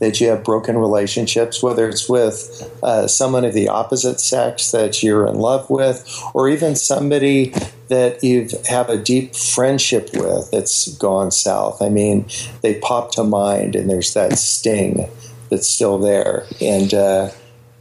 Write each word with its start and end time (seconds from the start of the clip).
that 0.00 0.20
you 0.20 0.28
have 0.28 0.44
broken 0.44 0.76
relationships, 0.76 1.62
whether 1.62 1.88
it's 1.88 2.08
with 2.08 2.70
uh, 2.82 3.06
someone 3.06 3.44
of 3.44 3.54
the 3.54 3.68
opposite 3.68 4.20
sex 4.20 4.70
that 4.72 5.02
you're 5.02 5.26
in 5.26 5.36
love 5.36 5.68
with, 5.70 6.06
or 6.34 6.48
even 6.48 6.74
somebody 6.74 7.54
that 7.88 8.22
you 8.22 8.48
have 8.68 8.88
a 8.88 8.96
deep 8.96 9.34
friendship 9.34 10.10
with 10.14 10.50
that's 10.50 10.88
gone 10.96 11.30
south. 11.30 11.80
I 11.80 11.88
mean, 11.88 12.26
they 12.62 12.78
pop 12.80 13.12
to 13.12 13.24
mind, 13.24 13.76
and 13.76 13.88
there's 13.88 14.14
that 14.14 14.38
sting 14.38 15.08
that's 15.50 15.68
still 15.68 15.98
there, 15.98 16.46
and 16.60 16.92
uh, 16.92 17.30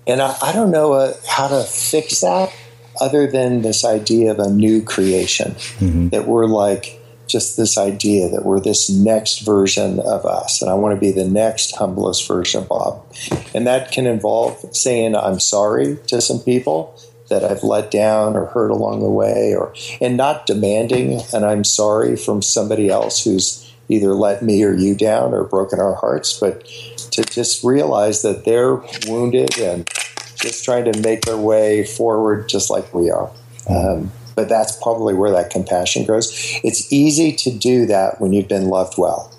and 0.05 0.21
I, 0.21 0.35
I, 0.41 0.53
don't 0.53 0.71
know 0.71 0.93
uh, 0.93 1.13
how 1.27 1.47
to 1.47 1.63
fix 1.63 2.21
that 2.21 2.53
other 3.01 3.25
than 3.25 3.61
this 3.61 3.83
idea 3.83 4.31
of 4.31 4.39
a 4.39 4.49
new 4.49 4.81
creation 4.83 5.51
mm-hmm. 5.51 6.09
that 6.09 6.27
we're 6.27 6.45
like 6.45 6.99
just 7.27 7.57
this 7.57 7.77
idea 7.77 8.29
that 8.29 8.45
we're 8.45 8.59
this 8.59 8.89
next 8.89 9.39
version 9.39 9.99
of 9.99 10.25
us 10.25 10.61
and 10.61 10.69
i 10.69 10.73
want 10.73 10.93
to 10.93 10.99
be 10.99 11.11
the 11.11 11.27
next 11.27 11.75
humblest 11.75 12.27
version 12.27 12.61
of 12.61 12.69
bob 12.69 13.05
and 13.53 13.65
that 13.65 13.91
can 13.91 14.05
involve 14.05 14.57
saying 14.75 15.15
i'm 15.15 15.39
sorry 15.39 15.97
to 16.07 16.21
some 16.21 16.39
people 16.39 16.97
that 17.29 17.43
I've 17.43 17.63
let 17.63 17.89
down 17.89 18.35
or 18.35 18.47
hurt 18.47 18.69
along 18.69 18.99
the 18.99 19.09
way, 19.09 19.55
or 19.55 19.73
and 19.99 20.15
not 20.15 20.45
demanding 20.45 21.21
and 21.33 21.45
I'm 21.45 21.63
sorry 21.63 22.15
from 22.15 22.41
somebody 22.41 22.89
else 22.89 23.23
who's 23.23 23.71
either 23.89 24.13
let 24.13 24.41
me 24.41 24.63
or 24.63 24.73
you 24.73 24.95
down 24.95 25.33
or 25.33 25.43
broken 25.43 25.79
our 25.79 25.95
hearts, 25.95 26.39
but 26.39 26.65
to 27.11 27.23
just 27.23 27.63
realize 27.63 28.21
that 28.21 28.45
they're 28.45 28.75
wounded 29.07 29.57
and 29.59 29.87
just 30.35 30.63
trying 30.63 30.91
to 30.91 31.01
make 31.01 31.21
their 31.21 31.37
way 31.37 31.83
forward 31.83 32.47
just 32.49 32.69
like 32.69 32.93
we 32.93 33.09
are. 33.09 33.31
Um, 33.69 34.11
but 34.35 34.49
that's 34.49 34.75
probably 34.81 35.13
where 35.13 35.31
that 35.31 35.49
compassion 35.49 36.05
grows. 36.05 36.31
It's 36.63 36.91
easy 36.91 37.31
to 37.33 37.51
do 37.51 37.85
that 37.87 38.19
when 38.19 38.33
you've 38.33 38.47
been 38.47 38.69
loved 38.69 38.97
well. 38.97 39.33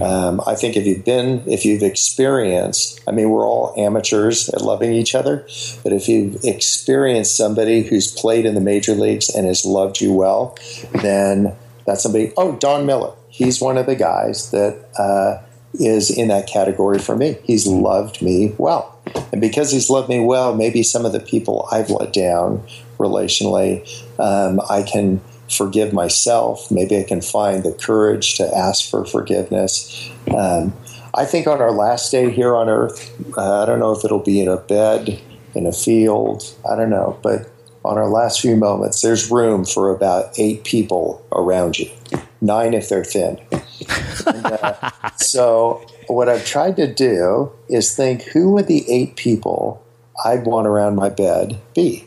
Um, 0.00 0.42
I 0.46 0.54
think 0.54 0.76
if 0.76 0.86
you've 0.86 1.04
been, 1.04 1.42
if 1.46 1.64
you've 1.64 1.82
experienced, 1.82 3.00
I 3.06 3.12
mean, 3.12 3.30
we're 3.30 3.46
all 3.46 3.74
amateurs 3.76 4.48
at 4.50 4.60
loving 4.60 4.92
each 4.92 5.14
other, 5.14 5.46
but 5.82 5.92
if 5.92 6.08
you've 6.08 6.44
experienced 6.44 7.36
somebody 7.36 7.82
who's 7.82 8.12
played 8.12 8.46
in 8.46 8.54
the 8.54 8.60
major 8.60 8.94
leagues 8.94 9.28
and 9.34 9.46
has 9.46 9.64
loved 9.64 10.00
you 10.00 10.12
well, 10.12 10.56
then 11.02 11.54
that's 11.86 12.02
somebody. 12.02 12.32
Oh, 12.36 12.56
Don 12.56 12.84
Miller, 12.84 13.12
he's 13.28 13.60
one 13.60 13.78
of 13.78 13.86
the 13.86 13.96
guys 13.96 14.50
that 14.50 14.84
uh, 14.98 15.42
is 15.74 16.10
in 16.10 16.28
that 16.28 16.46
category 16.46 16.98
for 16.98 17.16
me. 17.16 17.38
He's 17.44 17.66
loved 17.66 18.20
me 18.20 18.54
well, 18.58 18.98
and 19.32 19.40
because 19.40 19.72
he's 19.72 19.88
loved 19.88 20.08
me 20.08 20.20
well, 20.20 20.54
maybe 20.54 20.82
some 20.82 21.06
of 21.06 21.12
the 21.12 21.20
people 21.20 21.68
I've 21.72 21.90
let 21.90 22.12
down 22.12 22.62
relationally, 22.98 23.82
um, 24.18 24.60
I 24.68 24.82
can 24.82 25.20
forgive 25.50 25.92
myself. 25.92 26.70
Maybe 26.70 26.98
I 26.98 27.04
can 27.04 27.20
find 27.20 27.62
the 27.62 27.72
courage 27.72 28.36
to 28.36 28.56
ask 28.56 28.88
for 28.88 29.04
forgiveness. 29.04 30.10
Um, 30.36 30.72
I 31.14 31.24
think 31.24 31.46
on 31.46 31.60
our 31.60 31.72
last 31.72 32.10
day 32.10 32.30
here 32.30 32.54
on 32.54 32.68
earth, 32.68 33.14
uh, 33.38 33.62
I 33.62 33.66
don't 33.66 33.78
know 33.78 33.92
if 33.92 34.04
it'll 34.04 34.18
be 34.18 34.40
in 34.40 34.48
a 34.48 34.58
bed, 34.58 35.20
in 35.54 35.66
a 35.66 35.72
field, 35.72 36.54
I 36.70 36.76
don't 36.76 36.90
know, 36.90 37.18
but 37.22 37.50
on 37.84 37.96
our 37.96 38.08
last 38.08 38.40
few 38.40 38.56
moments, 38.56 39.00
there's 39.00 39.30
room 39.30 39.64
for 39.64 39.90
about 39.90 40.38
eight 40.38 40.64
people 40.64 41.24
around 41.32 41.78
you, 41.78 41.88
nine 42.40 42.74
if 42.74 42.88
they're 42.88 43.04
thin. 43.04 43.40
and, 44.26 44.46
uh, 44.46 44.90
so, 45.16 45.86
what 46.08 46.28
I've 46.28 46.44
tried 46.44 46.76
to 46.76 46.92
do 46.92 47.52
is 47.68 47.96
think 47.96 48.22
who 48.22 48.52
would 48.52 48.66
the 48.66 48.84
eight 48.90 49.16
people 49.16 49.82
I'd 50.24 50.44
want 50.44 50.66
around 50.66 50.96
my 50.96 51.08
bed 51.08 51.58
be? 51.74 52.06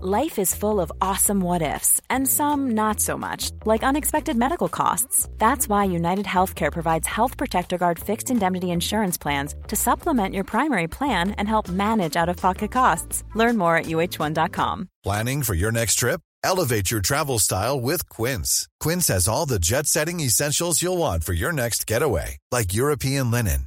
Life 0.00 0.38
is 0.38 0.54
full 0.54 0.80
of 0.80 0.92
awesome 1.00 1.40
what 1.40 1.60
ifs, 1.60 2.00
and 2.08 2.28
some 2.28 2.70
not 2.76 3.00
so 3.00 3.18
much, 3.18 3.50
like 3.64 3.82
unexpected 3.82 4.36
medical 4.36 4.68
costs. 4.68 5.28
That's 5.38 5.68
why 5.68 5.86
United 5.86 6.24
Healthcare 6.24 6.70
provides 6.70 7.08
Health 7.08 7.36
Protector 7.36 7.78
Guard 7.78 7.98
fixed 7.98 8.30
indemnity 8.30 8.70
insurance 8.70 9.18
plans 9.18 9.56
to 9.66 9.74
supplement 9.74 10.36
your 10.36 10.44
primary 10.44 10.86
plan 10.86 11.32
and 11.32 11.48
help 11.48 11.68
manage 11.68 12.14
out 12.14 12.28
of 12.28 12.36
pocket 12.36 12.70
costs. 12.70 13.24
Learn 13.34 13.58
more 13.58 13.76
at 13.76 13.86
uh1.com. 13.86 14.88
Planning 15.02 15.42
for 15.42 15.54
your 15.54 15.72
next 15.72 15.96
trip? 15.96 16.20
Elevate 16.44 16.92
your 16.92 17.00
travel 17.00 17.40
style 17.40 17.80
with 17.80 18.08
Quince. 18.08 18.68
Quince 18.78 19.08
has 19.08 19.26
all 19.26 19.46
the 19.46 19.58
jet 19.58 19.88
setting 19.88 20.20
essentials 20.20 20.80
you'll 20.80 20.98
want 20.98 21.24
for 21.24 21.32
your 21.32 21.50
next 21.52 21.88
getaway, 21.88 22.38
like 22.52 22.72
European 22.72 23.32
linen, 23.32 23.66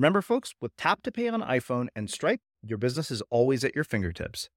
Remember, 0.00 0.22
folks, 0.22 0.54
with 0.62 0.74
Tap 0.78 1.02
to 1.02 1.12
Pay 1.12 1.28
on 1.28 1.42
iPhone 1.42 1.88
and 1.94 2.08
Stripe, 2.08 2.40
your 2.62 2.78
business 2.78 3.10
is 3.10 3.20
always 3.28 3.64
at 3.64 3.74
your 3.74 3.84
fingertips. 3.84 4.48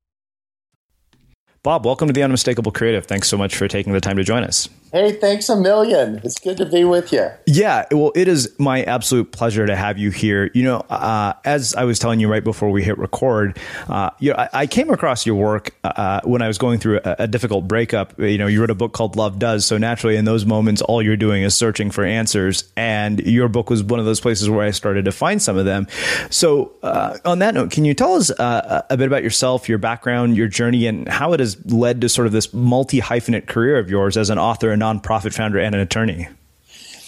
Bob, 1.63 1.85
welcome 1.85 2.09
to 2.09 2.13
the 2.13 2.21
Unmistakable 2.21 2.73
Creative. 2.73 3.05
Thanks 3.05 3.29
so 3.29 3.37
much 3.37 3.55
for 3.55 3.69
taking 3.69 3.93
the 3.93 4.01
time 4.01 4.17
to 4.17 4.23
join 4.25 4.43
us. 4.43 4.67
Hey, 4.93 5.13
thanks 5.13 5.49
a 5.49 5.55
million. 5.55 6.21
It's 6.23 6.37
good 6.37 6.57
to 6.57 6.67
be 6.67 6.83
with 6.83 7.11
you. 7.11 7.27
Yeah, 7.47 7.85
well, 7.89 8.11
it 8.13 8.27
is 8.27 8.53
my 8.59 8.83
absolute 8.83 9.31
pleasure 9.31 9.65
to 9.65 9.75
have 9.75 9.97
you 9.97 10.11
here. 10.11 10.51
You 10.53 10.61
know, 10.61 10.77
uh, 10.81 11.33
as 11.43 11.73
I 11.73 11.85
was 11.85 11.97
telling 11.97 12.19
you 12.19 12.29
right 12.29 12.43
before 12.43 12.69
we 12.69 12.83
hit 12.83 12.99
record, 12.99 13.57
uh, 13.87 14.11
you 14.19 14.31
know, 14.31 14.37
I, 14.37 14.49
I, 14.53 14.67
came 14.67 14.91
across 14.91 15.25
your 15.25 15.33
work 15.33 15.73
uh, 15.83 16.21
when 16.25 16.43
I 16.43 16.47
was 16.47 16.59
going 16.59 16.77
through 16.77 16.99
a, 17.03 17.15
a, 17.19 17.27
difficult 17.27 17.67
breakup. 17.67 18.19
You 18.19 18.37
know, 18.37 18.45
you 18.45 18.61
wrote 18.61 18.69
a 18.69 18.75
book 18.75 18.93
called 18.93 19.15
Love 19.15 19.39
Does. 19.39 19.65
So 19.65 19.79
naturally, 19.79 20.15
in 20.15 20.25
those 20.25 20.45
moments, 20.45 20.83
all 20.83 21.01
you're 21.01 21.17
doing 21.17 21.41
is 21.41 21.55
searching 21.55 21.89
for 21.89 22.03
answers. 22.03 22.71
And 22.77 23.19
your 23.21 23.47
book 23.47 23.71
was 23.71 23.81
one 23.81 23.99
of 23.99 24.05
those 24.05 24.19
places 24.19 24.47
where 24.47 24.63
I 24.63 24.69
started 24.69 25.05
to 25.05 25.11
find 25.11 25.41
some 25.41 25.57
of 25.57 25.65
them. 25.65 25.87
So, 26.29 26.73
uh, 26.83 27.17
on 27.25 27.39
that 27.39 27.55
note, 27.55 27.71
can 27.71 27.83
you 27.83 27.95
tell 27.95 28.13
us 28.13 28.29
uh, 28.29 28.83
a 28.91 28.95
bit 28.95 29.07
about 29.07 29.23
yourself, 29.23 29.67
your 29.67 29.79
background, 29.79 30.37
your 30.37 30.47
journey, 30.47 30.85
and 30.85 31.07
how 31.07 31.33
it 31.33 31.41
has 31.53 31.71
led 31.71 32.01
to 32.01 32.09
sort 32.09 32.27
of 32.27 32.33
this 32.33 32.53
multi 32.53 32.99
hyphenate 32.99 33.47
career 33.47 33.77
of 33.77 33.89
yours 33.89 34.17
as 34.17 34.29
an 34.29 34.37
author 34.37 34.71
a 34.71 34.75
nonprofit 34.75 35.33
founder 35.33 35.59
and 35.59 35.75
an 35.75 35.81
attorney? 35.81 36.27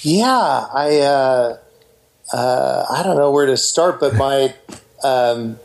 Yeah, 0.01 0.67
I 0.73 0.99
uh, 0.99 1.57
uh, 2.33 2.85
I 2.89 3.03
don't 3.03 3.17
know 3.17 3.31
where 3.31 3.45
to 3.45 3.57
start, 3.57 3.99
but 3.99 4.15
my 4.15 4.53
um, 5.03 5.59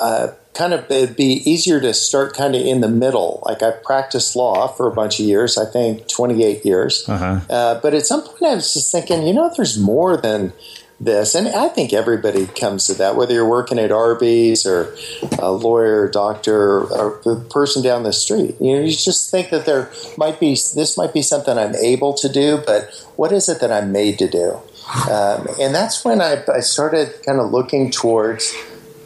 uh, 0.00 0.28
kind 0.54 0.72
of 0.72 0.90
it'd 0.90 1.16
be 1.16 1.42
easier 1.50 1.80
to 1.80 1.94
start 1.94 2.34
kind 2.34 2.54
of 2.54 2.62
in 2.62 2.80
the 2.80 2.88
middle. 2.88 3.42
Like 3.46 3.62
I've 3.62 3.82
practiced 3.82 4.36
law 4.36 4.68
for 4.68 4.86
a 4.86 4.92
bunch 4.92 5.20
of 5.20 5.26
years, 5.26 5.58
I 5.58 5.64
think 5.70 6.08
twenty 6.08 6.44
eight 6.44 6.64
years. 6.64 7.08
Uh-huh. 7.08 7.40
Uh, 7.48 7.80
but 7.80 7.94
at 7.94 8.06
some 8.06 8.22
point, 8.22 8.42
I 8.42 8.54
was 8.54 8.74
just 8.74 8.92
thinking, 8.92 9.26
you 9.26 9.32
know, 9.32 9.50
there's 9.56 9.78
more 9.78 10.16
than 10.16 10.52
this. 11.00 11.34
And 11.34 11.48
I 11.48 11.68
think 11.68 11.92
everybody 11.92 12.46
comes 12.46 12.86
to 12.86 12.94
that, 12.94 13.16
whether 13.16 13.32
you're 13.32 13.48
working 13.48 13.78
at 13.78 13.90
Arby's 13.90 14.66
or 14.66 14.94
a 15.38 15.50
lawyer, 15.50 16.08
doctor, 16.08 16.82
or 16.84 17.20
the 17.24 17.36
person 17.50 17.82
down 17.82 18.02
the 18.02 18.12
street. 18.12 18.56
You 18.60 18.76
know, 18.76 18.82
you 18.82 18.90
just 18.90 19.30
think 19.30 19.50
that 19.50 19.64
there 19.64 19.90
might 20.18 20.38
be, 20.38 20.50
this 20.50 20.96
might 20.98 21.14
be 21.14 21.22
something 21.22 21.56
I'm 21.56 21.74
able 21.74 22.12
to 22.14 22.28
do, 22.28 22.62
but 22.66 22.90
what 23.16 23.32
is 23.32 23.48
it 23.48 23.60
that 23.60 23.72
I'm 23.72 23.90
made 23.92 24.18
to 24.18 24.28
do? 24.28 24.60
Um, 25.10 25.46
and 25.60 25.74
that's 25.74 26.04
when 26.04 26.20
I, 26.20 26.42
I, 26.52 26.60
started 26.60 27.22
kind 27.24 27.38
of 27.38 27.52
looking 27.52 27.92
towards 27.92 28.52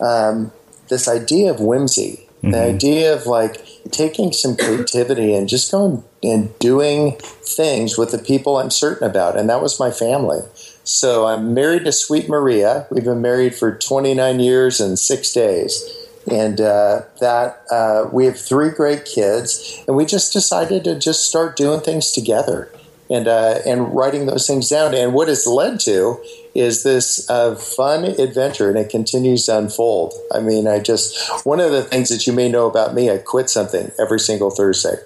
um, 0.01 0.51
this 0.89 1.07
idea 1.09 1.51
of 1.51 1.61
whimsy, 1.61 2.27
mm-hmm. 2.39 2.53
the 2.53 2.63
idea 2.63 3.15
of 3.15 3.27
like 3.27 3.63
taking 3.91 4.33
some 4.33 4.57
creativity 4.57 5.35
and 5.35 5.47
just 5.47 5.71
going 5.71 6.03
and 6.23 6.59
doing 6.59 7.19
things 7.21 7.99
with 7.99 8.13
the 8.13 8.19
people 8.19 8.57
I'm 8.57 8.71
certain 8.71 9.07
about. 9.07 9.37
And 9.37 9.49
that 9.51 9.61
was 9.61 9.79
my 9.79 9.91
family. 9.91 10.41
So 10.85 11.27
I'm 11.27 11.55
married 11.55 11.87
to 11.87 11.93
Sweet 11.93 12.29
Maria. 12.29 12.87
We've 12.91 13.05
been 13.05 13.23
married 13.23 13.55
for 13.55 13.75
29 13.75 14.39
years 14.39 14.81
and 14.81 14.99
six 14.99 15.33
days. 15.33 15.83
And 16.31 16.61
uh, 16.61 17.03
that 17.21 17.63
uh, 17.71 18.09
we 18.13 18.27
have 18.27 18.39
three 18.39 18.71
great 18.71 19.05
kids, 19.05 19.83
and 19.87 19.95
we 19.95 20.07
just 20.07 20.33
decided 20.33 20.85
to 20.85 20.99
just 20.99 21.29
start 21.29 21.55
doing 21.55 21.81
things 21.81 22.13
together 22.13 22.71
and 23.11 23.29
uh, 23.29 23.59
and 23.67 23.95
writing 23.95 24.25
those 24.25 24.47
things 24.47 24.71
down. 24.71 24.95
And 24.95 25.13
what 25.13 25.29
it's 25.29 25.47
led 25.47 25.81
to 25.81 26.23
is 26.55 26.83
this 26.83 27.29
uh, 27.29 27.55
fun 27.57 28.05
adventure, 28.05 28.71
and 28.71 28.79
it 28.79 28.89
continues 28.89 29.45
to 29.47 29.59
unfold. 29.59 30.15
I 30.33 30.41
mean, 30.41 30.67
I 30.67 30.79
just 30.79 31.45
one 31.45 31.61
of 31.61 31.73
the 31.73 31.83
things 31.83 32.09
that 32.09 32.27
you 32.27 32.33
may 32.33 32.49
know 32.49 32.67
about 32.67 32.95
me, 32.95 33.11
I 33.11 33.19
quit 33.19 33.51
something 33.51 33.91
every 33.99 34.21
single 34.21 34.51
Thursday, 34.51 34.97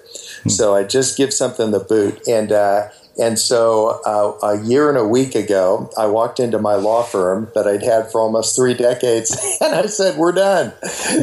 hmm. 0.43 0.49
so 0.49 0.73
I 0.73 0.83
just 0.83 1.17
give 1.17 1.33
something 1.33 1.71
the 1.71 1.79
boot, 1.79 2.25
and 2.29 2.53
uh, 2.53 2.87
and 3.19 3.37
so 3.37 3.99
uh, 4.05 4.47
a 4.47 4.63
year 4.63 4.89
and 4.89 4.97
a 4.97 5.05
week 5.05 5.35
ago, 5.35 5.89
I 5.97 6.07
walked 6.07 6.39
into 6.39 6.57
my 6.57 6.75
law 6.75 7.03
firm 7.03 7.51
that 7.53 7.67
I'd 7.67 7.83
had 7.83 8.11
for 8.11 8.21
almost 8.21 8.55
three 8.55 8.73
decades, 8.73 9.57
and 9.61 9.75
I 9.75 9.85
said, 9.87 10.17
"We're 10.17 10.31
done." 10.31 10.73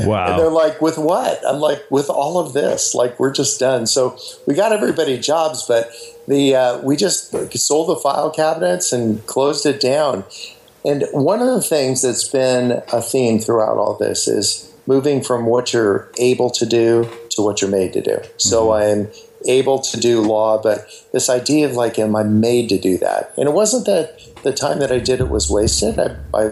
Wow! 0.04 0.26
And 0.26 0.38
they're 0.38 0.50
like, 0.50 0.80
"With 0.82 0.98
what?" 0.98 1.40
I'm 1.46 1.60
like, 1.60 1.82
"With 1.90 2.10
all 2.10 2.38
of 2.38 2.52
this. 2.52 2.94
Like, 2.94 3.18
we're 3.18 3.32
just 3.32 3.58
done." 3.58 3.86
So 3.86 4.18
we 4.46 4.54
got 4.54 4.72
everybody 4.72 5.18
jobs, 5.18 5.66
but 5.66 5.90
the 6.28 6.54
uh, 6.54 6.78
we 6.82 6.96
just 6.96 7.32
sold 7.56 7.88
the 7.88 7.96
file 7.96 8.30
cabinets 8.30 8.92
and 8.92 9.24
closed 9.26 9.64
it 9.64 9.80
down. 9.80 10.24
And 10.84 11.04
one 11.12 11.40
of 11.40 11.48
the 11.48 11.62
things 11.62 12.02
that's 12.02 12.28
been 12.28 12.82
a 12.92 13.02
theme 13.02 13.40
throughout 13.40 13.76
all 13.76 13.94
this 13.94 14.28
is 14.28 14.72
moving 14.86 15.20
from 15.22 15.46
what 15.46 15.72
you're 15.72 16.08
able 16.18 16.50
to 16.50 16.64
do 16.64 17.10
to 17.30 17.42
what 17.42 17.60
you're 17.60 17.70
made 17.70 17.92
to 17.94 18.00
do. 18.00 18.18
So 18.36 18.68
mm-hmm. 18.68 19.06
I'm 19.06 19.12
able 19.46 19.78
to 19.80 20.00
do 20.00 20.20
law, 20.20 20.60
but 20.60 20.88
this 21.12 21.28
idea 21.28 21.66
of 21.66 21.72
like, 21.72 21.98
am 21.98 22.16
I 22.16 22.22
made 22.22 22.68
to 22.70 22.78
do 22.78 22.98
that? 22.98 23.32
And 23.36 23.48
it 23.48 23.52
wasn't 23.52 23.86
that 23.86 24.20
the 24.42 24.52
time 24.52 24.78
that 24.78 24.92
I 24.92 24.98
did 24.98 25.20
it 25.20 25.28
was 25.28 25.50
wasted. 25.50 25.98
I, 25.98 26.16
I 26.34 26.50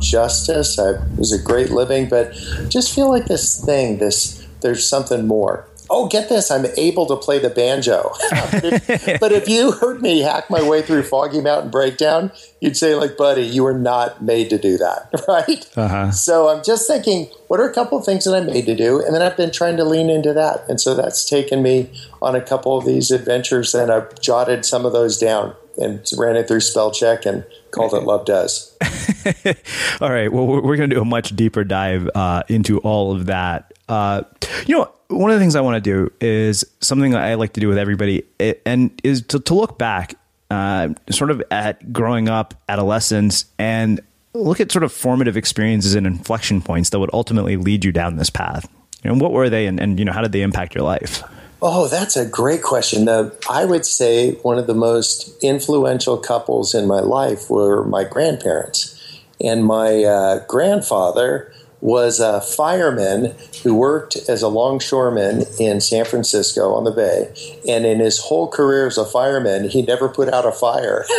justice. 0.00 0.78
I, 0.78 0.90
it 0.90 1.18
was 1.18 1.32
a 1.32 1.42
great 1.42 1.70
living, 1.70 2.08
but 2.08 2.32
just 2.68 2.94
feel 2.94 3.08
like 3.08 3.26
this 3.26 3.64
thing, 3.64 3.98
this 3.98 4.46
there's 4.60 4.86
something 4.86 5.26
more 5.26 5.68
oh, 5.98 6.06
get 6.06 6.28
this, 6.28 6.50
I'm 6.50 6.66
able 6.76 7.06
to 7.06 7.16
play 7.16 7.38
the 7.38 7.50
banjo. 7.50 8.12
but, 9.20 9.32
if, 9.32 9.48
you 9.48 9.72
heard 9.72 10.00
me 10.00 10.20
hack 10.20 10.48
my 10.48 10.66
way 10.66 10.82
through 10.82 11.02
Foggy 11.02 11.40
Mountain 11.40 11.70
Breakdown, 11.70 12.30
you'd 12.60 12.76
say, 12.76 12.94
like, 12.94 13.16
buddy, 13.16 13.42
you 13.42 13.64
were 13.64 13.76
not 13.76 14.22
made 14.22 14.50
to 14.50 14.58
do 14.58 14.78
that, 14.78 15.24
right? 15.28 15.68
Uh-huh. 15.76 16.10
So 16.12 16.48
I'm 16.48 16.62
just 16.62 16.86
thinking, 16.86 17.28
what 17.48 17.58
are 17.58 17.68
a 17.68 17.74
couple 17.74 17.98
of 17.98 18.04
things 18.04 18.24
that 18.24 18.34
I'm 18.34 18.46
made 18.46 18.66
to 18.66 18.76
do? 18.76 19.04
And 19.04 19.14
then 19.14 19.22
I've 19.22 19.36
been 19.36 19.50
trying 19.50 19.76
to 19.78 19.84
lean 19.84 20.08
into 20.08 20.32
that. 20.34 20.68
And 20.68 20.80
so 20.80 20.94
that's 20.94 21.28
taken 21.28 21.62
me 21.62 21.90
on 22.22 22.36
a 22.36 22.40
couple 22.40 22.78
of 22.78 22.84
these 22.84 23.10
adventures, 23.10 23.74
and 23.74 23.90
I've 23.90 24.20
jotted 24.20 24.64
some 24.64 24.86
of 24.86 24.92
those 24.92 25.18
down 25.18 25.54
and 25.78 26.04
ran 26.16 26.36
it 26.36 26.48
through 26.48 26.60
spell 26.60 26.90
check 26.90 27.24
and 27.24 27.44
called 27.70 27.94
it 27.94 28.02
Love 28.02 28.24
Does. 28.24 28.76
all 30.00 30.10
right. 30.10 30.30
Well, 30.32 30.46
we're 30.46 30.76
going 30.76 30.90
to 30.90 30.96
do 30.96 31.02
a 31.02 31.04
much 31.04 31.34
deeper 31.36 31.64
dive 31.64 32.08
uh, 32.14 32.42
into 32.48 32.78
all 32.78 33.12
of 33.14 33.26
that. 33.26 33.72
Uh, 33.88 34.22
you 34.66 34.76
know, 34.76 34.90
one 35.08 35.30
of 35.30 35.36
the 35.36 35.40
things 35.40 35.56
I 35.56 35.60
want 35.60 35.76
to 35.76 35.80
do 35.80 36.12
is 36.20 36.64
something 36.80 37.14
I 37.14 37.34
like 37.34 37.54
to 37.54 37.60
do 37.60 37.68
with 37.68 37.78
everybody, 37.78 38.24
and 38.66 39.00
is 39.02 39.22
to, 39.28 39.40
to 39.40 39.54
look 39.54 39.78
back 39.78 40.14
uh, 40.50 40.90
sort 41.10 41.30
of 41.30 41.42
at 41.50 41.92
growing 41.92 42.28
up, 42.28 42.54
adolescence, 42.68 43.46
and 43.58 44.00
look 44.34 44.60
at 44.60 44.70
sort 44.70 44.84
of 44.84 44.92
formative 44.92 45.36
experiences 45.36 45.94
and 45.94 46.06
inflection 46.06 46.60
points 46.60 46.90
that 46.90 46.98
would 46.98 47.10
ultimately 47.12 47.56
lead 47.56 47.84
you 47.84 47.92
down 47.92 48.16
this 48.16 48.30
path. 48.30 48.68
And 49.04 49.20
what 49.20 49.32
were 49.32 49.48
they, 49.48 49.66
and, 49.66 49.80
and 49.80 49.98
you 49.98 50.04
know, 50.04 50.12
how 50.12 50.22
did 50.22 50.32
they 50.32 50.42
impact 50.42 50.74
your 50.74 50.84
life? 50.84 51.22
Oh, 51.60 51.88
that's 51.88 52.16
a 52.16 52.24
great 52.24 52.62
question. 52.62 53.08
I 53.48 53.64
would 53.64 53.84
say 53.84 54.32
one 54.42 54.58
of 54.58 54.66
the 54.66 54.74
most 54.74 55.42
influential 55.42 56.16
couples 56.16 56.74
in 56.74 56.86
my 56.86 57.00
life 57.00 57.50
were 57.50 57.84
my 57.84 58.04
grandparents. 58.04 58.94
And 59.40 59.64
my 59.64 60.04
uh, 60.04 60.44
grandfather 60.46 61.52
was 61.80 62.18
a 62.18 62.40
fireman 62.40 63.34
who 63.62 63.74
worked 63.74 64.16
as 64.28 64.42
a 64.42 64.48
longshoreman 64.48 65.44
in 65.60 65.80
San 65.80 66.04
Francisco 66.04 66.72
on 66.74 66.84
the 66.84 66.90
bay. 66.90 67.32
And 67.68 67.86
in 67.86 68.00
his 68.00 68.18
whole 68.18 68.48
career 68.48 68.86
as 68.86 68.98
a 68.98 69.04
fireman, 69.04 69.68
he 69.68 69.82
never 69.82 70.08
put 70.08 70.28
out 70.28 70.44
a 70.44 70.52
fire. 70.52 71.04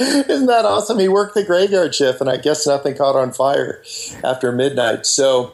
Isn't 0.00 0.46
that 0.46 0.64
awesome? 0.64 0.98
He 0.98 1.08
worked 1.08 1.34
the 1.34 1.44
graveyard 1.44 1.94
shift, 1.94 2.20
and 2.20 2.28
I 2.28 2.36
guess 2.36 2.66
nothing 2.66 2.96
caught 2.96 3.16
on 3.16 3.32
fire 3.32 3.82
after 4.24 4.50
midnight. 4.50 5.06
So, 5.06 5.52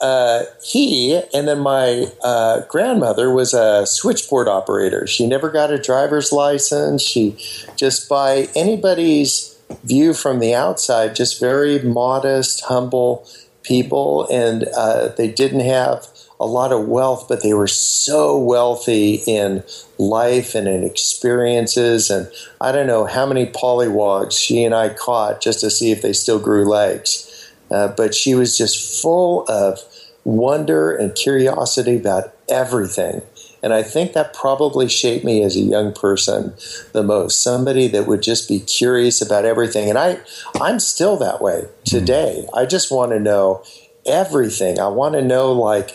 uh, 0.00 0.44
he 0.62 1.20
and 1.34 1.48
then 1.48 1.58
my 1.58 2.06
uh, 2.22 2.60
grandmother 2.68 3.32
was 3.34 3.52
a 3.52 3.84
switchboard 3.84 4.46
operator. 4.46 5.08
She 5.08 5.26
never 5.26 5.50
got 5.50 5.72
a 5.72 5.78
driver's 5.78 6.30
license. 6.30 7.02
She 7.02 7.36
just 7.74 8.08
by 8.08 8.48
anybody's 8.54 9.57
view 9.84 10.14
from 10.14 10.38
the 10.38 10.54
outside, 10.54 11.14
just 11.14 11.40
very 11.40 11.80
modest, 11.80 12.64
humble 12.64 13.26
people, 13.62 14.26
and 14.30 14.64
uh, 14.76 15.08
they 15.08 15.30
didn't 15.30 15.60
have 15.60 16.06
a 16.40 16.46
lot 16.46 16.72
of 16.72 16.86
wealth, 16.86 17.26
but 17.28 17.42
they 17.42 17.52
were 17.52 17.66
so 17.66 18.38
wealthy 18.38 19.22
in 19.26 19.62
life 19.98 20.54
and 20.54 20.68
in 20.68 20.84
experiences. 20.84 22.10
And 22.10 22.30
I 22.60 22.72
don't 22.72 22.86
know 22.86 23.06
how 23.06 23.26
many 23.26 23.46
pollywogs 23.46 24.38
she 24.38 24.64
and 24.64 24.74
I 24.74 24.90
caught 24.90 25.40
just 25.40 25.60
to 25.60 25.70
see 25.70 25.90
if 25.90 26.02
they 26.02 26.12
still 26.12 26.38
grew 26.38 26.64
legs. 26.64 27.24
Uh, 27.70 27.88
but 27.88 28.14
she 28.14 28.34
was 28.34 28.56
just 28.56 29.02
full 29.02 29.44
of 29.48 29.80
wonder 30.24 30.94
and 30.94 31.14
curiosity 31.14 31.96
about 31.96 32.34
everything. 32.48 33.22
And 33.62 33.72
I 33.72 33.82
think 33.82 34.12
that 34.12 34.34
probably 34.34 34.88
shaped 34.88 35.24
me 35.24 35.42
as 35.42 35.56
a 35.56 35.60
young 35.60 35.92
person 35.92 36.54
the 36.92 37.02
most. 37.02 37.42
Somebody 37.42 37.88
that 37.88 38.06
would 38.06 38.22
just 38.22 38.48
be 38.48 38.60
curious 38.60 39.20
about 39.20 39.44
everything. 39.44 39.88
And 39.88 39.98
I, 39.98 40.20
I'm 40.60 40.78
still 40.78 41.16
that 41.18 41.40
way 41.40 41.64
today. 41.84 42.46
I 42.54 42.66
just 42.66 42.90
want 42.90 43.12
to 43.12 43.18
know 43.18 43.64
everything. 44.06 44.78
I 44.78 44.88
want 44.88 45.14
to 45.16 45.22
know, 45.22 45.52
like, 45.52 45.90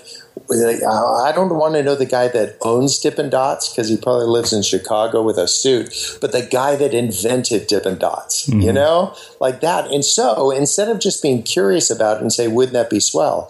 I 0.52 1.32
don't 1.34 1.56
want 1.56 1.76
to 1.76 1.84
know 1.84 1.96
the 1.96 2.06
guy 2.06 2.28
that 2.28 2.58
owns 2.62 3.00
Dippin' 3.00 3.30
Dots 3.30 3.72
because 3.72 3.88
he 3.88 3.98
probably 3.98 4.28
lives 4.28 4.52
in 4.52 4.62
Chicago 4.62 5.22
with 5.22 5.38
a 5.38 5.48
suit, 5.48 6.18
but 6.20 6.32
the 6.32 6.42
guy 6.46 6.76
that 6.76 6.94
invented 6.94 7.68
Dippin' 7.68 7.98
Dots, 7.98 8.48
mm-hmm. 8.48 8.62
you 8.62 8.74
know, 8.74 9.16
like 9.40 9.62
that. 9.62 9.90
And 9.90 10.04
so 10.04 10.52
instead 10.52 10.90
of 10.90 11.00
just 11.00 11.24
being 11.24 11.44
curious 11.44 11.90
about 11.90 12.18
it 12.18 12.24
and 12.24 12.34
say, 12.34 12.48
wouldn't 12.48 12.74
that 12.74 12.90
be 12.90 13.00
swell? 13.00 13.50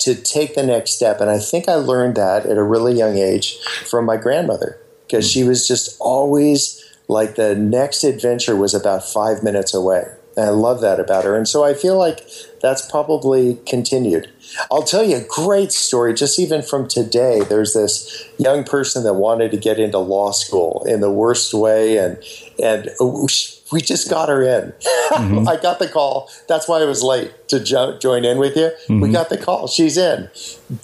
To 0.00 0.14
take 0.14 0.54
the 0.54 0.62
next 0.62 0.92
step. 0.92 1.20
And 1.20 1.30
I 1.30 1.38
think 1.38 1.68
I 1.68 1.74
learned 1.74 2.16
that 2.16 2.46
at 2.46 2.56
a 2.56 2.62
really 2.62 2.94
young 2.94 3.16
age 3.16 3.58
from 3.86 4.04
my 4.04 4.16
grandmother 4.16 4.78
because 5.06 5.30
she 5.30 5.44
was 5.44 5.66
just 5.66 5.96
always 6.00 6.82
like 7.08 7.34
the 7.34 7.54
next 7.54 8.04
adventure 8.04 8.56
was 8.56 8.74
about 8.74 9.04
five 9.04 9.42
minutes 9.42 9.74
away. 9.74 10.04
And 10.36 10.46
I 10.46 10.50
love 10.50 10.80
that 10.80 11.00
about 11.00 11.24
her. 11.24 11.36
And 11.36 11.48
so 11.48 11.64
I 11.64 11.74
feel 11.74 11.98
like 11.98 12.20
that's 12.62 12.88
probably 12.88 13.58
continued. 13.66 14.30
I'll 14.70 14.84
tell 14.84 15.02
you 15.02 15.16
a 15.16 15.24
great 15.24 15.72
story, 15.72 16.14
just 16.14 16.38
even 16.38 16.62
from 16.62 16.86
today. 16.86 17.40
There's 17.40 17.74
this 17.74 18.24
young 18.38 18.64
person 18.64 19.02
that 19.04 19.14
wanted 19.14 19.50
to 19.50 19.56
get 19.56 19.80
into 19.80 19.98
law 19.98 20.30
school 20.30 20.84
in 20.86 21.00
the 21.00 21.10
worst 21.10 21.52
way, 21.52 21.98
and 21.98 22.22
and 22.62 22.90
oh, 23.00 23.26
we 23.72 23.80
just 23.80 24.10
got 24.10 24.28
her 24.28 24.42
in. 24.42 24.72
Mm-hmm. 25.12 25.48
I 25.48 25.56
got 25.56 25.78
the 25.78 25.88
call. 25.88 26.30
That's 26.48 26.68
why 26.68 26.80
I 26.80 26.84
was 26.84 27.02
late 27.02 27.32
to 27.48 27.62
jo- 27.62 27.98
join 27.98 28.24
in 28.24 28.38
with 28.38 28.56
you. 28.56 28.70
Mm-hmm. 28.84 29.00
We 29.00 29.10
got 29.10 29.28
the 29.28 29.38
call. 29.38 29.66
She's 29.68 29.96
in. 29.96 30.28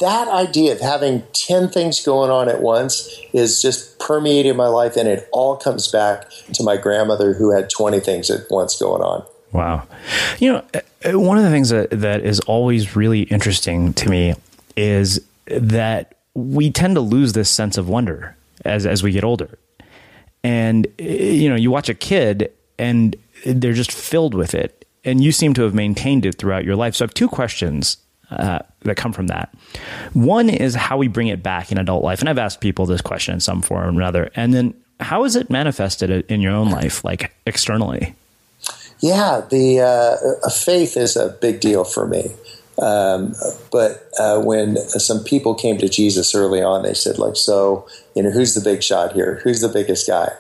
That 0.01 0.29
idea 0.29 0.73
of 0.73 0.81
having 0.81 1.25
10 1.33 1.69
things 1.69 2.05
going 2.05 2.31
on 2.31 2.49
at 2.49 2.61
once 2.61 3.21
is 3.33 3.61
just 3.61 3.99
permeating 3.99 4.57
my 4.57 4.69
life, 4.69 4.97
and 4.97 5.09
it 5.09 5.29
all 5.33 5.57
comes 5.57 5.89
back 5.89 6.31
to 6.55 6.63
my 6.63 6.77
grandmother 6.77 7.35
who 7.35 7.55
had 7.55 7.71
20 7.71 8.01
things 8.01 8.31
at 8.31 8.51
once 8.51 8.79
going 8.79 9.03
on. 9.03 9.25
Wow. 9.53 9.87
You 10.39 10.53
know, 10.53 10.65
uh, 10.75 10.81
uh, 11.05 11.19
one 11.19 11.39
of 11.39 11.45
the 11.45 11.51
things 11.51 11.71
that, 11.71 11.91
that 11.91 12.23
is 12.25 12.41
always 12.41 12.97
really 12.97 13.23
interesting 13.23 13.95
to 13.95 14.09
me 14.11 14.35
is 14.77 15.21
that 15.47 16.15
we 16.35 16.71
tend 16.71 16.97
to 16.97 17.01
lose 17.01 17.33
this 17.33 17.49
sense 17.49 17.79
of 17.79 17.89
wonder 17.89 18.37
as, 18.65 18.85
as 18.85 19.03
we 19.03 19.13
get 19.13 19.25
older. 19.25 19.59
And, 20.45 20.87
uh, 21.01 21.05
you 21.05 21.49
know, 21.49 21.57
you 21.57 21.71
watch 21.71 21.89
a 21.89 21.95
kid 21.95 22.53
and 22.79 23.17
they're 23.45 23.73
just 23.73 23.93
filled 23.93 24.35
with 24.35 24.55
it. 24.55 24.87
And 25.05 25.23
you 25.23 25.33
seem 25.33 25.55
to 25.55 25.63
have 25.63 25.75
maintained 25.75 26.27
it 26.27 26.37
throughout 26.37 26.65
your 26.65 26.77
life. 26.77 26.97
So 26.97 27.05
I 27.05 27.07
have 27.07 27.15
two 27.15 27.29
questions 27.29 27.97
uh, 28.31 28.59
that 28.83 28.97
come 28.97 29.13
from 29.13 29.29
that. 29.29 29.55
One 30.15 30.51
is 30.51 30.75
how 30.75 30.97
we 30.97 31.07
bring 31.07 31.29
it 31.29 31.43
back 31.43 31.71
in 31.71 31.79
adult 31.79 32.03
life. 32.03 32.21
And 32.21 32.29
I've 32.29 32.39
asked 32.39 32.61
people 32.61 32.87
this 32.87 33.01
question 33.01 33.35
in 33.35 33.41
some 33.41 33.63
form 33.63 33.85
or 33.85 34.01
another. 34.01 34.31
And 34.35 34.53
then 34.53 34.75
how 34.99 35.25
is 35.25 35.37
it 35.37 35.49
manifested 35.49 36.11
in 36.31 36.41
your 36.41 36.53
own 36.53 36.71
life, 36.71 37.05
like 37.05 37.33
externally? 37.47 38.15
Yeah, 39.01 39.43
the 39.49 39.81
uh, 39.81 40.51
faith 40.51 40.97
is 40.97 41.17
a 41.17 41.29
big 41.29 41.61
deal 41.61 41.85
for 41.85 42.07
me. 42.07 42.33
Um, 42.79 43.35
but 43.71 44.09
uh, 44.19 44.41
when 44.41 44.77
some 44.77 45.23
people 45.25 45.55
came 45.55 45.79
to 45.79 45.89
Jesus 45.89 46.35
early 46.35 46.63
on, 46.63 46.83
they 46.83 46.95
said, 46.95 47.19
like, 47.19 47.37
so, 47.37 47.87
you 48.15 48.23
know, 48.23 48.31
who's 48.31 48.55
the 48.55 48.61
big 48.61 48.83
shot 48.83 49.13
here? 49.13 49.41
Who's 49.45 49.61
the 49.61 49.69
biggest 49.69 50.07
guy? 50.07 50.31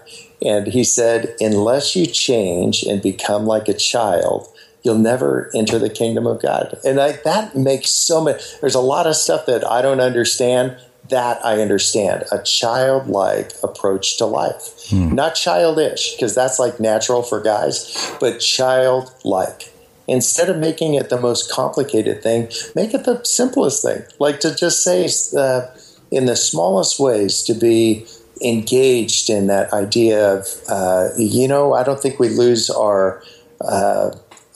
And 0.43 0.66
he 0.66 0.85
said, 0.85 1.35
unless 1.40 1.97
you 1.97 2.07
change 2.07 2.83
and 2.83 3.00
become 3.00 3.47
like 3.47 3.69
a 3.69 3.75
child, 3.75 4.47
you'll 4.83 4.99
never 4.99 5.50
enter 5.55 5.78
the 5.78 5.90
kingdom 5.90 6.26
of 6.26 6.43
God. 6.43 6.78
And 6.85 7.00
I, 7.00 7.12
that 7.25 7.57
makes 7.57 7.90
so 7.90 8.23
much, 8.23 8.61
there's 8.61 8.75
a 8.75 8.81
lot 8.81 9.07
of 9.07 9.16
stuff 9.16 9.47
that 9.47 9.66
I 9.66 9.83
don't 9.83 10.00
understand. 10.00 10.76
That 11.09 11.45
I 11.45 11.61
understand. 11.61 12.25
A 12.33 12.43
childlike 12.43 13.52
approach 13.62 14.19
to 14.19 14.26
life. 14.26 14.88
Hmm. 14.88 15.14
Not 15.14 15.37
childish, 15.37 16.14
because 16.14 16.35
that's 16.35 16.59
like 16.59 16.81
natural 16.81 17.23
for 17.23 17.40
guys, 17.40 18.12
but 18.21 18.38
childlike. 18.38 19.73
Instead 20.09 20.50
of 20.50 20.59
making 20.59 20.95
it 20.95 21.09
the 21.09 21.21
most 21.21 21.50
complicated 21.50 22.23
thing, 22.23 22.49
make 22.75 22.93
it 22.93 23.05
the 23.05 23.23
simplest 23.25 23.83
thing. 23.83 24.02
Like 24.19 24.40
to 24.40 24.55
just 24.55 24.83
say, 24.85 25.09
uh, 25.37 25.66
in 26.11 26.26
the 26.26 26.37
smallest 26.37 27.00
ways, 27.00 27.43
to 27.45 27.55
be 27.55 28.07
engaged 28.43 29.31
in 29.31 29.47
that 29.47 29.73
idea 29.73 30.35
of, 30.35 30.47
uh, 30.69 31.09
you 31.16 31.49
know, 31.49 31.75
I 31.75 31.83
don't 31.83 32.00
think 32.00 32.19
we 32.19 32.28
lose 32.28 32.71
our 32.71 33.23
uh, 33.61 34.11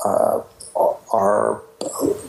uh, 0.04 0.40
our 1.12 1.62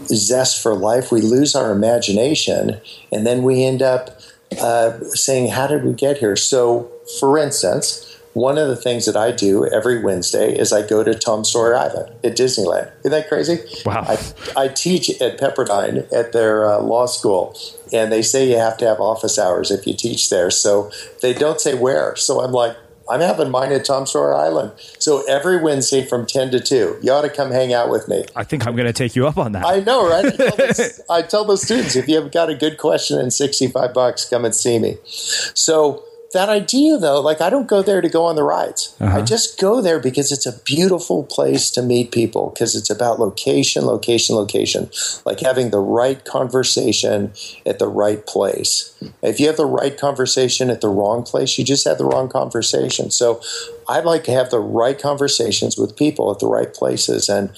zest 0.06 0.62
for 0.62 0.74
life. 0.74 1.12
We 1.12 1.22
lose 1.22 1.56
our 1.56 1.72
imagination, 1.72 2.80
and 3.12 3.28
then 3.28 3.44
we 3.44 3.64
end 3.64 3.82
up 3.82 4.22
uh, 4.60 5.00
saying, 5.10 5.50
"How 5.52 5.68
did 5.68 5.84
we 5.84 5.94
get 5.94 6.18
here?" 6.18 6.36
So, 6.36 6.92
for 7.20 7.38
instance. 7.38 8.08
One 8.34 8.58
of 8.58 8.70
the 8.70 8.78
things 8.78 9.06
that 9.08 9.18
I 9.18 9.34
do 9.34 9.68
every 9.68 10.02
Wednesday 10.02 10.58
is 10.58 10.72
I 10.72 10.88
go 10.88 11.04
to 11.04 11.14
Tom 11.14 11.44
Sawyer 11.44 11.76
Island 11.76 12.14
at 12.24 12.38
Disneyland. 12.38 12.90
Isn't 13.00 13.12
that 13.12 13.28
crazy? 13.28 13.60
Wow. 13.86 14.06
I, 14.08 14.18
I 14.56 14.68
teach 14.70 15.10
at 15.22 15.38
Pepperdine 15.38 16.08
at 16.14 16.32
their 16.32 16.66
uh, 16.66 16.80
law 16.80 17.08
school, 17.08 17.58
and 17.92 18.12
they 18.12 18.22
say 18.22 18.50
you 18.50 18.58
have 18.58 18.78
to 18.78 18.86
have 18.86 19.00
office 19.00 19.38
hours 19.38 19.72
if 19.72 19.86
you 19.86 19.94
teach 19.94 20.30
there. 20.30 20.50
So 20.50 20.92
they 21.22 21.34
don't 21.34 21.60
say 21.60 21.74
where. 21.74 22.16
So 22.16 22.42
I'm 22.42 22.52
like, 22.52 22.76
I'm 23.10 23.20
having 23.20 23.50
mine 23.50 23.72
at 23.74 23.84
Tom 23.84 24.06
Sawyer 24.06 24.34
Island. 24.34 24.72
So 25.00 25.24
every 25.28 25.62
Wednesday 25.62 26.06
from 26.06 26.26
10 26.26 26.52
to 26.52 26.60
2, 26.60 27.00
you 27.02 27.12
ought 27.12 27.24
to 27.24 27.30
come 27.30 27.52
hang 27.52 27.74
out 27.74 27.90
with 27.90 28.08
me. 28.08 28.24
I 28.36 28.46
think 28.46 28.66
I'm 28.66 28.76
going 28.76 28.86
to 28.86 28.94
take 28.94 29.16
you 29.16 29.28
up 29.28 29.38
on 29.38 29.52
that. 29.52 29.66
I 29.66 29.80
know, 29.82 30.08
right? 30.08 30.26
I 30.26 30.30
tell, 30.30 30.56
the, 30.56 31.04
I 31.10 31.22
tell 31.24 31.46
the 31.46 31.58
students 31.58 31.96
if 31.96 32.08
you've 32.08 32.32
got 32.32 32.50
a 32.50 32.56
good 32.56 32.78
question 32.78 33.20
and 33.20 33.34
65 33.34 33.94
bucks, 33.94 34.30
come 34.30 34.46
and 34.46 34.56
see 34.56 34.80
me. 34.80 34.98
So 35.06 36.06
that 36.34 36.50
idea 36.50 36.98
though 36.98 37.20
like 37.20 37.42
i 37.42 37.50
don't 37.50 37.68
go 37.68 37.82
there 37.82 38.02
to 38.02 38.10
go 38.10 38.26
on 38.26 38.36
the 38.36 38.44
rides. 38.44 38.96
Uh-huh. 39.00 39.18
i 39.18 39.22
just 39.22 39.60
go 39.60 39.82
there 39.82 40.00
because 40.00 40.32
it's 40.32 40.46
a 40.46 40.60
beautiful 40.64 41.24
place 41.24 41.70
to 41.72 41.82
meet 41.82 42.12
people 42.12 42.50
because 42.50 42.76
it's 42.76 42.90
about 42.90 43.20
location 43.20 43.86
location 43.86 44.36
location 44.36 44.90
like 45.26 45.40
having 45.40 45.72
the 45.72 45.80
right 45.80 46.24
conversation 46.26 47.34
at 47.66 47.80
the 47.80 47.88
right 47.88 48.26
place. 48.26 48.94
If 49.22 49.40
you 49.40 49.48
have 49.48 49.58
the 49.58 49.66
right 49.66 49.98
conversation 49.98 50.70
at 50.70 50.82
the 50.82 50.90
wrong 50.90 51.24
place 51.24 51.58
you 51.58 51.66
just 51.66 51.88
have 51.88 51.98
the 51.98 52.06
wrong 52.06 52.30
conversation. 52.30 53.12
So 53.12 53.42
i 53.88 54.00
like 54.00 54.24
to 54.26 54.32
have 54.32 54.50
the 54.50 54.60
right 54.60 55.00
conversations 55.00 55.78
with 55.78 55.96
people 55.96 56.32
at 56.32 56.40
the 56.40 56.48
right 56.48 56.74
places 56.74 57.30
and 57.30 57.52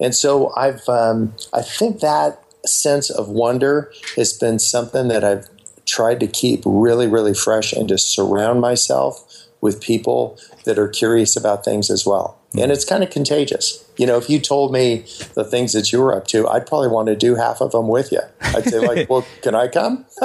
and 0.00 0.14
so 0.14 0.52
i've 0.56 0.88
um, 0.88 1.34
i 1.52 1.62
think 1.62 2.00
that 2.00 2.42
sense 2.66 3.08
of 3.10 3.28
wonder 3.28 3.92
has 4.16 4.32
been 4.32 4.58
something 4.58 5.08
that 5.08 5.24
i've 5.24 5.48
tried 5.88 6.20
to 6.20 6.26
keep 6.26 6.62
really, 6.64 7.06
really 7.06 7.34
fresh 7.34 7.72
and 7.72 7.88
to 7.88 7.98
surround 7.98 8.60
myself 8.60 9.46
with 9.60 9.80
people 9.80 10.38
that 10.64 10.78
are 10.78 10.88
curious 10.88 11.36
about 11.36 11.64
things 11.64 11.90
as 11.90 12.06
well. 12.06 12.37
And 12.54 12.72
it's 12.72 12.84
kind 12.84 13.02
of 13.02 13.10
contagious. 13.10 13.84
You 13.98 14.06
know, 14.06 14.16
if 14.16 14.30
you 14.30 14.38
told 14.38 14.72
me 14.72 15.04
the 15.34 15.44
things 15.44 15.72
that 15.72 15.92
you 15.92 16.00
were 16.00 16.14
up 16.14 16.26
to, 16.28 16.48
I'd 16.48 16.66
probably 16.66 16.88
want 16.88 17.08
to 17.08 17.16
do 17.16 17.34
half 17.34 17.60
of 17.60 17.72
them 17.72 17.88
with 17.88 18.10
you. 18.12 18.20
I'd 18.40 18.64
say, 18.64 18.78
like, 18.78 19.10
well, 19.10 19.26
can 19.42 19.54
I 19.54 19.68
come? 19.68 20.06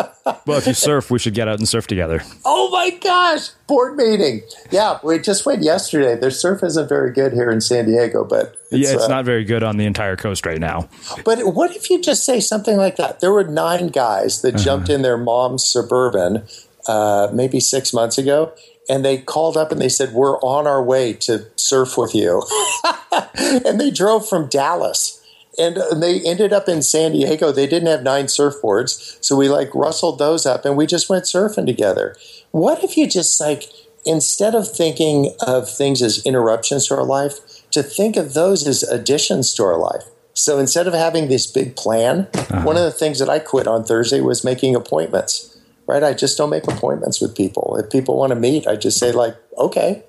well, 0.46 0.58
if 0.58 0.68
you 0.68 0.74
surf, 0.74 1.12
we 1.12 1.20
should 1.20 1.34
get 1.34 1.48
out 1.48 1.58
and 1.58 1.68
surf 1.68 1.88
together. 1.88 2.22
Oh 2.46 2.70
my 2.72 2.92
gosh, 2.92 3.50
board 3.68 3.98
meeting. 3.98 4.42
Yeah, 4.72 5.00
we 5.04 5.20
just 5.20 5.46
went 5.46 5.64
yesterday. 5.64 6.16
Their 6.16 6.32
surf 6.32 6.64
isn't 6.64 6.88
very 6.88 7.12
good 7.12 7.34
here 7.34 7.52
in 7.52 7.60
San 7.60 7.86
Diego, 7.86 8.24
but 8.24 8.58
it's, 8.72 8.88
yeah, 8.88 8.94
it's 8.94 9.06
uh, 9.06 9.08
not 9.08 9.26
very 9.26 9.44
good 9.44 9.64
on 9.64 9.78
the 9.78 9.86
entire 9.86 10.16
coast 10.16 10.46
right 10.46 10.60
now. 10.60 10.88
But 11.26 11.54
what 11.54 11.76
if 11.76 11.90
you 11.90 12.00
just 12.02 12.26
say 12.26 12.40
something 12.40 12.78
like 12.78 12.96
that? 12.98 13.20
There 13.20 13.34
were 13.34 13.44
nine 13.44 13.88
guys 13.88 14.44
that 14.44 14.56
uh-huh. 14.56 14.64
jumped 14.64 14.90
in 14.90 15.02
their 15.02 15.18
mom's 15.18 15.66
suburban 15.66 16.44
uh, 16.88 17.30
maybe 17.34 17.60
six 17.60 17.94
months 17.94 18.18
ago, 18.18 18.54
and 18.90 19.06
they 19.06 19.18
called 19.18 19.58
up 19.58 19.72
and 19.72 19.82
they 19.82 19.90
said, 19.90 20.14
We're 20.14 20.40
on 20.40 20.68
our 20.68 20.84
way 20.84 21.14
to 21.14 21.46
surf 21.56 21.98
with 21.98 22.14
you. 22.14 22.44
and 23.66 23.80
they 23.80 23.92
drove 23.92 24.28
from 24.28 24.50
Dallas. 24.50 25.20
And 25.58 25.78
they 26.02 26.20
ended 26.22 26.52
up 26.52 26.68
in 26.68 26.82
San 26.82 27.12
Diego. 27.12 27.52
They 27.52 27.68
didn't 27.68 27.88
have 27.88 28.02
nine 28.02 28.26
surfboards. 28.26 29.24
So 29.24 29.36
we 29.36 29.50
like 29.50 29.74
rustled 29.76 30.18
those 30.18 30.48
up 30.48 30.66
and 30.66 30.76
we 30.76 30.88
just 30.88 31.10
went 31.10 31.26
surfing 31.26 31.68
together. 31.68 32.16
What 32.52 32.84
if 32.84 32.98
you 32.98 33.08
just 33.08 33.40
like, 33.40 33.66
instead 34.04 34.56
of 34.56 34.70
thinking 34.70 35.32
of 35.46 35.70
things 35.70 36.02
as 36.02 36.26
interruptions 36.26 36.88
to 36.88 36.96
our 36.96 37.06
life, 37.06 37.70
to 37.70 37.84
think 37.84 38.18
of 38.18 38.34
those 38.34 38.66
as 38.66 38.82
additions 38.82 39.54
to 39.54 39.64
our 39.64 39.78
life? 39.78 40.04
So 40.34 40.58
instead 40.58 40.88
of 40.88 40.96
having 40.96 41.28
this 41.28 41.46
big 41.46 41.76
plan, 41.76 42.28
uh-huh. 42.34 42.64
one 42.64 42.76
of 42.76 42.84
the 42.84 42.92
things 42.92 43.20
that 43.20 43.30
I 43.30 43.38
quit 43.38 43.68
on 43.68 43.84
Thursday 43.84 44.22
was 44.22 44.44
making 44.44 44.76
appointments 44.76 45.53
right? 45.88 46.04
I 46.04 46.14
just 46.14 46.38
don't 46.38 46.50
make 46.50 46.68
appointments 46.68 47.22
with 47.22 47.36
people. 47.36 47.76
If 47.78 47.90
people 47.90 48.18
want 48.18 48.32
to 48.32 48.36
meet, 48.36 48.68
I 48.68 48.76
just 48.76 49.00
say 49.00 49.12
like, 49.12 49.36
okay, 49.58 50.04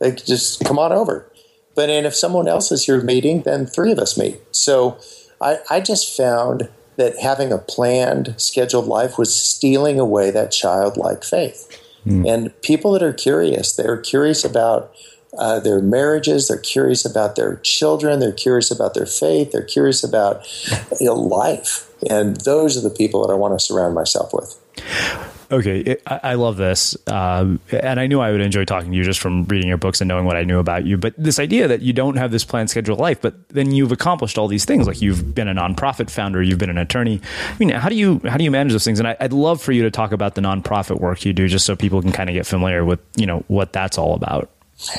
they 0.00 0.12
just 0.12 0.64
come 0.64 0.78
on 0.78 0.92
over. 0.92 1.30
But 1.74 1.88
and 1.88 2.06
if 2.06 2.14
someone 2.14 2.48
else 2.48 2.72
is 2.72 2.86
here 2.86 3.00
meeting, 3.00 3.42
then 3.42 3.66
three 3.66 3.92
of 3.92 3.98
us 3.98 4.18
meet. 4.18 4.40
So 4.54 4.98
I, 5.40 5.58
I 5.70 5.80
just 5.80 6.16
found 6.16 6.68
that 6.96 7.18
having 7.18 7.52
a 7.52 7.58
planned, 7.58 8.34
scheduled 8.36 8.86
life 8.86 9.16
was 9.16 9.34
stealing 9.34 9.98
away 9.98 10.30
that 10.30 10.50
childlike 10.50 11.24
faith. 11.24 11.80
Mm. 12.04 12.28
And 12.28 12.62
people 12.62 12.92
that 12.92 13.02
are 13.02 13.12
curious, 13.12 13.74
they're 13.74 13.96
curious 13.96 14.44
about 14.44 14.92
uh, 15.38 15.60
their 15.60 15.80
marriages, 15.80 16.48
they're 16.48 16.58
curious 16.58 17.04
about 17.04 17.36
their 17.36 17.56
children, 17.56 18.18
they're 18.18 18.32
curious 18.32 18.70
about 18.70 18.94
their 18.94 19.06
faith, 19.06 19.52
they're 19.52 19.62
curious 19.62 20.02
about 20.02 20.46
you 21.00 21.06
know, 21.06 21.14
life. 21.14 21.89
And 22.08 22.36
those 22.42 22.76
are 22.76 22.80
the 22.80 22.94
people 22.94 23.26
that 23.26 23.32
I 23.32 23.36
want 23.36 23.58
to 23.58 23.64
surround 23.64 23.94
myself 23.94 24.32
with. 24.32 24.58
Okay, 25.52 25.80
it, 25.80 26.02
I, 26.06 26.34
love 26.34 26.56
this, 26.56 26.96
um, 27.08 27.58
and 27.72 27.98
I 27.98 28.06
knew 28.06 28.20
I 28.20 28.30
would 28.30 28.40
enjoy 28.40 28.64
talking 28.64 28.92
to 28.92 28.96
you 28.96 29.02
just 29.02 29.18
from 29.18 29.44
reading 29.46 29.66
your 29.66 29.78
books 29.78 30.00
and 30.00 30.06
knowing 30.06 30.24
what 30.24 30.36
I 30.36 30.44
knew 30.44 30.60
about 30.60 30.86
you. 30.86 30.96
But 30.96 31.14
this 31.18 31.40
idea 31.40 31.66
that 31.66 31.82
you 31.82 31.92
don't 31.92 32.16
have 32.18 32.30
this 32.30 32.44
planned 32.44 32.70
scheduled 32.70 33.00
life, 33.00 33.20
but 33.20 33.48
then 33.48 33.72
you've 33.72 33.90
accomplished 33.90 34.38
all 34.38 34.46
these 34.46 34.64
things, 34.64 34.86
like 34.86 35.02
you've 35.02 35.34
been 35.34 35.48
a 35.48 35.54
nonprofit 35.54 36.08
founder, 36.08 36.40
you've 36.40 36.60
been 36.60 36.70
an 36.70 36.78
attorney. 36.78 37.20
I 37.48 37.56
mean, 37.58 37.70
how 37.70 37.88
do 37.88 37.96
you 37.96 38.20
how 38.24 38.36
do 38.36 38.44
you 38.44 38.50
manage 38.52 38.70
those 38.70 38.84
things? 38.84 39.00
And 39.00 39.08
I, 39.08 39.16
would 39.20 39.32
love 39.32 39.60
for 39.60 39.72
you 39.72 39.82
to 39.82 39.90
talk 39.90 40.12
about 40.12 40.36
the 40.36 40.40
nonprofit 40.40 41.00
work 41.00 41.24
you 41.24 41.32
do, 41.32 41.48
just 41.48 41.66
so 41.66 41.74
people 41.74 42.00
can 42.00 42.12
kind 42.12 42.30
of 42.30 42.34
get 42.34 42.46
familiar 42.46 42.84
with 42.84 43.00
you 43.16 43.26
know 43.26 43.42
what 43.48 43.72
that's 43.72 43.98
all 43.98 44.14
about. 44.14 44.50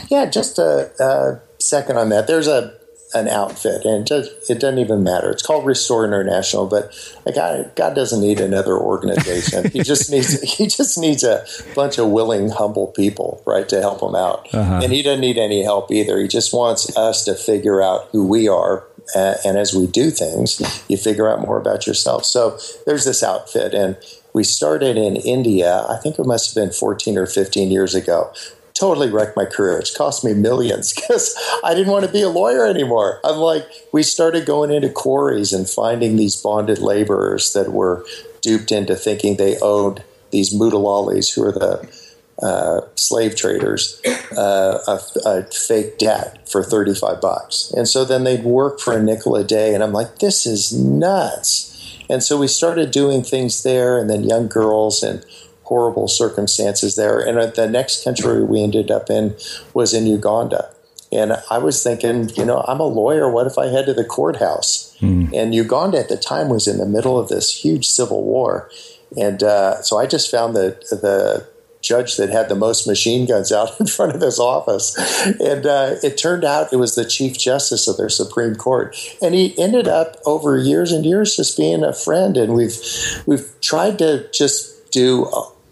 Yeah, 0.10 0.26
just 0.26 0.60
a, 0.60 0.92
a 1.00 1.42
second 1.62 1.98
on 1.98 2.10
that. 2.10 2.28
There's 2.28 2.48
a 2.48 2.78
an 3.14 3.28
outfit, 3.28 3.86
and 3.86 4.02
it, 4.02 4.08
does, 4.08 4.28
it 4.50 4.60
doesn't 4.60 4.80
even 4.80 5.04
matter. 5.04 5.30
It's 5.30 5.42
called 5.42 5.66
Restore 5.66 6.06
International, 6.06 6.66
but 6.66 6.94
God, 7.36 7.72
God 7.76 7.96
doesn't 7.96 8.22
need 8.22 8.40
another 8.40 8.78
organization. 8.78 9.70
he 9.72 9.82
just 9.82 10.12
needs 10.12 10.42
he 10.42 10.68
just 10.68 10.98
needs 10.98 11.24
a 11.24 11.46
bunch 11.76 11.98
of 11.98 12.10
willing, 12.10 12.50
humble 12.50 12.88
people, 12.88 13.42
right, 13.46 13.68
to 13.70 13.82
help 13.82 14.02
him 14.02 14.16
out. 14.16 14.48
Uh-huh. 14.54 14.82
And 14.84 14.92
he 14.92 15.02
doesn't 15.02 15.22
need 15.22 15.38
any 15.38 15.64
help 15.64 15.92
either. 15.92 16.20
He 16.20 16.28
just 16.28 16.54
wants 16.54 16.96
us 16.98 17.26
to 17.26 17.36
figure 17.36 17.82
out 17.82 18.10
who 18.12 18.26
we 18.28 18.48
are. 18.48 18.88
Uh, 19.16 19.36
and 19.44 19.58
as 19.58 19.74
we 19.74 19.88
do 19.88 20.10
things, 20.10 20.62
you 20.88 20.96
figure 20.96 21.30
out 21.30 21.42
more 21.42 21.60
about 21.60 21.86
yourself. 21.86 22.24
So 22.24 22.58
there's 22.86 23.04
this 23.04 23.24
outfit, 23.24 23.74
and 23.74 23.98
we 24.32 24.44
started 24.44 24.96
in 24.96 25.18
India. 25.18 25.86
I 25.90 25.98
think 25.98 26.18
it 26.18 26.26
must 26.26 26.54
have 26.54 26.64
been 26.64 26.72
14 26.72 27.18
or 27.18 27.26
15 27.26 27.72
years 27.72 27.94
ago 27.94 28.32
totally 28.74 29.10
wrecked 29.10 29.36
my 29.36 29.46
career. 29.46 29.78
It's 29.80 29.96
cost 29.96 30.24
me 30.24 30.34
millions 30.34 30.94
because 30.96 31.36
I 31.64 31.74
didn't 31.74 31.92
want 31.92 32.06
to 32.06 32.12
be 32.12 32.22
a 32.22 32.30
lawyer 32.30 32.66
anymore. 32.66 33.20
I'm 33.24 33.38
like, 33.38 33.68
we 33.92 34.04
started 34.04 34.46
going 34.46 34.72
into 34.72 34.90
quarries 34.90 35.54
and 35.54 35.70
finding 35.70 36.16
these 36.16 36.36
bonded 36.36 36.80
laborers 36.80 37.54
that 37.54 37.72
were 37.72 38.06
duped 38.42 38.72
into 38.72 38.96
thinking 38.96 39.38
they 39.38 39.58
owed 39.62 40.04
these 40.32 40.54
mutalalis, 40.54 41.36
who 41.36 41.44
are 41.44 41.52
the 41.52 42.02
uh, 42.42 42.82
slave 42.96 43.36
traders, 43.36 44.02
uh, 44.36 44.80
a, 44.88 45.00
a, 45.26 45.44
fake 45.44 46.00
debt 46.00 46.50
for 46.50 46.64
35 46.64 47.22
bucks. 47.22 47.72
And 47.76 47.88
so 47.88 48.04
then 48.04 48.24
they'd 48.24 48.44
work 48.44 48.80
for 48.80 48.98
a 48.98 49.04
nickel 49.04 49.36
a 49.36 49.44
day. 49.44 49.76
And 49.76 49.84
I'm 49.84 49.92
like, 49.92 50.20
this 50.20 50.48
is 50.48 50.74
nuts. 50.74 51.68
And 52.10 52.24
so 52.24 52.40
we 52.40 52.48
started 52.48 52.92
doing 52.92 53.24
things 53.24 53.64
there, 53.64 53.98
and 53.98 54.10
then 54.10 54.24
young 54.24 54.48
girls 54.48 55.02
and 55.04 55.24
horrible 55.72 56.10
circumstances 56.10 56.98
there. 56.98 57.22
And 57.22 57.54
the 57.54 57.66
next 57.66 58.04
country 58.04 58.44
we 58.44 58.62
ended 58.62 58.92
up 58.92 59.10
in 59.10 59.38
was 59.74 59.94
in 59.94 60.06
Uganda. 60.06 60.70
And 61.14 61.38
I 61.50 61.60
was 61.60 61.82
thinking, 61.82 62.28
you 62.36 62.44
know, 62.44 62.66
I'm 62.68 62.82
a 62.82 62.86
lawyer. 62.86 63.32
What 63.32 63.48
if 63.48 63.58
I 63.58 63.68
head 63.68 63.86
to 63.86 63.94
the 63.94 64.04
courthouse? 64.04 64.94
Mm. 65.00 65.32
And 65.34 65.56
Uganda 65.56 65.98
at 65.98 66.10
the 66.10 66.18
time 66.18 66.50
was 66.50 66.68
in 66.68 66.78
the 66.78 66.86
middle 66.86 67.18
of 67.18 67.30
this 67.30 67.64
huge 67.64 67.86
civil 67.88 68.22
war. 68.22 68.70
And 69.18 69.42
uh, 69.44 69.82
so 69.82 69.98
I 69.98 70.08
just 70.08 70.30
found 70.30 70.58
the, 70.58 70.76
the 70.92 71.48
judge 71.82 72.18
that 72.18 72.30
had 72.30 72.50
the 72.50 72.56
most 72.56 72.86
machine 72.86 73.26
guns 73.26 73.54
out 73.54 73.72
in 73.80 73.88
front 73.88 74.14
of 74.14 74.20
his 74.20 74.40
office. 74.40 74.94
And 75.40 75.66
uh, 75.66 75.96
it 76.04 76.18
turned 76.18 76.44
out 76.44 76.74
it 76.74 76.80
was 76.80 76.96
the 76.96 77.06
Chief 77.06 77.38
Justice 77.38 77.88
of 77.88 77.96
their 77.96 78.10
Supreme 78.10 78.56
Court. 78.56 78.94
And 79.22 79.34
he 79.34 79.58
ended 79.58 79.88
up 79.88 80.18
over 80.26 80.58
years 80.58 80.92
and 80.92 81.06
years 81.06 81.38
just 81.38 81.56
being 81.56 81.86
a 81.86 81.94
friend. 81.94 82.36
And 82.36 82.56
we've, 82.56 82.78
we've 83.26 83.50
tried 83.62 84.00
to 84.00 84.30
just 84.34 84.92
do 84.92 85.32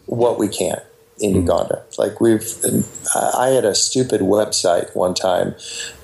what 0.10 0.40
we 0.40 0.48
can 0.48 0.82
in 1.22 1.34
mm 1.34 1.42
Uganda. 1.42 1.84
Like 1.98 2.22
we've, 2.22 2.48
I 3.14 3.48
had 3.48 3.66
a 3.66 3.76
stupid 3.76 4.22
website 4.22 4.96
one 4.96 5.14
time 5.14 5.54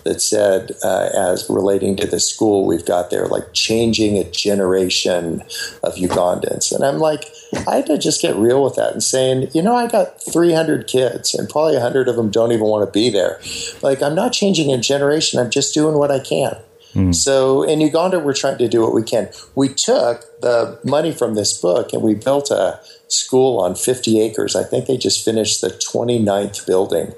that 0.04 0.22
said, 0.22 0.72
uh, 0.84 1.10
as 1.16 1.50
relating 1.50 1.96
to 1.98 2.06
the 2.06 2.20
school 2.20 2.68
we've 2.68 2.86
got 2.86 3.12
there, 3.12 3.26
like 3.28 3.54
changing 3.54 4.18
a 4.18 4.30
generation 4.30 5.42
of 5.84 5.96
Ugandans. 5.96 6.74
And 6.74 6.84
I'm 6.84 7.00
like, 7.00 7.26
I 7.66 7.78
had 7.78 7.86
to 7.88 7.98
just 7.98 8.22
get 8.22 8.36
real 8.36 8.62
with 8.62 8.76
that 8.76 8.92
and 8.92 9.02
saying, 9.02 9.50
you 9.54 9.62
know, 9.62 9.76
I 9.76 9.88
got 9.88 10.22
300 10.22 10.88
kids 10.88 11.34
and 11.34 11.50
probably 11.50 11.74
100 11.74 12.10
of 12.10 12.18
them 12.18 12.30
don't 12.30 12.52
even 12.52 12.68
want 12.68 12.86
to 12.86 12.92
be 12.92 13.10
there. 13.10 13.40
Like, 13.82 14.04
I'm 14.04 14.16
not 14.16 14.34
changing 14.34 14.72
a 14.74 14.78
generation, 14.78 15.40
I'm 15.40 15.50
just 15.50 15.74
doing 15.74 15.98
what 15.98 16.12
I 16.12 16.20
can. 16.20 16.58
Mm. 16.94 17.14
So 17.14 17.64
in 17.64 17.82
Uganda, 17.82 18.20
we're 18.20 18.34
trying 18.34 18.58
to 18.58 18.68
do 18.68 18.82
what 18.82 18.94
we 18.94 19.04
can. 19.04 19.30
We 19.56 19.70
took 19.70 20.42
the 20.42 20.80
money 20.84 21.12
from 21.12 21.36
this 21.36 21.58
book 21.58 21.94
and 21.94 22.02
we 22.02 22.16
built 22.16 22.52
a 22.52 22.80
school 23.08 23.60
on 23.60 23.76
50 23.76 24.22
acres. 24.22 24.56
I 24.56 24.64
think 24.64 24.86
they 24.86 24.98
just 24.98 25.24
finished 25.24 25.62
the 25.62 25.70
29th 25.70 26.66
building 26.66 27.14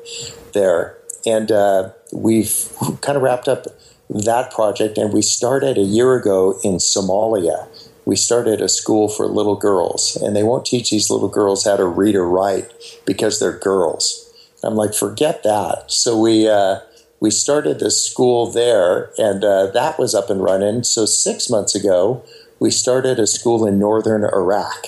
there. 0.53 0.97
And 1.25 1.51
uh, 1.51 1.91
we've 2.11 2.71
kind 3.01 3.15
of 3.15 3.21
wrapped 3.21 3.47
up 3.47 3.65
that 4.09 4.51
project. 4.51 4.97
And 4.97 5.13
we 5.13 5.21
started 5.21 5.77
a 5.77 5.81
year 5.81 6.15
ago 6.15 6.59
in 6.63 6.75
Somalia. 6.75 7.67
We 8.05 8.15
started 8.15 8.61
a 8.61 8.69
school 8.69 9.09
for 9.09 9.27
little 9.27 9.57
girls, 9.57 10.15
and 10.15 10.33
they 10.33 10.43
won't 10.43 10.65
teach 10.65 10.91
these 10.91 11.09
little 11.09 11.27
girls 11.27 11.65
how 11.65 11.75
to 11.75 11.85
read 11.85 12.15
or 12.15 12.25
write 12.25 12.71
because 13.05 13.39
they're 13.39 13.57
girls. 13.57 14.23
I'm 14.63 14.75
like, 14.75 14.93
forget 14.93 15.43
that. 15.43 15.91
So 15.91 16.17
we 16.17 16.47
uh, 16.47 16.79
we 17.19 17.31
started 17.31 17.79
this 17.79 18.01
school 18.01 18.49
there, 18.49 19.11
and 19.17 19.43
uh, 19.43 19.67
that 19.71 19.99
was 19.99 20.15
up 20.15 20.29
and 20.29 20.41
running. 20.41 20.83
So 20.83 21.05
six 21.05 21.49
months 21.49 21.75
ago, 21.75 22.23
we 22.59 22.71
started 22.71 23.19
a 23.19 23.27
school 23.27 23.65
in 23.65 23.77
northern 23.77 24.23
Iraq, 24.23 24.87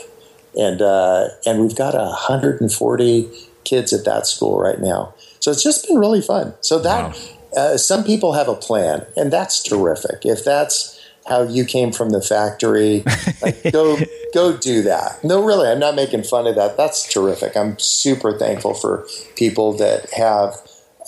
and 0.57 0.81
uh, 0.81 1.29
and 1.45 1.62
we've 1.62 1.75
got 1.75 1.93
140 1.93 3.29
kids 3.63 3.93
at 3.93 4.05
that 4.05 4.27
school 4.27 4.59
right 4.59 4.79
now. 4.79 5.13
So 5.39 5.51
it's 5.51 5.63
just 5.63 5.88
been 5.88 5.97
really 5.97 6.21
fun. 6.21 6.53
So 6.62 6.79
that 6.79 7.13
wow. 7.55 7.62
uh, 7.62 7.77
some 7.77 8.03
people 8.03 8.33
have 8.33 8.47
a 8.47 8.55
plan, 8.55 9.05
and 9.15 9.31
that's 9.31 9.62
terrific. 9.63 10.25
If 10.25 10.43
that's 10.43 10.99
how 11.27 11.43
you 11.43 11.63
came 11.63 11.91
from 11.91 12.09
the 12.09 12.21
factory, 12.21 13.03
like, 13.41 13.62
go 13.71 13.97
go 14.33 14.57
do 14.57 14.81
that. 14.83 15.23
No, 15.23 15.43
really, 15.43 15.69
I'm 15.69 15.79
not 15.79 15.95
making 15.95 16.23
fun 16.23 16.47
of 16.47 16.55
that. 16.55 16.77
That's 16.77 17.12
terrific. 17.12 17.55
I'm 17.55 17.77
super 17.79 18.38
thankful 18.38 18.73
for 18.73 19.07
people 19.35 19.73
that 19.73 20.09
have 20.12 20.55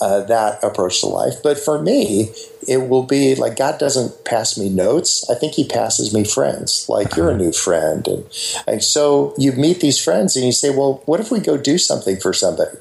uh, 0.00 0.22
that 0.24 0.62
approach 0.64 1.00
to 1.00 1.06
life. 1.06 1.34
But 1.42 1.58
for 1.58 1.80
me, 1.80 2.32
it 2.68 2.88
will 2.88 3.02
be 3.02 3.34
like 3.34 3.56
God 3.56 3.78
doesn't 3.78 4.24
pass 4.24 4.58
me 4.58 4.68
notes. 4.68 5.28
I 5.30 5.34
think 5.34 5.54
He 5.54 5.66
passes 5.66 6.14
me 6.14 6.24
friends. 6.24 6.86
Like 6.88 7.16
you're 7.16 7.30
a 7.30 7.36
new 7.36 7.52
friend, 7.52 8.06
and 8.06 8.24
and 8.66 8.82
so 8.82 9.34
you 9.38 9.52
meet 9.52 9.80
these 9.80 10.02
friends, 10.02 10.36
and 10.36 10.44
you 10.44 10.52
say, 10.52 10.70
"Well, 10.70 11.02
what 11.06 11.20
if 11.20 11.30
we 11.30 11.40
go 11.40 11.56
do 11.56 11.78
something 11.78 12.18
for 12.18 12.32
somebody? 12.32 12.78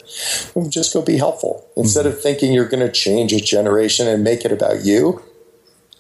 We'll 0.53 0.69
just 0.69 0.93
go 0.93 1.01
be 1.01 1.17
helpful 1.17 1.67
instead 1.75 2.05
mm-hmm. 2.05 2.15
of 2.15 2.21
thinking 2.21 2.53
you're 2.53 2.67
going 2.67 2.85
to 2.85 2.91
change 2.91 3.33
a 3.33 3.39
generation 3.39 4.07
and 4.07 4.23
make 4.23 4.45
it 4.45 4.51
about 4.51 4.83
you." 4.83 5.21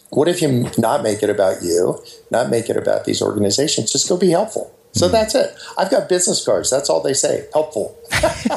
What 0.09 0.27
if 0.27 0.41
you 0.41 0.69
not 0.77 1.03
make 1.03 1.23
it 1.23 1.29
about 1.29 1.63
you, 1.63 2.03
not 2.29 2.49
make 2.49 2.69
it 2.69 2.75
about 2.75 3.05
these 3.05 3.21
organizations? 3.21 3.93
Just 3.93 4.09
go 4.09 4.17
be 4.17 4.31
helpful. 4.31 4.75
So 4.93 5.07
mm. 5.07 5.11
that's 5.11 5.35
it. 5.35 5.55
I've 5.77 5.89
got 5.89 6.09
business 6.09 6.43
cards. 6.43 6.69
That's 6.69 6.89
all 6.89 7.01
they 7.01 7.13
say. 7.13 7.47
Helpful. 7.53 7.97
that's 8.11 8.47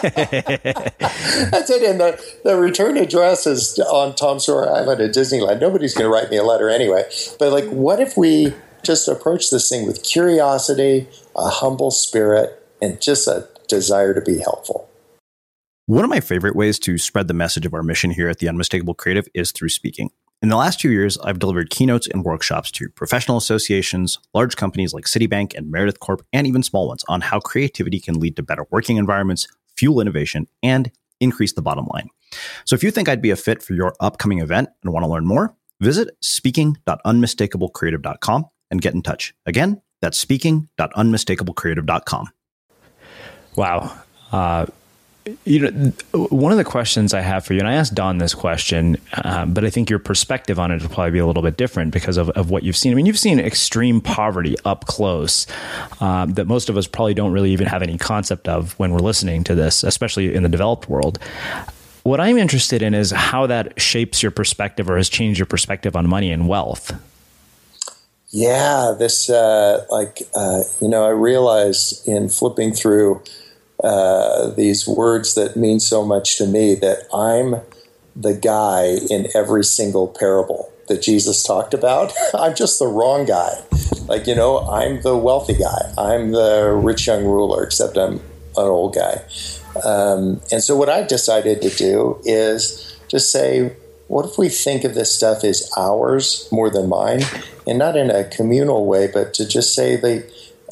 it. 1.71 1.83
And 1.83 2.01
the, 2.01 2.21
the 2.45 2.57
return 2.57 2.97
address 2.97 3.47
is 3.47 3.79
on 3.79 4.15
Tom 4.15 4.41
Sawyer 4.41 4.69
Island 4.69 5.01
at 5.01 5.15
Disneyland. 5.15 5.61
Nobody's 5.61 5.95
going 5.95 6.05
to 6.05 6.13
write 6.13 6.31
me 6.31 6.37
a 6.37 6.45
letter 6.45 6.69
anyway. 6.69 7.05
But 7.39 7.53
like, 7.53 7.67
what 7.67 8.01
if 8.01 8.17
we 8.17 8.53
just 8.83 9.09
approach 9.09 9.51
this 9.51 9.69
thing 9.69 9.87
with 9.87 10.03
curiosity, 10.03 11.09
a 11.37 11.49
humble 11.49 11.91
spirit, 11.91 12.61
and 12.83 13.01
just 13.01 13.29
a 13.29 13.49
desire 13.69 14.15
to 14.15 14.21
be 14.21 14.39
helpful? 14.39 14.89
One 15.87 16.03
of 16.03 16.11
my 16.11 16.21
favorite 16.21 16.57
ways 16.57 16.79
to 16.81 16.97
spread 16.97 17.29
the 17.29 17.35
message 17.35 17.67
of 17.67 17.75
our 17.75 17.83
mission 17.83 18.11
here 18.11 18.29
at 18.29 18.39
the 18.39 18.49
Unmistakable 18.49 18.95
Creative 18.95 19.29
is 19.35 19.53
through 19.53 19.69
speaking. 19.69 20.11
In 20.45 20.51
the 20.51 20.57
last 20.57 20.79
two 20.79 20.93
years, 20.93 21.17
I've 21.25 21.39
delivered 21.39 21.71
keynotes 21.71 22.07
and 22.07 22.23
workshops 22.23 22.71
to 22.73 22.91
professional 22.91 23.39
associations, 23.39 24.19
large 24.35 24.57
companies 24.57 24.93
like 24.93 25.07
Citibank 25.07 25.55
and 25.55 25.71
Meredith 25.71 26.01
Corp, 26.01 26.21
and 26.35 26.47
even 26.47 26.63
small 26.63 26.87
ones 26.87 27.03
on 27.09 27.23
how 27.23 27.41
creativity 27.41 27.99
can 27.99 28.21
lead 28.21 28.37
to 28.37 28.43
better 28.43 28.67
working 28.71 28.99
environments, 28.99 29.49
fuel 29.75 30.03
innovation, 30.03 30.47
and 30.63 30.93
increase 31.19 31.55
the 31.55 31.63
bottom 31.63 31.87
line. 31.95 32.11
So 32.67 32.75
if 32.75 32.85
you 32.85 32.91
think 32.91 33.09
I'd 33.09 33.23
be 33.23 33.31
a 33.31 33.37
fit 33.37 33.63
for 33.63 33.73
your 33.73 33.95
upcoming 34.01 34.41
event 34.41 34.69
and 34.83 34.93
want 34.93 35.05
to 35.05 35.11
learn 35.11 35.27
more, 35.27 35.57
visit 35.81 36.15
speaking.unmistakablecreative.com 36.21 38.45
and 38.71 38.83
get 38.83 38.93
in 38.93 39.01
touch. 39.01 39.33
Again, 39.47 39.81
that's 40.03 40.19
speaking.unmistakablecreative.com. 40.19 42.29
Wow. 43.57 43.99
Uh, 44.31 44.67
you 45.45 45.71
know, 45.71 45.93
one 46.13 46.53
of 46.53 46.59
the 46.59 46.65
questions 46.65 47.15
I 47.15 47.21
have 47.21 47.47
for 47.47 47.55
you, 47.55 47.61
and 47.61 47.69
I 47.69 47.75
asked 47.75 47.95
Don 47.95 48.19
this 48.19 48.35
question, 48.35 48.99
uh, 49.13 49.47
but 49.47 49.65
I 49.65 49.71
think 49.71 49.89
your 49.89 49.99
perspective 49.99 50.59
on 50.59 50.71
it 50.71 50.83
will 50.83 50.91
probably 50.91 51.13
be 51.13 51.19
a 51.19 51.27
little 51.27 51.43
bit 51.43 51.57
different 51.57 51.93
because 51.93 52.19
of, 52.19 52.29
of 52.31 52.51
what 52.51 52.63
you've 52.63 52.77
seen. 52.77 52.93
I 52.93 52.95
mean, 52.95 53.07
you've 53.07 53.19
seen 53.19 53.41
extreme 53.41 54.01
poverty 54.01 54.57
up 54.65 54.87
close 54.87 55.47
uh, 56.01 56.27
that 56.27 56.47
most 56.47 56.69
of 56.69 56.77
us 56.77 56.87
probably 56.87 57.15
don't 57.15 57.33
really 57.33 57.53
even 57.53 57.67
have 57.67 57.83
any 57.83 57.97
concept 57.97 58.49
of 58.49 58.79
when 58.79 58.93
we're 58.93 58.99
listening 58.99 59.45
to 59.45 59.55
this, 59.55 59.83
especially 59.83 60.35
in 60.35 60.43
the 60.43 60.49
developed 60.49 60.89
world. 60.91 61.19
What 62.03 62.21
I'm 62.21 62.37
interested 62.37 62.83
in 62.83 62.93
is 62.93 63.11
how 63.11 63.47
that 63.47 63.81
shapes 63.81 64.23
your 64.23 64.31
perspective 64.31 64.91
or 64.91 64.99
has 64.99 65.09
changed 65.09 65.39
your 65.39 65.47
perspective 65.47 65.97
on 65.97 66.07
money 66.07 66.31
and 66.33 66.47
wealth. 66.47 66.93
Yeah, 68.29 68.95
this, 68.99 69.31
uh, 69.31 69.87
like, 69.91 70.19
uh, 70.35 70.61
you 70.83 70.89
know, 70.89 71.05
I 71.05 71.11
realized 71.11 72.07
in 72.07 72.29
flipping 72.29 72.75
through 72.75 73.23
uh, 73.85 74.49
these 74.51 74.89
words 74.89 75.35
that 75.35 75.57
mean 75.57 75.79
so 75.79 76.05
much 76.05 76.39
to 76.39 76.47
me 76.47 76.75
that 76.75 77.07
I'm 77.13 77.61
the 78.17 78.35
guy 78.35 78.97
in 79.11 79.29
every 79.35 79.63
single 79.63 80.09
parable 80.09 80.73
that 80.89 81.03
Jesus 81.03 81.43
talked 81.43 81.75
about. 81.75 82.13
I'm 82.35 82.55
just 82.55 82.79
the 82.79 82.87
wrong 82.87 83.27
guy. 83.27 83.53
Like, 84.07 84.27
you 84.27 84.35
know, 84.35 84.61
I'm 84.61 85.03
the 85.03 85.17
wealthy 85.17 85.55
guy. 85.55 85.93
I'm 85.99 86.33
the 86.33 86.73
rich 86.73 87.07
young 87.07 87.25
ruler, 87.25 87.63
except 87.63 87.99
I'm 87.99 88.15
an 88.15 88.21
old 88.57 88.95
guy. 88.95 89.23
Um, 89.85 90.41
and 90.51 90.63
so, 90.63 90.77
what 90.77 90.89
I 90.89 91.03
decided 91.03 91.61
to 91.63 91.71
do 91.71 92.21
is 92.25 92.97
just 93.09 93.31
say, 93.31 93.77
what 94.09 94.25
if 94.25 94.39
we 94.39 94.49
think 94.49 94.85
of 94.85 94.95
this 94.95 95.15
stuff 95.15 95.45
as 95.45 95.71
ours 95.77 96.49
more 96.51 96.71
than 96.71 96.89
mine? 96.89 97.21
And 97.67 97.79
not 97.79 97.97
in 97.97 98.11
a 98.11 98.25
communal 98.25 98.87
way, 98.87 99.09
but 99.13 99.35
to 99.35 99.49
just 99.49 99.75
say 99.75 99.97
they 99.97 100.25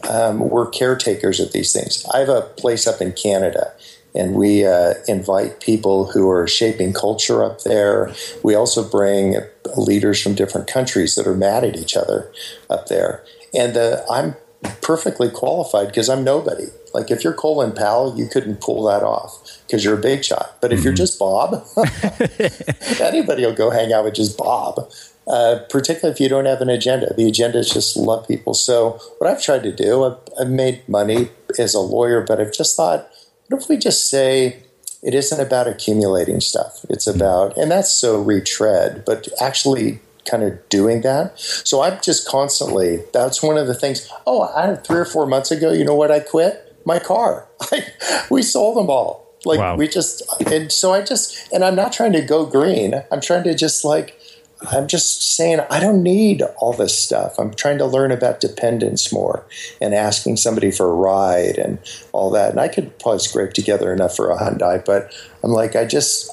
um, 0.08 0.40
we're 0.40 0.68
caretakers 0.68 1.40
of 1.40 1.52
these 1.52 1.72
things. 1.72 2.04
I 2.12 2.18
have 2.18 2.28
a 2.28 2.42
place 2.42 2.86
up 2.86 3.00
in 3.00 3.12
Canada, 3.12 3.72
and 4.14 4.34
we 4.34 4.66
uh, 4.66 4.94
invite 5.08 5.60
people 5.60 6.12
who 6.12 6.28
are 6.28 6.46
shaping 6.46 6.92
culture 6.92 7.44
up 7.44 7.62
there. 7.62 8.12
We 8.42 8.54
also 8.54 8.88
bring 8.88 9.36
leaders 9.76 10.20
from 10.20 10.34
different 10.34 10.66
countries 10.66 11.14
that 11.14 11.26
are 11.26 11.36
mad 11.36 11.64
at 11.64 11.76
each 11.76 11.96
other 11.96 12.30
up 12.68 12.88
there. 12.88 13.24
And 13.54 13.76
uh, 13.76 14.02
I'm 14.10 14.36
perfectly 14.80 15.30
qualified 15.30 15.88
because 15.88 16.08
I'm 16.08 16.24
nobody. 16.24 16.66
Like 16.94 17.10
if 17.10 17.24
you're 17.24 17.32
Colin 17.32 17.72
Powell, 17.72 18.16
you 18.16 18.26
couldn't 18.26 18.60
pull 18.60 18.84
that 18.84 19.02
off 19.02 19.60
because 19.66 19.84
you're 19.84 19.98
a 19.98 20.00
big 20.00 20.24
shot. 20.24 20.58
But 20.60 20.72
if 20.72 20.80
mm-hmm. 20.80 20.84
you're 20.86 20.94
just 20.94 21.18
Bob, 21.18 21.66
anybody 23.00 23.46
will 23.46 23.54
go 23.54 23.70
hang 23.70 23.92
out 23.92 24.04
with 24.04 24.14
just 24.14 24.36
Bob 24.36 24.90
uh, 25.26 25.60
particularly 25.70 26.12
if 26.12 26.20
you 26.20 26.28
don't 26.28 26.46
have 26.46 26.60
an 26.60 26.68
agenda. 26.68 27.12
The 27.14 27.28
agenda 27.28 27.58
is 27.58 27.70
just 27.70 27.96
love 27.96 28.26
people. 28.26 28.54
So, 28.54 28.98
what 29.18 29.30
I've 29.30 29.42
tried 29.42 29.62
to 29.64 29.72
do, 29.72 30.04
I've, 30.04 30.18
I've 30.40 30.50
made 30.50 30.88
money 30.88 31.30
as 31.58 31.74
a 31.74 31.80
lawyer, 31.80 32.20
but 32.20 32.40
I've 32.40 32.52
just 32.52 32.76
thought, 32.76 33.08
what 33.48 33.62
if 33.62 33.68
we 33.68 33.76
just 33.76 34.08
say 34.08 34.62
it 35.02 35.14
isn't 35.14 35.40
about 35.40 35.68
accumulating 35.68 36.40
stuff? 36.40 36.84
It's 36.88 37.04
hmm. 37.04 37.16
about, 37.16 37.56
and 37.56 37.70
that's 37.70 37.92
so 37.92 38.20
retread, 38.20 39.04
but 39.04 39.28
actually 39.40 40.00
kind 40.24 40.42
of 40.42 40.68
doing 40.68 41.02
that. 41.02 41.38
So 41.38 41.82
I'm 41.82 42.00
just 42.00 42.26
constantly, 42.28 43.00
that's 43.12 43.42
one 43.42 43.58
of 43.58 43.66
the 43.66 43.74
things. 43.74 44.08
Oh, 44.26 44.42
I 44.54 44.74
three 44.76 44.98
or 44.98 45.04
four 45.04 45.26
months 45.26 45.50
ago, 45.50 45.72
you 45.72 45.84
know 45.84 45.94
what 45.94 46.10
I 46.10 46.20
quit? 46.20 46.76
My 46.84 46.98
car. 46.98 47.48
we 48.30 48.42
sold 48.42 48.76
them 48.76 48.90
all. 48.90 49.22
Like 49.44 49.58
wow. 49.58 49.76
we 49.76 49.88
just, 49.88 50.22
and 50.46 50.70
so 50.70 50.92
I 50.92 51.02
just, 51.02 51.52
and 51.52 51.64
I'm 51.64 51.74
not 51.74 51.92
trying 51.92 52.12
to 52.12 52.22
go 52.22 52.46
green. 52.46 53.02
I'm 53.10 53.20
trying 53.20 53.42
to 53.44 53.54
just 53.54 53.84
like, 53.84 54.20
I'm 54.70 54.86
just 54.86 55.36
saying 55.36 55.60
I 55.70 55.80
don't 55.80 56.02
need 56.02 56.42
all 56.58 56.72
this 56.72 56.96
stuff. 56.96 57.38
I'm 57.38 57.52
trying 57.54 57.78
to 57.78 57.86
learn 57.86 58.12
about 58.12 58.40
dependence 58.40 59.12
more 59.12 59.44
and 59.80 59.94
asking 59.94 60.36
somebody 60.36 60.70
for 60.70 60.90
a 60.90 60.94
ride 60.94 61.58
and 61.58 61.78
all 62.12 62.30
that. 62.30 62.50
And 62.50 62.60
I 62.60 62.68
could 62.68 62.98
probably 62.98 63.20
scrape 63.20 63.52
together 63.52 63.92
enough 63.92 64.16
for 64.16 64.30
a 64.30 64.36
Hyundai, 64.36 64.84
but 64.84 65.12
I'm 65.42 65.50
like, 65.50 65.74
I 65.74 65.84
just 65.84 66.30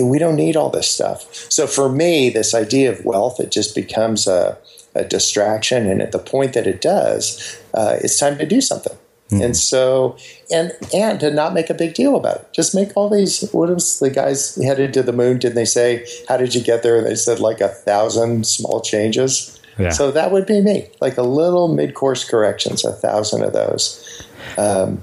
we 0.00 0.18
don't 0.18 0.36
need 0.36 0.56
all 0.56 0.70
this 0.70 0.88
stuff. 0.88 1.34
So 1.50 1.66
for 1.66 1.88
me, 1.88 2.30
this 2.30 2.54
idea 2.54 2.92
of 2.92 3.04
wealth 3.04 3.40
it 3.40 3.50
just 3.50 3.74
becomes 3.74 4.26
a, 4.26 4.58
a 4.94 5.04
distraction, 5.04 5.86
and 5.88 6.00
at 6.00 6.12
the 6.12 6.18
point 6.18 6.52
that 6.52 6.66
it 6.66 6.80
does, 6.80 7.60
uh, 7.74 7.96
it's 8.00 8.18
time 8.18 8.38
to 8.38 8.46
do 8.46 8.60
something. 8.60 8.96
Mm-hmm. 9.32 9.42
And 9.42 9.56
so, 9.56 10.16
and 10.52 10.72
and 10.92 11.18
to 11.20 11.30
not 11.30 11.54
make 11.54 11.70
a 11.70 11.74
big 11.74 11.94
deal 11.94 12.16
about 12.16 12.36
it, 12.36 12.48
just 12.52 12.74
make 12.74 12.94
all 12.94 13.08
these. 13.08 13.48
What 13.50 13.70
was 13.70 13.98
the 13.98 14.10
guys 14.10 14.56
headed 14.56 14.92
to 14.92 15.02
the 15.02 15.12
moon? 15.12 15.38
Didn't 15.38 15.54
they 15.54 15.64
say, 15.64 16.06
"How 16.28 16.36
did 16.36 16.54
you 16.54 16.62
get 16.62 16.82
there?" 16.82 17.02
they 17.02 17.14
said 17.14 17.40
like 17.40 17.62
a 17.62 17.68
thousand 17.68 18.46
small 18.46 18.82
changes. 18.82 19.58
Yeah. 19.78 19.88
So 19.88 20.10
that 20.10 20.32
would 20.32 20.44
be 20.44 20.60
me, 20.60 20.88
like 21.00 21.16
a 21.16 21.22
little 21.22 21.68
mid-course 21.68 22.28
corrections, 22.28 22.84
a 22.84 22.92
thousand 22.92 23.42
of 23.42 23.54
those. 23.54 24.22
Um, 24.58 25.02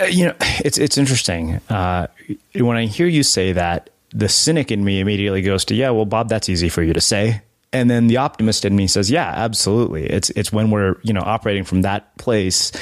uh, 0.00 0.04
you 0.04 0.24
know, 0.24 0.34
it's 0.40 0.78
it's 0.78 0.96
interesting 0.96 1.60
uh, 1.68 2.06
when 2.54 2.78
I 2.78 2.86
hear 2.86 3.06
you 3.06 3.22
say 3.22 3.52
that. 3.52 3.90
The 4.12 4.30
cynic 4.30 4.70
in 4.70 4.82
me 4.82 5.00
immediately 5.00 5.42
goes 5.42 5.66
to, 5.66 5.74
"Yeah, 5.74 5.90
well, 5.90 6.06
Bob, 6.06 6.30
that's 6.30 6.48
easy 6.48 6.70
for 6.70 6.82
you 6.82 6.94
to 6.94 7.02
say." 7.02 7.42
And 7.76 7.90
then 7.90 8.06
the 8.06 8.16
optimist 8.16 8.64
in 8.64 8.74
me 8.74 8.86
says, 8.86 9.10
"Yeah, 9.10 9.30
absolutely. 9.34 10.06
It's 10.06 10.30
it's 10.30 10.50
when 10.52 10.70
we're 10.70 10.96
you 11.02 11.12
know 11.12 11.20
operating 11.20 11.64
from 11.64 11.82
that 11.82 12.16
place." 12.18 12.72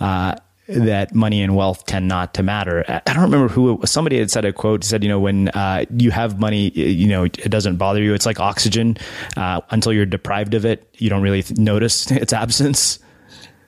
Uh, 0.00 0.36
that 0.66 1.14
money 1.14 1.42
and 1.42 1.54
wealth 1.54 1.84
tend 1.84 2.08
not 2.08 2.32
to 2.32 2.42
matter. 2.42 2.84
I 2.88 3.12
don't 3.12 3.24
remember 3.24 3.48
who. 3.48 3.80
Somebody 3.84 4.18
had 4.18 4.30
said 4.30 4.46
a 4.46 4.52
quote 4.52 4.82
said, 4.82 5.02
you 5.02 5.10
know, 5.10 5.20
when 5.20 5.48
uh, 5.50 5.84
you 5.94 6.10
have 6.10 6.40
money, 6.40 6.70
you 6.70 7.06
know, 7.06 7.24
it 7.24 7.50
doesn't 7.50 7.76
bother 7.76 8.02
you. 8.02 8.14
It's 8.14 8.24
like 8.24 8.40
oxygen. 8.40 8.96
Uh, 9.36 9.60
until 9.68 9.92
you're 9.92 10.06
deprived 10.06 10.54
of 10.54 10.64
it, 10.64 10.88
you 10.94 11.10
don't 11.10 11.20
really 11.20 11.44
notice 11.50 12.10
its 12.10 12.32
absence. 12.32 12.98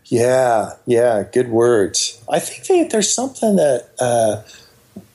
Yeah, 0.07 0.71
yeah, 0.87 1.25
good 1.31 1.51
words. 1.51 2.19
I 2.31 2.39
think 2.39 2.91
there's 2.93 3.13
something 3.13 3.57
that 3.57 3.91
uh, 3.99 4.43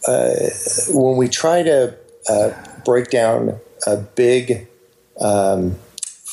uh 0.08 0.94
when 0.94 1.18
we 1.18 1.30
try 1.30 1.64
to 1.64 1.98
uh, 2.30 2.52
break 2.86 3.10
down 3.10 3.60
a 3.88 3.98
big 3.98 4.68
um, 5.20 5.76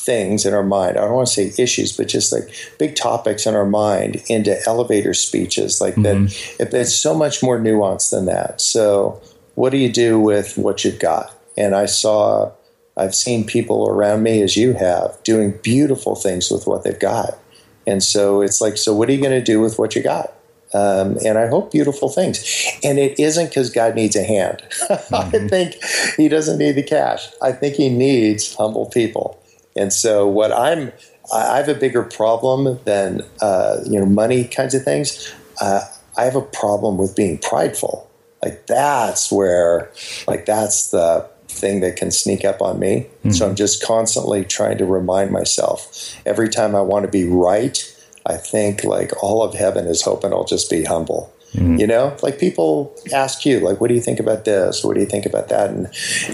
things 0.09 0.45
in 0.45 0.53
our 0.53 0.63
mind. 0.63 0.97
I 0.97 1.01
don't 1.01 1.13
want 1.13 1.27
to 1.27 1.33
say 1.33 1.61
issues, 1.61 1.95
but 1.95 2.07
just 2.07 2.31
like 2.31 2.49
big 2.77 2.95
topics 2.95 3.45
in 3.45 3.55
our 3.55 3.65
mind 3.65 4.23
into 4.27 4.57
elevator 4.65 5.13
speeches 5.13 5.81
like 5.81 5.95
mm-hmm. 5.95 6.25
that. 6.57 6.73
It's 6.73 6.95
so 6.95 7.13
much 7.13 7.43
more 7.43 7.59
nuanced 7.59 8.11
than 8.11 8.25
that. 8.25 8.61
So, 8.61 9.21
what 9.55 9.71
do 9.71 9.77
you 9.77 9.91
do 9.91 10.19
with 10.19 10.57
what 10.57 10.85
you've 10.85 10.99
got? 10.99 11.35
And 11.57 11.75
I 11.75 11.85
saw, 11.85 12.51
I've 12.95 13.13
seen 13.13 13.45
people 13.45 13.89
around 13.89 14.23
me, 14.23 14.41
as 14.41 14.55
you 14.55 14.73
have, 14.73 15.21
doing 15.23 15.59
beautiful 15.61 16.15
things 16.15 16.49
with 16.49 16.65
what 16.65 16.83
they've 16.83 16.99
got. 16.99 17.37
And 17.85 18.01
so 18.01 18.41
it's 18.41 18.61
like, 18.61 18.77
so 18.77 18.93
what 18.93 19.09
are 19.09 19.11
you 19.11 19.21
going 19.21 19.37
to 19.37 19.43
do 19.43 19.59
with 19.59 19.77
what 19.77 19.95
you 19.95 20.03
got? 20.03 20.33
Um, 20.73 21.17
and 21.25 21.37
I 21.37 21.47
hope 21.47 21.71
beautiful 21.71 22.09
things. 22.09 22.43
And 22.83 22.99
it 22.99 23.19
isn't 23.19 23.47
because 23.47 23.71
God 23.71 23.95
needs 23.95 24.15
a 24.15 24.23
hand. 24.23 24.61
Mm-hmm. 25.09 25.15
I 25.15 25.47
think 25.47 25.75
He 26.17 26.29
doesn't 26.29 26.59
need 26.59 26.73
the 26.73 26.83
cash. 26.83 27.27
I 27.41 27.51
think 27.51 27.75
He 27.75 27.89
needs 27.89 28.53
humble 28.55 28.87
people. 28.87 29.41
And 29.75 29.91
so, 29.91 30.27
what 30.27 30.51
I'm, 30.51 30.91
I 31.33 31.57
have 31.57 31.69
a 31.69 31.73
bigger 31.73 32.03
problem 32.03 32.79
than 32.85 33.23
uh, 33.41 33.77
you 33.85 33.99
know 33.99 34.05
money 34.05 34.45
kinds 34.45 34.75
of 34.75 34.83
things. 34.83 35.33
Uh, 35.61 35.81
I 36.17 36.25
have 36.25 36.35
a 36.35 36.41
problem 36.41 36.97
with 36.97 37.15
being 37.15 37.37
prideful. 37.39 38.09
Like 38.43 38.67
that's 38.67 39.31
where, 39.31 39.91
like 40.27 40.45
that's 40.45 40.91
the 40.91 41.27
thing 41.47 41.81
that 41.81 41.95
can 41.95 42.11
sneak 42.11 42.45
up 42.45 42.61
on 42.61 42.79
me. 42.79 43.07
Mm-hmm. 43.19 43.31
So 43.31 43.47
I'm 43.47 43.55
just 43.55 43.83
constantly 43.83 44.45
trying 44.45 44.77
to 44.77 44.85
remind 44.85 45.31
myself 45.31 46.15
every 46.25 46.49
time 46.49 46.75
I 46.75 46.81
want 46.81 47.05
to 47.05 47.11
be 47.11 47.25
right 47.25 47.95
I 48.25 48.37
think 48.37 48.83
like 48.83 49.11
all 49.23 49.43
of 49.43 49.53
heaven 49.53 49.87
is 49.87 50.01
hoping 50.01 50.33
I'll 50.33 50.45
just 50.45 50.69
be 50.69 50.83
humble. 50.83 51.33
Mm-hmm. 51.53 51.77
You 51.77 51.87
know, 51.87 52.15
like 52.21 52.37
people 52.37 52.95
ask 53.11 53.43
you, 53.43 53.59
like, 53.59 53.81
what 53.81 53.87
do 53.87 53.95
you 53.95 54.01
think 54.01 54.19
about 54.19 54.45
this? 54.45 54.83
What 54.83 54.93
do 54.93 54.99
you 54.99 55.07
think 55.07 55.25
about 55.25 55.49
that? 55.49 55.71
And 55.71 55.87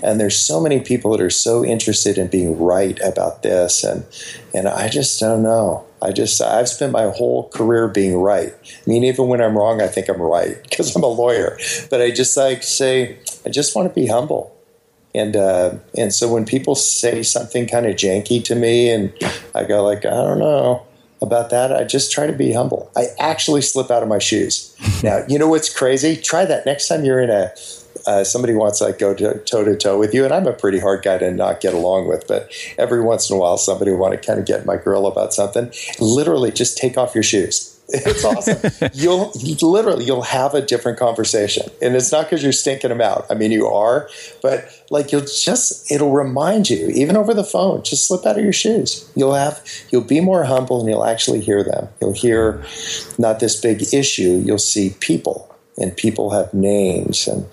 and 0.03 0.19
there's 0.19 0.37
so 0.37 0.59
many 0.59 0.81
people 0.81 1.11
that 1.11 1.21
are 1.21 1.29
so 1.29 1.63
interested 1.63 2.17
in 2.17 2.27
being 2.27 2.59
right 2.59 2.99
about 3.01 3.41
this, 3.41 3.85
and 3.85 4.05
and 4.53 4.67
I 4.67 4.89
just 4.89 5.17
don't 5.19 5.41
know. 5.41 5.85
I 6.01 6.11
just 6.11 6.41
I've 6.41 6.67
spent 6.67 6.91
my 6.91 7.09
whole 7.11 7.47
career 7.49 7.87
being 7.87 8.17
right. 8.17 8.53
I 8.53 8.89
mean, 8.89 9.05
even 9.05 9.27
when 9.27 9.41
I'm 9.41 9.57
wrong, 9.57 9.81
I 9.81 9.87
think 9.87 10.09
I'm 10.09 10.21
right 10.21 10.61
because 10.69 10.93
I'm 10.95 11.03
a 11.03 11.07
lawyer. 11.07 11.57
But 11.89 12.01
I 12.01 12.11
just 12.11 12.35
like 12.35 12.61
say 12.61 13.17
I 13.45 13.49
just 13.49 13.73
want 13.73 13.87
to 13.87 13.93
be 13.93 14.07
humble. 14.07 14.53
And 15.13 15.37
uh, 15.37 15.75
and 15.97 16.13
so 16.13 16.27
when 16.27 16.43
people 16.43 16.75
say 16.75 17.23
something 17.23 17.67
kind 17.67 17.85
of 17.85 17.95
janky 17.95 18.43
to 18.43 18.55
me, 18.55 18.89
and 18.89 19.13
I 19.55 19.63
go 19.63 19.81
like, 19.81 20.05
I 20.05 20.09
don't 20.09 20.39
know 20.39 20.85
about 21.25 21.49
that, 21.49 21.73
I 21.73 21.83
just 21.83 22.11
try 22.11 22.27
to 22.27 22.33
be 22.33 22.53
humble. 22.53 22.91
I 22.95 23.07
actually 23.19 23.61
slip 23.61 23.91
out 23.91 24.03
of 24.03 24.09
my 24.09 24.19
shoes. 24.19 24.75
now, 25.03 25.23
you 25.27 25.39
know 25.39 25.47
what's 25.47 25.73
crazy? 25.73 26.15
Try 26.15 26.45
that 26.45 26.65
next 26.65 26.87
time 26.87 27.03
you're 27.03 27.21
in 27.21 27.29
a 27.29 27.53
uh, 28.07 28.23
somebody 28.23 28.53
wants 28.53 28.79
to 28.79 28.85
like, 28.85 28.99
go 28.99 29.13
toe 29.13 29.63
to 29.63 29.75
toe 29.75 29.97
with 29.97 30.13
you, 30.13 30.23
and 30.25 30.33
I'm 30.33 30.47
a 30.47 30.53
pretty 30.53 30.79
hard 30.79 31.03
guy 31.03 31.17
to 31.17 31.31
not 31.31 31.59
get 31.59 31.73
along 31.73 32.07
with. 32.07 32.27
But 32.27 32.51
every 32.77 33.01
once 33.01 33.29
in 33.29 33.35
a 33.35 33.39
while, 33.39 33.57
somebody 33.57 33.91
want 33.91 34.13
to 34.13 34.25
kind 34.25 34.39
of 34.39 34.45
get 34.45 34.65
my 34.65 34.77
grill 34.77 35.07
about 35.07 35.33
something. 35.33 35.71
Literally, 35.99 36.51
just 36.51 36.77
take 36.77 36.97
off 36.97 37.15
your 37.15 37.23
shoes. 37.23 37.74
It's 37.89 38.25
awesome. 38.25 38.89
you'll 38.93 39.31
literally 39.61 40.05
you'll 40.05 40.23
have 40.23 40.53
a 40.53 40.61
different 40.61 40.97
conversation, 40.97 41.69
and 41.81 41.95
it's 41.95 42.11
not 42.11 42.25
because 42.25 42.41
you're 42.41 42.51
stinking 42.51 42.89
them 42.89 43.01
out. 43.01 43.25
I 43.29 43.35
mean, 43.35 43.51
you 43.51 43.67
are, 43.67 44.09
but 44.41 44.69
like 44.89 45.11
you'll 45.11 45.21
just 45.21 45.91
it'll 45.91 46.11
remind 46.11 46.69
you, 46.69 46.89
even 46.89 47.15
over 47.15 47.33
the 47.33 47.43
phone. 47.43 47.83
Just 47.83 48.07
slip 48.07 48.25
out 48.25 48.37
of 48.37 48.43
your 48.43 48.53
shoes. 48.53 49.09
You'll 49.15 49.35
have 49.35 49.63
you'll 49.91 50.01
be 50.01 50.19
more 50.19 50.45
humble, 50.45 50.79
and 50.79 50.89
you'll 50.89 51.05
actually 51.05 51.41
hear 51.41 51.63
them. 51.63 51.87
You'll 52.01 52.13
hear 52.13 52.63
not 53.17 53.39
this 53.39 53.59
big 53.59 53.93
issue. 53.93 54.41
You'll 54.43 54.57
see 54.57 54.95
people 54.99 55.55
and 55.77 55.95
people 55.95 56.31
have 56.31 56.53
names 56.53 57.27
and 57.27 57.45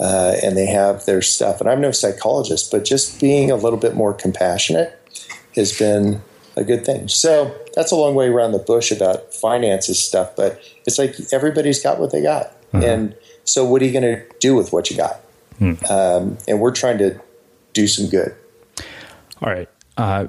uh, 0.00 0.34
and 0.42 0.56
they 0.56 0.66
have 0.66 1.06
their 1.06 1.22
stuff. 1.22 1.60
And 1.60 1.68
I'm 1.68 1.80
no 1.80 1.92
psychologist, 1.92 2.70
but 2.70 2.84
just 2.84 3.20
being 3.20 3.50
a 3.50 3.56
little 3.56 3.78
bit 3.78 3.94
more 3.94 4.12
compassionate 4.12 4.98
has 5.54 5.76
been 5.76 6.22
a 6.58 6.64
good 6.64 6.84
thing. 6.84 7.08
So 7.08 7.54
that's 7.74 7.92
a 7.92 7.96
long 7.96 8.14
way 8.14 8.28
around 8.28 8.52
the 8.52 8.58
bush 8.58 8.90
about 8.90 9.32
finances 9.32 10.02
stuff, 10.02 10.34
but 10.36 10.60
it's 10.86 10.98
like 10.98 11.14
everybody's 11.32 11.82
got 11.82 11.98
what 11.98 12.12
they 12.12 12.22
got, 12.22 12.46
uh-huh. 12.72 12.84
and 12.84 13.16
so 13.44 13.64
what 13.64 13.80
are 13.80 13.86
you 13.86 13.92
going 13.92 14.02
to 14.02 14.22
do 14.40 14.54
with 14.54 14.72
what 14.72 14.90
you 14.90 14.96
got? 14.96 15.20
Hmm. 15.58 15.74
Um, 15.90 16.38
and 16.46 16.60
we're 16.60 16.72
trying 16.72 16.98
to 16.98 17.20
do 17.72 17.86
some 17.86 18.08
good. 18.08 18.34
All 19.40 19.50
right. 19.50 19.68
Uh, 19.96 20.26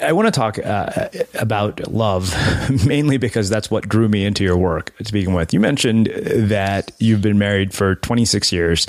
I 0.00 0.12
want 0.12 0.26
to 0.26 0.32
talk 0.32 0.58
uh, 0.58 1.08
about 1.34 1.92
love, 1.92 2.34
mainly 2.86 3.18
because 3.18 3.48
that's 3.48 3.70
what 3.70 3.88
drew 3.88 4.08
me 4.08 4.24
into 4.24 4.42
your 4.42 4.56
work 4.56 4.96
to 4.98 5.12
begin 5.12 5.32
with. 5.32 5.52
You 5.52 5.60
mentioned 5.60 6.06
that 6.06 6.90
you've 6.98 7.22
been 7.22 7.38
married 7.38 7.72
for 7.72 7.94
26 7.96 8.52
years. 8.52 8.86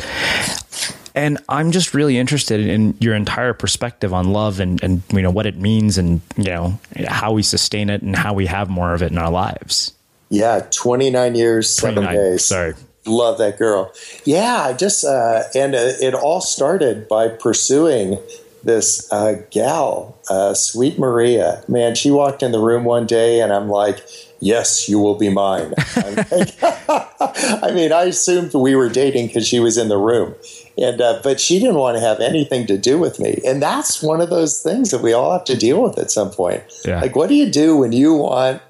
And 1.18 1.40
I'm 1.50 1.72
just 1.72 1.96
really 1.96 2.20
interested 2.20 2.60
in 2.60 2.96
your 3.00 3.16
entire 3.16 3.54
perspective 3.54 4.14
on 4.14 4.34
love 4.34 4.60
and, 4.60 4.82
and 4.84 5.02
you 5.12 5.24
know 5.24 5.32
what 5.32 5.48
it 5.48 5.58
means 5.58 5.98
and 5.98 6.22
you 6.36 6.44
know 6.44 6.80
how 7.08 7.34
we 7.34 7.42
sustain 7.42 7.90
it 7.90 8.04
and 8.04 8.16
how 8.16 8.36
we 8.36 8.46
have 8.46 8.70
more 8.70 8.94
of 8.94 9.02
it 9.02 9.12
in 9.12 9.18
our 9.18 9.32
lives. 9.32 9.94
Yeah, 10.30 10.68
29 10.70 11.34
years, 11.34 11.72
7 11.72 12.04
days. 12.04 12.46
Sorry. 12.46 12.76
Love 13.08 13.40
that 13.40 13.58
girl. 13.58 13.92
Yeah, 14.26 14.62
I 14.62 14.74
just 14.74 15.04
uh, 15.06 15.44
and 15.56 15.74
uh, 15.74 15.94
it 16.00 16.14
all 16.14 16.40
started 16.40 17.08
by 17.08 17.30
pursuing 17.30 18.20
this 18.64 19.12
uh, 19.12 19.42
gal, 19.50 20.20
uh, 20.30 20.54
Sweet 20.54 21.00
Maria. 21.00 21.64
Man, 21.68 21.96
she 21.96 22.12
walked 22.12 22.44
in 22.44 22.52
the 22.52 22.60
room 22.60 22.84
one 22.84 23.08
day, 23.08 23.40
and 23.40 23.52
I'm 23.52 23.70
like, 23.70 24.06
"Yes, 24.40 24.88
you 24.88 25.00
will 25.00 25.16
be 25.16 25.30
mine." 25.30 25.74
Like, 25.96 26.56
I 26.62 27.72
mean, 27.74 27.92
I 27.92 28.04
assumed 28.04 28.54
we 28.54 28.76
were 28.76 28.90
dating 28.90 29.28
because 29.28 29.48
she 29.48 29.60
was 29.60 29.78
in 29.78 29.88
the 29.88 29.98
room, 29.98 30.36
and 30.78 31.02
uh, 31.02 31.20
but 31.24 31.40
she 31.40 31.60
didn't 31.60 31.76
want 31.76 31.98
to 31.98 32.02
have 32.02 32.20
anything 32.20 32.68
to 32.68 32.78
do 32.78 32.98
with 33.00 33.20
me, 33.20 33.40
and 33.46 33.62
that's 33.62 34.02
one 34.02 34.22
of 34.22 34.30
those 34.30 34.62
things 34.62 34.92
that 34.92 35.02
we 35.02 35.14
all 35.14 35.32
have 35.32 35.46
to 35.46 35.58
deal 35.58 35.82
with 35.82 35.98
at 35.98 36.12
some 36.12 36.32
point. 36.32 36.64
Yeah. 36.86 37.02
Like, 37.02 37.16
what 37.16 37.30
do 37.30 37.36
you 37.36 37.50
do 37.50 37.78
when 37.78 37.92
you 37.92 38.14
want 38.14 38.62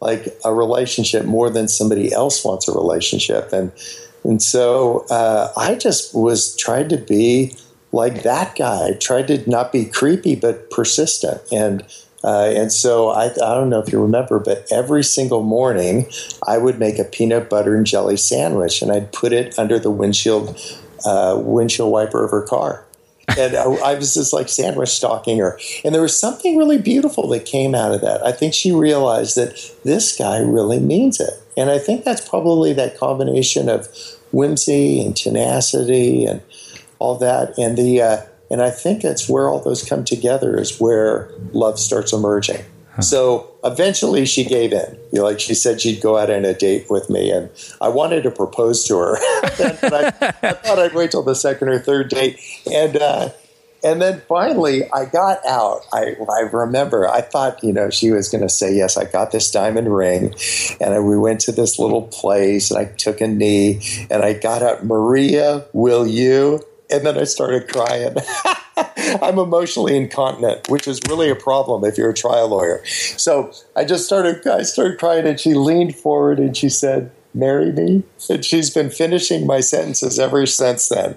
like 0.00 0.26
a 0.44 0.52
relationship 0.52 1.24
more 1.24 1.48
than 1.48 1.68
somebody 1.68 2.12
else 2.12 2.44
wants 2.44 2.68
a 2.68 2.72
relationship, 2.72 3.52
and 3.52 3.72
and 4.24 4.42
so 4.42 5.06
uh, 5.10 5.52
I 5.56 5.74
just 5.76 6.14
was 6.14 6.56
trying 6.56 6.88
to 6.88 6.96
be 6.96 7.56
like 7.92 8.22
that 8.22 8.56
guy. 8.56 8.94
Tried 8.94 9.28
to 9.28 9.48
not 9.48 9.72
be 9.72 9.84
creepy, 9.84 10.34
but 10.34 10.70
persistent. 10.70 11.40
And 11.52 11.84
uh, 12.24 12.52
and 12.54 12.72
so 12.72 13.10
I, 13.10 13.26
I 13.26 13.54
don't 13.54 13.68
know 13.68 13.80
if 13.80 13.92
you 13.92 14.00
remember, 14.00 14.38
but 14.38 14.66
every 14.70 15.02
single 15.02 15.42
morning 15.42 16.06
I 16.46 16.58
would 16.58 16.78
make 16.78 16.98
a 16.98 17.04
peanut 17.04 17.50
butter 17.50 17.74
and 17.76 17.86
jelly 17.86 18.16
sandwich, 18.16 18.80
and 18.82 18.92
I'd 18.92 19.12
put 19.12 19.32
it 19.32 19.58
under 19.58 19.78
the 19.78 19.90
windshield 19.90 20.56
uh, 21.04 21.36
windshield 21.38 21.90
wiper 21.90 22.24
of 22.24 22.30
her 22.30 22.42
car. 22.42 22.84
and 23.38 23.54
I, 23.56 23.62
I, 23.62 23.94
was 23.94 24.14
just 24.14 24.32
like 24.32 24.48
sandwich 24.48 24.88
stalking 24.88 25.38
her. 25.38 25.58
And 25.84 25.94
there 25.94 26.02
was 26.02 26.18
something 26.18 26.56
really 26.56 26.78
beautiful 26.78 27.28
that 27.28 27.44
came 27.44 27.74
out 27.74 27.92
of 27.92 28.00
that. 28.00 28.24
I 28.26 28.32
think 28.32 28.52
she 28.52 28.72
realized 28.72 29.36
that 29.36 29.74
this 29.84 30.16
guy 30.16 30.38
really 30.38 30.80
means 30.80 31.20
it. 31.20 31.30
And 31.56 31.70
I 31.70 31.78
think 31.78 32.04
that's 32.04 32.28
probably 32.28 32.72
that 32.72 32.98
combination 32.98 33.68
of 33.68 33.88
whimsy 34.32 35.00
and 35.00 35.16
tenacity 35.16 36.24
and 36.24 36.42
all 36.98 37.16
that, 37.16 37.58
and 37.58 37.76
the 37.76 38.00
uh, 38.00 38.22
and 38.50 38.62
I 38.62 38.70
think 38.70 39.02
it's 39.02 39.28
where 39.28 39.48
all 39.48 39.60
those 39.60 39.82
come 39.82 40.04
together 40.04 40.58
is 40.58 40.78
where 40.78 41.30
love 41.52 41.78
starts 41.78 42.12
emerging. 42.12 42.64
So 43.00 43.54
eventually 43.64 44.26
she 44.26 44.44
gave 44.44 44.72
in. 44.72 44.98
You 45.12 45.20
know, 45.20 45.24
like 45.24 45.40
she 45.40 45.54
said 45.54 45.80
she'd 45.80 46.02
go 46.02 46.18
out 46.18 46.30
on 46.30 46.44
a 46.44 46.54
date 46.54 46.86
with 46.90 47.08
me, 47.08 47.30
and 47.30 47.50
I 47.80 47.88
wanted 47.88 48.22
to 48.24 48.30
propose 48.30 48.84
to 48.88 48.98
her. 48.98 49.16
but 49.80 50.22
I, 50.22 50.34
I, 50.42 50.52
thought 50.52 50.78
I'd 50.78 50.94
wait 50.94 51.12
till 51.12 51.22
the 51.22 51.34
second 51.34 51.68
or 51.68 51.78
third 51.78 52.10
date, 52.10 52.38
and 52.70 52.96
uh, 52.96 53.30
and 53.82 54.02
then 54.02 54.20
finally 54.28 54.90
I 54.90 55.06
got 55.06 55.44
out. 55.46 55.82
I, 55.92 56.16
I 56.30 56.40
remember 56.52 57.08
I 57.08 57.22
thought 57.22 57.62
you 57.64 57.72
know 57.72 57.88
she 57.88 58.10
was 58.10 58.28
going 58.28 58.42
to 58.42 58.50
say 58.50 58.74
yes. 58.74 58.98
I 58.98 59.04
got 59.04 59.32
this 59.32 59.50
diamond 59.50 59.94
ring, 59.94 60.34
and 60.80 60.92
I, 60.92 61.00
we 61.00 61.16
went 61.16 61.40
to 61.42 61.52
this 61.52 61.78
little 61.78 62.02
place, 62.02 62.70
and 62.70 62.78
I 62.78 62.92
took 62.92 63.22
a 63.22 63.26
knee, 63.26 63.80
and 64.10 64.22
I 64.22 64.34
got 64.34 64.62
out. 64.62 64.84
Maria, 64.84 65.64
will 65.72 66.06
you? 66.06 66.60
and 66.92 67.06
then 67.06 67.18
I 67.18 67.24
started 67.24 67.68
crying. 67.68 68.14
I'm 69.22 69.38
emotionally 69.38 69.96
incontinent, 69.96 70.68
which 70.68 70.88
is 70.88 71.00
really 71.08 71.30
a 71.30 71.36
problem 71.36 71.84
if 71.84 71.98
you're 71.98 72.10
a 72.10 72.14
trial 72.14 72.48
lawyer. 72.48 72.84
So 72.86 73.52
I 73.76 73.84
just 73.84 74.06
started, 74.06 74.46
I 74.46 74.62
started 74.62 74.98
crying, 74.98 75.26
and 75.26 75.38
she 75.38 75.54
leaned 75.54 75.96
forward 75.96 76.38
and 76.38 76.56
she 76.56 76.68
said, 76.68 77.10
"Marry 77.34 77.72
me." 77.72 78.02
And 78.30 78.44
she's 78.44 78.70
been 78.70 78.90
finishing 78.90 79.46
my 79.46 79.60
sentences 79.60 80.18
ever 80.18 80.46
since 80.46 80.88
then. 80.88 81.16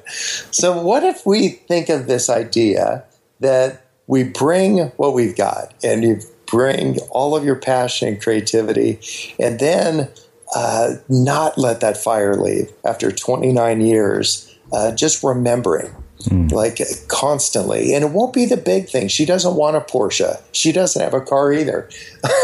So 0.52 0.82
what 0.82 1.04
if 1.04 1.26
we 1.26 1.50
think 1.50 1.90
of 1.90 2.08
this 2.08 2.30
idea 2.30 3.04
that 3.40 3.86
we 4.08 4.24
bring 4.24 4.92
what 4.98 5.14
we've 5.14 5.36
got, 5.36 5.74
and 5.84 6.04
you 6.04 6.20
bring 6.46 7.00
all 7.10 7.36
of 7.36 7.44
your 7.44 7.56
passion 7.56 8.08
and 8.08 8.22
creativity, 8.22 9.00
and 9.40 9.60
then 9.60 10.10
uh, 10.56 10.96
not 11.10 11.58
let 11.58 11.82
that 11.82 11.98
fire 11.98 12.36
leave 12.36 12.72
after 12.84 13.12
29 13.12 13.82
years 13.82 14.56
uh, 14.72 14.92
just 14.92 15.24
remembering. 15.24 15.94
Mm. 16.26 16.52
Like 16.52 16.80
constantly. 17.08 17.94
And 17.94 18.04
it 18.04 18.12
won't 18.12 18.34
be 18.34 18.46
the 18.46 18.58
big 18.58 18.90
thing. 18.90 19.08
She 19.08 19.26
doesn't 19.26 19.56
want 19.56 19.78
a 19.78 19.82
Porsche. 19.82 20.42
She 20.52 20.72
doesn't 20.72 21.02
have 21.02 21.14
a 21.14 21.22
car 21.22 21.54
either. 21.54 21.90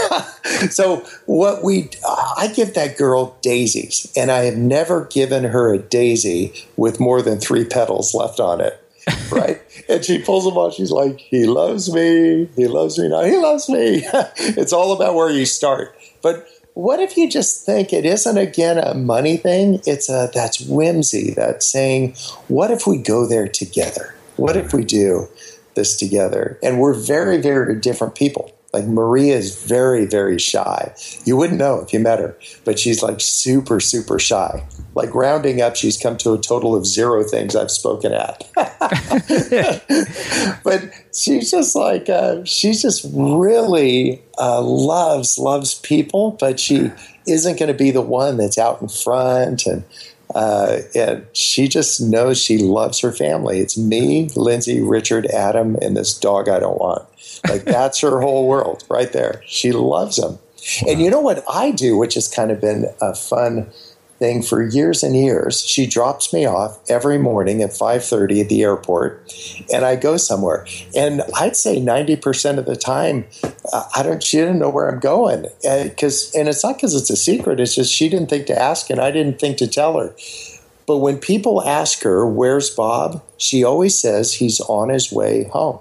so, 0.69 1.05
what 1.25 1.63
we, 1.63 1.89
I 2.37 2.51
give 2.53 2.73
that 2.73 2.97
girl 2.97 3.37
daisies, 3.41 4.11
and 4.15 4.31
I 4.31 4.45
have 4.45 4.57
never 4.57 5.05
given 5.05 5.45
her 5.45 5.73
a 5.73 5.79
daisy 5.79 6.53
with 6.77 6.99
more 6.99 7.21
than 7.21 7.39
three 7.39 7.65
petals 7.65 8.13
left 8.13 8.39
on 8.39 8.61
it. 8.61 8.77
right? 9.31 9.61
and 9.89 10.05
she 10.05 10.19
pulls 10.19 10.45
them 10.45 10.57
off. 10.57 10.73
She's 10.73 10.91
like, 10.91 11.19
he 11.19 11.45
loves 11.45 11.93
me. 11.93 12.49
He 12.55 12.67
loves 12.67 12.97
me 12.97 13.09
now. 13.09 13.23
He 13.23 13.37
loves 13.37 13.67
me. 13.69 14.03
it's 14.37 14.73
all 14.73 14.93
about 14.93 15.15
where 15.15 15.29
you 15.29 15.45
start. 15.45 15.95
But 16.21 16.47
what 16.81 16.99
if 16.99 17.15
you 17.15 17.29
just 17.29 17.63
think 17.63 17.93
it 17.93 18.05
isn't 18.07 18.37
again 18.39 18.79
a 18.79 18.95
money 18.95 19.37
thing? 19.37 19.79
It's 19.85 20.09
a 20.09 20.31
that's 20.33 20.59
whimsy. 20.59 21.31
That's 21.31 21.71
saying, 21.71 22.15
what 22.47 22.71
if 22.71 22.87
we 22.87 22.97
go 22.97 23.27
there 23.27 23.47
together? 23.47 24.15
What 24.35 24.57
if 24.57 24.73
we 24.73 24.83
do 24.83 25.27
this 25.75 25.95
together? 25.95 26.57
And 26.63 26.79
we're 26.79 26.95
very, 26.95 27.39
very 27.39 27.79
different 27.79 28.15
people. 28.15 28.51
Like 28.73 28.85
Maria 28.85 29.35
is 29.35 29.63
very, 29.63 30.05
very 30.05 30.39
shy. 30.39 30.93
You 31.25 31.35
wouldn't 31.35 31.59
know 31.59 31.81
if 31.81 31.91
you 31.91 31.99
met 31.99 32.19
her, 32.19 32.37
but 32.63 32.79
she's 32.79 33.03
like 33.03 33.19
super, 33.19 33.81
super 33.81 34.17
shy. 34.17 34.65
Like 34.95 35.13
rounding 35.13 35.61
up, 35.61 35.75
she's 35.75 35.97
come 35.97 36.17
to 36.17 36.33
a 36.33 36.37
total 36.37 36.75
of 36.75 36.85
zero 36.85 37.23
things 37.23 37.55
I've 37.55 37.71
spoken 37.71 38.13
at. 38.13 38.49
but 40.63 40.89
she's 41.13 41.51
just 41.51 41.75
like, 41.75 42.07
uh, 42.07 42.45
she's 42.45 42.81
just 42.81 43.05
really 43.13 44.21
uh, 44.39 44.61
loves, 44.61 45.37
loves 45.37 45.75
people, 45.75 46.37
but 46.39 46.59
she 46.59 46.91
isn't 47.27 47.59
going 47.59 47.71
to 47.71 47.77
be 47.77 47.91
the 47.91 48.01
one 48.01 48.37
that's 48.37 48.57
out 48.57 48.81
in 48.81 48.87
front 48.87 49.65
and 49.65 49.83
uh, 50.33 50.79
and 50.95 51.25
she 51.33 51.67
just 51.67 51.99
knows 51.99 52.41
she 52.41 52.57
loves 52.57 52.99
her 52.99 53.11
family. 53.11 53.59
It's 53.59 53.77
me, 53.77 54.29
Lindsay, 54.35 54.81
Richard, 54.81 55.25
Adam, 55.25 55.75
and 55.81 55.97
this 55.97 56.17
dog 56.17 56.47
I 56.47 56.59
don't 56.59 56.79
want. 56.79 57.05
Like 57.47 57.63
that's 57.63 57.99
her 58.01 58.21
whole 58.21 58.47
world 58.47 58.83
right 58.89 59.11
there. 59.11 59.41
She 59.45 59.71
loves 59.71 60.17
them. 60.17 60.33
Wow. 60.33 60.91
And 60.91 61.01
you 61.01 61.09
know 61.09 61.21
what 61.21 61.43
I 61.49 61.71
do, 61.71 61.97
which 61.97 62.13
has 62.13 62.27
kind 62.27 62.51
of 62.51 62.61
been 62.61 62.85
a 63.01 63.15
fun 63.15 63.71
thing 64.21 64.43
for 64.43 64.61
years 64.61 65.01
and 65.01 65.17
years. 65.17 65.65
She 65.65 65.87
drops 65.87 66.31
me 66.31 66.45
off 66.45 66.77
every 66.87 67.17
morning 67.17 67.63
at 67.63 67.71
5:30 67.71 68.41
at 68.41 68.49
the 68.49 68.61
airport, 68.61 69.33
and 69.73 69.83
I 69.83 69.95
go 69.95 70.15
somewhere. 70.15 70.67
And 70.95 71.23
I'd 71.35 71.55
say 71.55 71.81
90% 71.81 72.59
of 72.59 72.65
the 72.65 72.75
time, 72.75 73.25
uh, 73.73 73.83
I 73.95 74.03
don't. 74.03 74.21
She 74.21 74.37
didn't 74.37 74.59
know 74.59 74.69
where 74.69 74.87
I'm 74.87 74.99
going 74.99 75.47
uh, 75.65 75.89
and 76.35 76.47
it's 76.47 76.63
not 76.63 76.75
because 76.75 76.93
it's 76.93 77.09
a 77.09 77.15
secret. 77.15 77.59
It's 77.59 77.75
just 77.75 77.91
she 77.91 78.09
didn't 78.09 78.29
think 78.29 78.45
to 78.45 78.61
ask, 78.61 78.91
and 78.91 78.99
I 78.99 79.09
didn't 79.09 79.39
think 79.39 79.57
to 79.57 79.67
tell 79.67 79.97
her. 79.99 80.15
But 80.85 80.97
when 80.97 81.17
people 81.17 81.63
ask 81.63 82.03
her, 82.03 82.25
"Where's 82.25 82.69
Bob?" 82.69 83.23
she 83.37 83.63
always 83.63 83.97
says 83.97 84.33
he's 84.33 84.61
on 84.61 84.89
his 84.89 85.11
way 85.11 85.45
home 85.45 85.79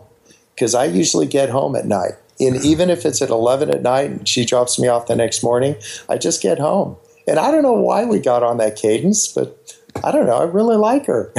because 0.60 0.74
I 0.74 0.84
usually 0.84 1.26
get 1.26 1.48
home 1.48 1.74
at 1.74 1.86
night. 1.86 2.16
And 2.38 2.62
even 2.62 2.90
if 2.90 3.06
it's 3.06 3.22
at 3.22 3.30
11 3.30 3.70
at 3.70 3.80
night 3.80 4.10
and 4.10 4.28
she 4.28 4.44
drops 4.44 4.78
me 4.78 4.88
off 4.88 5.06
the 5.06 5.16
next 5.16 5.42
morning, 5.42 5.74
I 6.06 6.18
just 6.18 6.42
get 6.42 6.58
home. 6.58 6.98
And 7.26 7.38
I 7.38 7.50
don't 7.50 7.62
know 7.62 7.80
why 7.80 8.04
we 8.04 8.18
got 8.18 8.42
on 8.42 8.58
that 8.58 8.76
cadence, 8.76 9.26
but 9.26 9.80
I 10.04 10.12
don't 10.12 10.26
know. 10.26 10.36
I 10.36 10.44
really 10.44 10.76
like 10.76 11.06
her. 11.06 11.32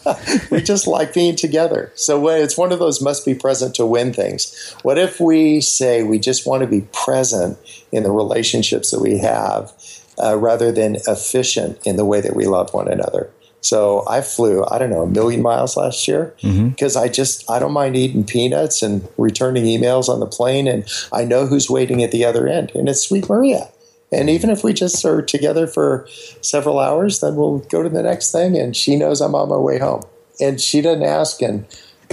we 0.52 0.62
just 0.62 0.86
like 0.86 1.12
being 1.12 1.34
together. 1.34 1.90
So 1.96 2.28
it's 2.28 2.56
one 2.56 2.70
of 2.70 2.78
those 2.78 3.02
must 3.02 3.24
be 3.24 3.34
present 3.34 3.74
to 3.74 3.86
win 3.86 4.12
things. 4.12 4.72
What 4.82 4.96
if 4.96 5.18
we 5.18 5.60
say 5.60 6.04
we 6.04 6.20
just 6.20 6.46
want 6.46 6.60
to 6.60 6.68
be 6.68 6.82
present 6.92 7.58
in 7.90 8.04
the 8.04 8.12
relationships 8.12 8.92
that 8.92 9.00
we 9.00 9.18
have 9.18 9.72
uh, 10.22 10.38
rather 10.38 10.70
than 10.70 10.98
efficient 11.08 11.84
in 11.84 11.96
the 11.96 12.04
way 12.04 12.20
that 12.20 12.36
we 12.36 12.46
love 12.46 12.72
one 12.72 12.86
another? 12.86 13.28
So 13.60 14.04
I 14.08 14.20
flew, 14.20 14.64
I 14.70 14.78
don't 14.78 14.90
know, 14.90 15.02
a 15.02 15.08
million 15.08 15.42
miles 15.42 15.76
last 15.76 16.06
year 16.06 16.34
because 16.36 16.94
mm-hmm. 16.94 17.04
I 17.04 17.08
just, 17.08 17.50
I 17.50 17.58
don't 17.58 17.72
mind 17.72 17.96
eating 17.96 18.24
peanuts 18.24 18.82
and 18.82 19.06
returning 19.18 19.64
emails 19.64 20.08
on 20.08 20.20
the 20.20 20.26
plane. 20.26 20.68
And 20.68 20.86
I 21.12 21.24
know 21.24 21.46
who's 21.46 21.68
waiting 21.68 22.02
at 22.02 22.12
the 22.12 22.24
other 22.24 22.46
end. 22.46 22.72
And 22.74 22.88
it's 22.88 23.06
Sweet 23.06 23.28
Maria. 23.28 23.68
And 24.10 24.30
even 24.30 24.48
if 24.48 24.64
we 24.64 24.72
just 24.72 25.04
are 25.04 25.20
together 25.20 25.66
for 25.66 26.06
several 26.40 26.78
hours, 26.78 27.20
then 27.20 27.36
we'll 27.36 27.58
go 27.58 27.82
to 27.82 27.88
the 27.88 28.02
next 28.02 28.32
thing. 28.32 28.56
And 28.56 28.76
she 28.76 28.96
knows 28.96 29.20
I'm 29.20 29.34
on 29.34 29.48
my 29.48 29.56
way 29.56 29.78
home. 29.78 30.02
And 30.40 30.60
she 30.60 30.80
doesn't 30.80 31.02
ask. 31.02 31.42
And 31.42 31.66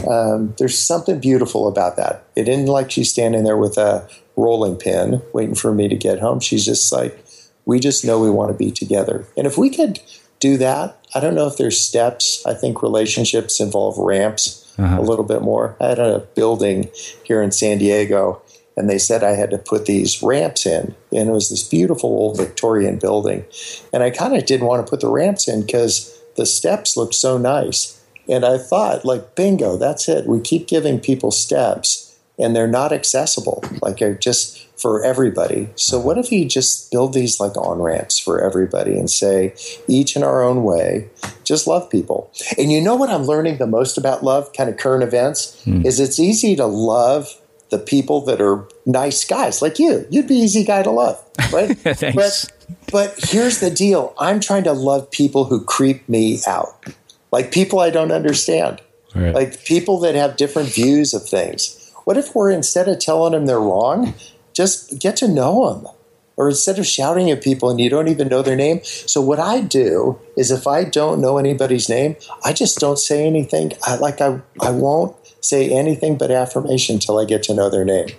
um, 0.10 0.54
there's 0.58 0.78
something 0.78 1.20
beautiful 1.20 1.68
about 1.68 1.96
that. 1.96 2.26
It 2.36 2.50
isn't 2.50 2.66
like 2.66 2.92
she's 2.92 3.12
standing 3.12 3.44
there 3.44 3.58
with 3.58 3.78
a 3.78 4.10
rolling 4.36 4.76
pin 4.76 5.22
waiting 5.32 5.56
for 5.56 5.74
me 5.74 5.88
to 5.88 5.96
get 5.96 6.20
home. 6.20 6.40
She's 6.40 6.66
just 6.66 6.92
like, 6.92 7.24
we 7.66 7.80
just 7.80 8.04
know 8.04 8.20
we 8.20 8.30
want 8.30 8.52
to 8.52 8.58
be 8.58 8.72
together. 8.72 9.26
And 9.38 9.48
if 9.48 9.58
we 9.58 9.70
could 9.70 10.00
do 10.40 10.58
that, 10.58 11.00
I 11.15 11.21
don't 11.21 11.36
know 11.36 11.47
if 11.47 11.58
there's 11.58 11.80
steps. 11.80 12.45
I 12.45 12.54
think 12.54 12.84
relationships 12.84 13.60
involve 13.60 13.97
ramps 13.97 14.73
uh-huh. 14.78 14.99
a 14.99 15.01
little 15.01 15.25
bit 15.25 15.41
more. 15.41 15.75
I 15.80 15.88
had 15.88 15.99
a 15.99 16.19
building 16.36 16.91
here 17.23 17.41
in 17.41 17.51
San 17.51 17.78
Diego 17.78 18.41
and 18.78 18.89
they 18.89 18.97
said 18.97 19.23
I 19.23 19.32
had 19.32 19.51
to 19.51 19.58
put 19.58 19.86
these 19.86 20.21
ramps 20.21 20.65
in. 20.65 20.95
And 21.12 21.30
it 21.30 21.32
was 21.32 21.49
this 21.49 21.63
beautiful 21.67 22.10
old 22.10 22.38
Victorian 22.38 22.99
building. 22.99 23.45
And 23.93 24.04
I 24.04 24.10
kind 24.10 24.36
of 24.36 24.45
didn't 24.45 24.67
want 24.67 24.86
to 24.86 24.89
put 24.89 24.99
the 24.99 25.08
ramps 25.08 25.47
in 25.47 25.62
because 25.62 26.19
the 26.36 26.45
steps 26.45 26.97
looked 26.97 27.15
so 27.15 27.38
nice. 27.38 28.01
And 28.28 28.43
I 28.43 28.58
thought, 28.58 29.06
like, 29.06 29.36
bingo, 29.36 29.78
that's 29.78 30.10
it. 30.10 30.25
We 30.25 30.41
keep 30.41 30.67
giving 30.67 30.99
people 30.99 31.32
steps 31.32 32.05
and 32.38 32.56
they're 32.56 32.67
not 32.67 32.91
accessible. 32.91 33.63
Like, 33.82 33.98
they're 33.98 34.15
just 34.15 34.65
for 34.78 35.04
everybody. 35.04 35.69
So, 35.76 36.00
what 36.00 36.17
if 36.17 36.32
you 36.32 36.45
just 36.45 36.91
build 36.91 37.13
these 37.13 37.39
like 37.39 37.56
on 37.58 37.82
ramps 37.82 38.19
for 38.19 38.43
everybody 38.43 38.98
and 38.98 39.10
say, 39.10 39.56
each 39.88 40.15
in 40.15 40.24
our 40.24 40.43
own 40.43 40.63
way, 40.63 41.10
just 41.43 41.67
love 41.67 41.89
people? 41.89 42.32
And 42.58 42.71
you 42.71 42.82
know 42.82 42.95
what 42.95 43.10
I'm 43.10 43.24
learning 43.24 43.58
the 43.58 43.67
most 43.67 43.98
about 43.98 44.24
love, 44.24 44.52
kind 44.54 44.69
of 44.69 44.78
current 44.78 45.04
events, 45.04 45.62
mm. 45.65 45.86
is 45.86 46.00
it's 46.00 46.19
easy 46.19 46.56
to 46.56 46.65
love 46.65 47.39
the 47.69 47.80
people 47.80 48.21
that 48.21 48.41
are 48.41 48.67
nice 48.86 49.26
guys 49.26 49.62
like 49.62 49.80
you. 49.80 50.06
You'd 50.10 50.28
be 50.28 50.36
easy 50.36 50.63
guy 50.63 50.84
to 50.84 50.91
love, 50.91 51.21
right? 51.52 51.78
Thanks. 51.78 52.15
But, 52.15 52.91
but 52.91 53.15
here's 53.30 53.60
the 53.60 53.71
deal 53.71 54.13
I'm 54.19 54.39
trying 54.39 54.63
to 54.65 54.74
love 54.74 55.10
people 55.10 55.45
who 55.45 55.63
creep 55.63 56.08
me 56.08 56.39
out, 56.45 56.86
like 57.32 57.52
people 57.52 57.80
I 57.80 57.89
don't 57.89 58.12
understand, 58.12 58.82
right. 59.15 59.34
like 59.34 59.63
people 59.65 60.00
that 60.02 60.15
have 60.15 60.38
different 60.38 60.69
views 60.69 61.13
of 61.13 61.28
things. 61.28 61.82
What 62.06 62.18
if 62.18 62.34
we're 62.34 62.52
instead 62.52 62.88
of 62.88 63.00
telling 63.00 63.34
them 63.34 63.46
they're 63.46 63.60
wrong, 63.60 64.13
just 64.54 65.00
get 65.00 65.18
to 65.18 65.28
know 65.28 65.74
them? 65.74 65.91
Or 66.38 66.50
instead 66.50 66.80
of 66.80 66.86
shouting 66.86 67.32
at 67.32 67.41
people 67.41 67.70
and 67.70 67.80
you 67.80 67.89
don't 67.89 68.10
even 68.10 68.28
know 68.28 68.41
their 68.41 68.58
name. 68.58 68.82
So, 68.84 69.22
what 69.22 69.39
I 69.39 69.62
do 69.62 70.20
is 70.38 70.52
if 70.52 70.68
I 70.68 70.84
don't 70.84 71.22
know 71.22 71.38
anybody's 71.38 71.88
name, 71.89 72.18
I 72.44 72.52
just 72.52 72.78
don't 72.78 73.00
say 73.00 73.26
anything. 73.26 73.72
I, 73.84 73.96
like, 73.96 74.20
I, 74.20 74.41
I 74.62 74.72
won't 74.72 75.15
say 75.39 75.70
anything 75.70 76.18
but 76.18 76.32
affirmation 76.32 76.96
until 76.96 77.20
I 77.20 77.26
get 77.26 77.44
to 77.44 77.54
know 77.54 77.70
their 77.70 77.86
name. 77.86 78.10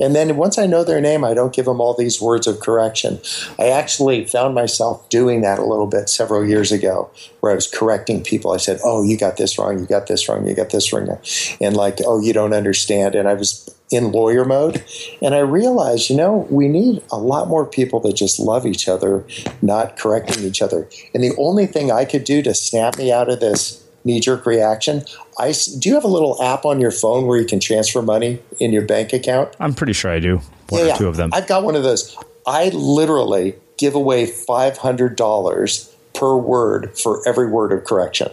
And 0.00 0.14
then 0.14 0.36
once 0.36 0.58
I 0.58 0.66
know 0.66 0.84
their 0.84 1.00
name, 1.00 1.24
I 1.24 1.34
don't 1.34 1.54
give 1.54 1.66
them 1.66 1.80
all 1.80 1.94
these 1.94 2.20
words 2.20 2.46
of 2.46 2.60
correction. 2.60 3.20
I 3.58 3.68
actually 3.68 4.24
found 4.24 4.54
myself 4.54 5.08
doing 5.08 5.40
that 5.42 5.58
a 5.58 5.64
little 5.64 5.86
bit 5.86 6.08
several 6.08 6.44
years 6.44 6.72
ago, 6.72 7.10
where 7.40 7.52
I 7.52 7.54
was 7.54 7.68
correcting 7.68 8.22
people. 8.22 8.52
I 8.52 8.58
said, 8.58 8.80
Oh, 8.84 9.02
you 9.02 9.16
got 9.16 9.36
this 9.36 9.58
wrong, 9.58 9.78
you 9.78 9.86
got 9.86 10.06
this 10.06 10.28
wrong, 10.28 10.46
you 10.46 10.54
got 10.54 10.70
this 10.70 10.92
wrong. 10.92 11.18
And 11.60 11.76
like, 11.76 11.98
Oh, 12.04 12.20
you 12.20 12.32
don't 12.32 12.52
understand. 12.52 13.14
And 13.14 13.28
I 13.28 13.34
was 13.34 13.74
in 13.90 14.12
lawyer 14.12 14.44
mode. 14.44 14.84
And 15.22 15.34
I 15.34 15.40
realized, 15.40 16.10
you 16.10 16.16
know, 16.16 16.46
we 16.50 16.68
need 16.68 17.02
a 17.10 17.18
lot 17.18 17.48
more 17.48 17.64
people 17.64 18.00
that 18.00 18.14
just 18.14 18.38
love 18.38 18.66
each 18.66 18.88
other, 18.88 19.24
not 19.62 19.96
correcting 19.96 20.44
each 20.44 20.62
other. 20.62 20.88
And 21.14 21.22
the 21.22 21.34
only 21.38 21.66
thing 21.66 21.90
I 21.90 22.04
could 22.04 22.24
do 22.24 22.42
to 22.42 22.54
snap 22.54 22.98
me 22.98 23.12
out 23.12 23.30
of 23.30 23.40
this 23.40 23.82
knee 24.08 24.18
jerk 24.20 24.46
reaction. 24.46 25.04
I, 25.38 25.52
do 25.78 25.88
you 25.88 25.94
have 25.94 26.04
a 26.04 26.08
little 26.08 26.42
app 26.42 26.64
on 26.64 26.80
your 26.80 26.90
phone 26.90 27.26
where 27.26 27.38
you 27.38 27.46
can 27.46 27.60
transfer 27.60 28.02
money 28.02 28.40
in 28.58 28.72
your 28.72 28.84
bank 28.84 29.12
account? 29.12 29.54
I'm 29.60 29.74
pretty 29.74 29.92
sure 29.92 30.10
I 30.10 30.18
do. 30.18 30.40
One 30.70 30.86
yeah, 30.86 30.94
or 30.94 30.98
two 30.98 31.08
of 31.08 31.16
them. 31.16 31.30
I've 31.32 31.46
got 31.46 31.62
one 31.62 31.76
of 31.76 31.84
those. 31.84 32.16
I 32.46 32.70
literally 32.70 33.54
give 33.76 33.94
away 33.94 34.26
$500 34.26 35.94
per 36.14 36.36
word 36.36 36.98
for 36.98 37.26
every 37.28 37.48
word 37.48 37.72
of 37.72 37.84
correction. 37.84 38.30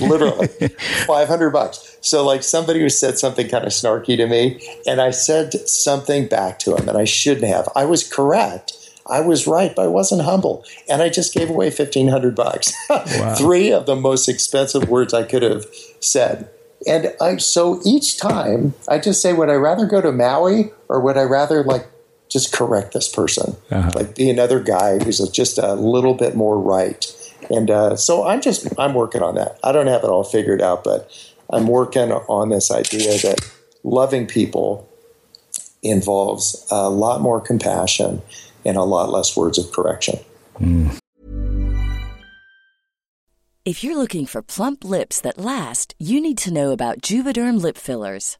Literally 0.00 0.48
500 1.06 1.50
bucks. 1.50 1.96
So, 2.00 2.24
like 2.24 2.42
somebody 2.42 2.80
who 2.80 2.88
said 2.88 3.18
something 3.18 3.48
kind 3.48 3.64
of 3.64 3.70
snarky 3.70 4.16
to 4.16 4.26
me, 4.26 4.60
and 4.86 5.00
I 5.00 5.10
said 5.10 5.52
something 5.68 6.28
back 6.28 6.58
to 6.60 6.76
him, 6.76 6.88
and 6.88 6.98
I 6.98 7.04
shouldn't 7.04 7.46
have. 7.46 7.68
I 7.74 7.84
was 7.84 8.06
correct 8.06 8.87
I 9.08 9.20
was 9.20 9.46
right, 9.46 9.74
but 9.74 9.84
I 9.84 9.88
wasn't 9.88 10.22
humble. 10.22 10.64
And 10.88 11.02
I 11.02 11.08
just 11.08 11.34
gave 11.34 11.50
away 11.50 11.66
1500 11.66 12.34
bucks. 12.34 12.72
Wow. 12.88 13.34
Three 13.34 13.72
of 13.72 13.86
the 13.86 13.96
most 13.96 14.28
expensive 14.28 14.88
words 14.88 15.14
I 15.14 15.22
could 15.22 15.42
have 15.42 15.66
said. 16.00 16.50
And 16.86 17.14
I, 17.20 17.36
so 17.36 17.80
each 17.84 18.18
time 18.18 18.74
I 18.88 18.98
just 18.98 19.22
say, 19.22 19.32
would 19.32 19.48
I 19.48 19.54
rather 19.54 19.86
go 19.86 20.00
to 20.00 20.12
Maui 20.12 20.72
or 20.88 21.00
would 21.00 21.16
I 21.16 21.22
rather 21.22 21.62
like 21.62 21.86
just 22.28 22.52
correct 22.52 22.92
this 22.92 23.08
person? 23.08 23.56
Uh-huh. 23.70 23.90
Like 23.94 24.14
be 24.14 24.30
another 24.30 24.60
guy 24.60 24.98
who's 24.98 25.26
just 25.30 25.58
a 25.58 25.74
little 25.74 26.14
bit 26.14 26.34
more 26.34 26.58
right. 26.58 27.04
And 27.50 27.70
uh, 27.70 27.96
so 27.96 28.26
I'm 28.26 28.40
just, 28.40 28.68
I'm 28.78 28.94
working 28.94 29.22
on 29.22 29.34
that. 29.36 29.58
I 29.62 29.72
don't 29.72 29.86
have 29.86 30.04
it 30.04 30.10
all 30.10 30.24
figured 30.24 30.60
out, 30.60 30.84
but 30.84 31.10
I'm 31.50 31.66
working 31.66 32.12
on 32.12 32.50
this 32.50 32.70
idea 32.70 33.18
that 33.18 33.40
loving 33.82 34.26
people 34.26 34.88
involves 35.82 36.66
a 36.70 36.90
lot 36.90 37.20
more 37.20 37.40
compassion 37.40 38.22
and 38.68 38.76
a 38.76 38.84
lot 38.84 39.10
less 39.10 39.36
words 39.36 39.58
of 39.58 39.72
correction. 39.72 40.18
Mm. 40.60 40.98
If 43.64 43.84
you're 43.84 43.98
looking 43.98 44.24
for 44.24 44.40
plump 44.40 44.82
lips 44.82 45.20
that 45.20 45.36
last, 45.36 45.94
you 45.98 46.22
need 46.22 46.38
to 46.38 46.52
know 46.52 46.70
about 46.70 47.02
Juvederm 47.02 47.60
lip 47.60 47.76
fillers. 47.76 48.38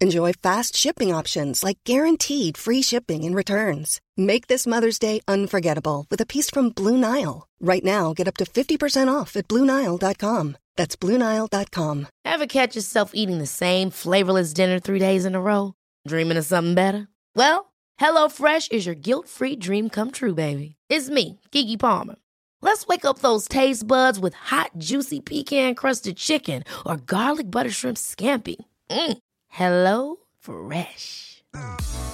Enjoy 0.00 0.32
fast 0.32 0.76
shipping 0.76 1.12
options 1.12 1.64
like 1.64 1.78
guaranteed 1.84 2.56
free 2.56 2.82
shipping 2.82 3.24
and 3.24 3.34
returns. 3.34 4.00
Make 4.16 4.46
this 4.46 4.64
Mother's 4.64 4.98
Day 5.00 5.20
unforgettable 5.26 6.06
with 6.08 6.20
a 6.20 6.26
piece 6.26 6.48
from 6.48 6.68
Blue 6.68 6.96
Nile. 6.96 7.48
Right 7.60 7.82
now, 7.82 8.14
get 8.14 8.28
up 8.28 8.36
to 8.36 8.44
50% 8.44 9.12
off 9.12 9.36
at 9.36 9.48
BlueNile.com. 9.48 10.56
That's 10.76 10.94
BlueNile.com. 10.94 12.06
Ever 12.24 12.46
catch 12.46 12.76
yourself 12.76 13.10
eating 13.12 13.38
the 13.38 13.46
same 13.46 13.90
flavorless 13.90 14.52
dinner 14.52 14.78
three 14.78 15.00
days 15.00 15.24
in 15.24 15.34
a 15.34 15.40
row? 15.40 15.74
Dreaming 16.06 16.38
of 16.38 16.46
something 16.46 16.76
better? 16.76 17.08
Well, 17.34 17.72
HelloFresh 17.98 18.70
is 18.70 18.86
your 18.86 18.94
guilt 18.94 19.26
free 19.26 19.56
dream 19.56 19.90
come 19.90 20.12
true, 20.12 20.34
baby. 20.34 20.76
It's 20.88 21.10
me, 21.10 21.40
Keke 21.50 21.76
Palmer. 21.78 22.14
Let's 22.62 22.86
wake 22.86 23.04
up 23.04 23.18
those 23.18 23.48
taste 23.48 23.88
buds 23.88 24.20
with 24.20 24.34
hot, 24.34 24.70
juicy 24.78 25.18
pecan 25.18 25.74
crusted 25.74 26.16
chicken 26.16 26.62
or 26.86 26.98
garlic 26.98 27.50
butter 27.50 27.70
shrimp 27.70 27.96
scampi. 27.96 28.56
Mm. 28.90 29.18
Hello 29.58 30.14
Fresh. 30.38 31.42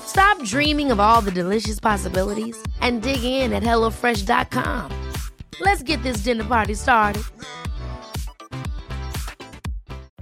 Stop 0.06 0.42
dreaming 0.44 0.90
of 0.90 0.98
all 0.98 1.20
the 1.20 1.30
delicious 1.30 1.78
possibilities 1.78 2.56
and 2.80 3.02
dig 3.02 3.22
in 3.22 3.52
at 3.52 3.62
HelloFresh.com. 3.62 4.90
Let's 5.60 5.82
get 5.82 6.02
this 6.02 6.24
dinner 6.24 6.44
party 6.44 6.72
started. 6.72 7.22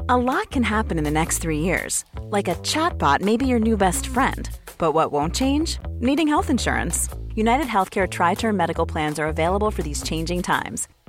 A 0.09 0.17
lot 0.17 0.51
can 0.51 0.65
happen 0.65 0.99
in 0.99 1.05
the 1.05 1.13
next 1.13 1.39
three 1.39 1.61
years. 1.61 2.05
Like 2.23 2.49
a 2.49 2.57
chatbot 2.57 3.21
may 3.21 3.37
be 3.37 3.47
your 3.47 3.61
new 3.61 3.77
best 3.77 4.09
friend. 4.09 4.51
But 4.77 4.91
what 4.91 5.13
won't 5.13 5.33
change? 5.33 5.79
Needing 6.01 6.27
health 6.27 6.51
insurance. 6.51 7.09
United 7.37 7.69
Healthcare 7.69 8.11
Tri 8.11 8.35
Term 8.35 8.57
Medical 8.57 8.85
Plans 8.85 9.21
are 9.21 9.29
available 9.29 9.71
for 9.71 9.83
these 9.83 10.03
changing 10.03 10.43
times. 10.43 10.89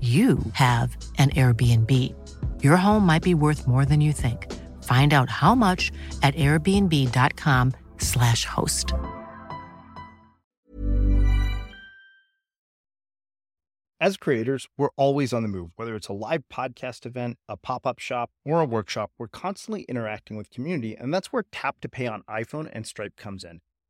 you 0.00 0.38
have 0.52 0.96
an 1.16 1.30
Airbnb. 1.30 1.90
Your 2.62 2.76
home 2.76 3.06
might 3.06 3.22
be 3.22 3.34
worth 3.34 3.66
more 3.66 3.86
than 3.86 4.02
you 4.02 4.12
think. 4.12 4.52
Find 4.84 5.14
out 5.14 5.30
how 5.30 5.54
much 5.54 5.90
at 6.22 6.34
airbnb.com/slash 6.34 8.44
host. 8.44 8.92
As 14.00 14.16
creators, 14.18 14.68
we're 14.76 14.90
always 14.96 15.32
on 15.32 15.42
the 15.42 15.48
move. 15.48 15.70
Whether 15.76 15.96
it's 15.96 16.08
a 16.08 16.12
live 16.12 16.42
podcast 16.52 17.06
event, 17.06 17.38
a 17.48 17.56
pop 17.56 17.86
up 17.86 17.98
shop, 17.98 18.30
or 18.44 18.60
a 18.60 18.66
workshop, 18.66 19.12
we're 19.16 19.28
constantly 19.28 19.84
interacting 19.84 20.36
with 20.36 20.50
community, 20.50 20.94
and 20.94 21.14
that's 21.14 21.32
where 21.32 21.46
Tap 21.50 21.80
to 21.80 21.88
Pay 21.88 22.06
on 22.06 22.22
iPhone 22.28 22.68
and 22.70 22.86
Stripe 22.86 23.16
comes 23.16 23.44
in. 23.44 23.62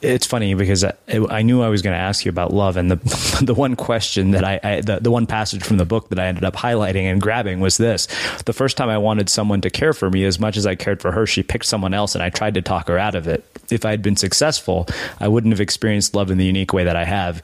it's 0.00 0.26
funny 0.26 0.54
because 0.54 0.84
I, 0.84 0.94
I, 1.08 1.42
knew 1.42 1.62
I 1.62 1.68
was 1.68 1.82
going 1.82 1.94
to 1.94 2.00
ask 2.00 2.24
you 2.24 2.28
about 2.28 2.52
love, 2.52 2.76
and 2.76 2.90
the 2.90 3.40
the 3.42 3.54
one 3.54 3.76
question 3.76 4.32
that 4.32 4.44
I, 4.44 4.60
I, 4.62 4.80
the, 4.80 5.00
the 5.00 5.10
one 5.10 5.26
passage 5.26 5.62
from 5.62 5.76
the 5.76 5.84
book 5.84 6.08
that 6.10 6.18
I 6.18 6.26
ended 6.26 6.44
up 6.44 6.54
highlighting 6.54 7.04
and 7.04 7.20
grabbing 7.20 7.60
was 7.60 7.76
this: 7.76 8.06
the 8.44 8.52
first 8.52 8.76
time 8.76 8.88
I 8.88 8.98
wanted 8.98 9.28
someone 9.28 9.60
to 9.62 9.70
care 9.70 9.92
for 9.92 10.10
me 10.10 10.24
as 10.24 10.38
much 10.38 10.56
as 10.56 10.66
I 10.66 10.74
cared 10.74 11.00
for 11.00 11.12
her, 11.12 11.26
she 11.26 11.42
picked 11.42 11.64
someone 11.66 11.94
else, 11.94 12.14
and 12.14 12.22
I 12.22 12.30
tried 12.30 12.54
to 12.54 12.62
talk 12.62 12.88
her 12.88 12.98
out 12.98 13.14
of 13.14 13.26
it. 13.26 13.44
If 13.70 13.84
I 13.84 13.90
had 13.90 14.02
been 14.02 14.16
successful, 14.16 14.86
I 15.20 15.28
wouldn't 15.28 15.52
have 15.52 15.60
experienced 15.60 16.14
love 16.14 16.30
in 16.30 16.38
the 16.38 16.46
unique 16.46 16.72
way 16.72 16.84
that 16.84 16.96
I 16.96 17.04
have, 17.04 17.42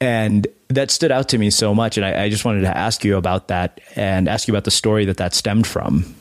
and 0.00 0.46
that 0.68 0.90
stood 0.90 1.12
out 1.12 1.28
to 1.30 1.38
me 1.38 1.50
so 1.50 1.74
much. 1.74 1.96
And 1.98 2.06
I, 2.06 2.24
I 2.24 2.28
just 2.30 2.44
wanted 2.44 2.62
to 2.62 2.76
ask 2.76 3.04
you 3.04 3.16
about 3.16 3.48
that 3.48 3.80
and 3.96 4.28
ask 4.28 4.48
you 4.48 4.52
about 4.52 4.64
the 4.64 4.70
story 4.70 5.04
that 5.06 5.18
that 5.18 5.34
stemmed 5.34 5.66
from. 5.66 6.14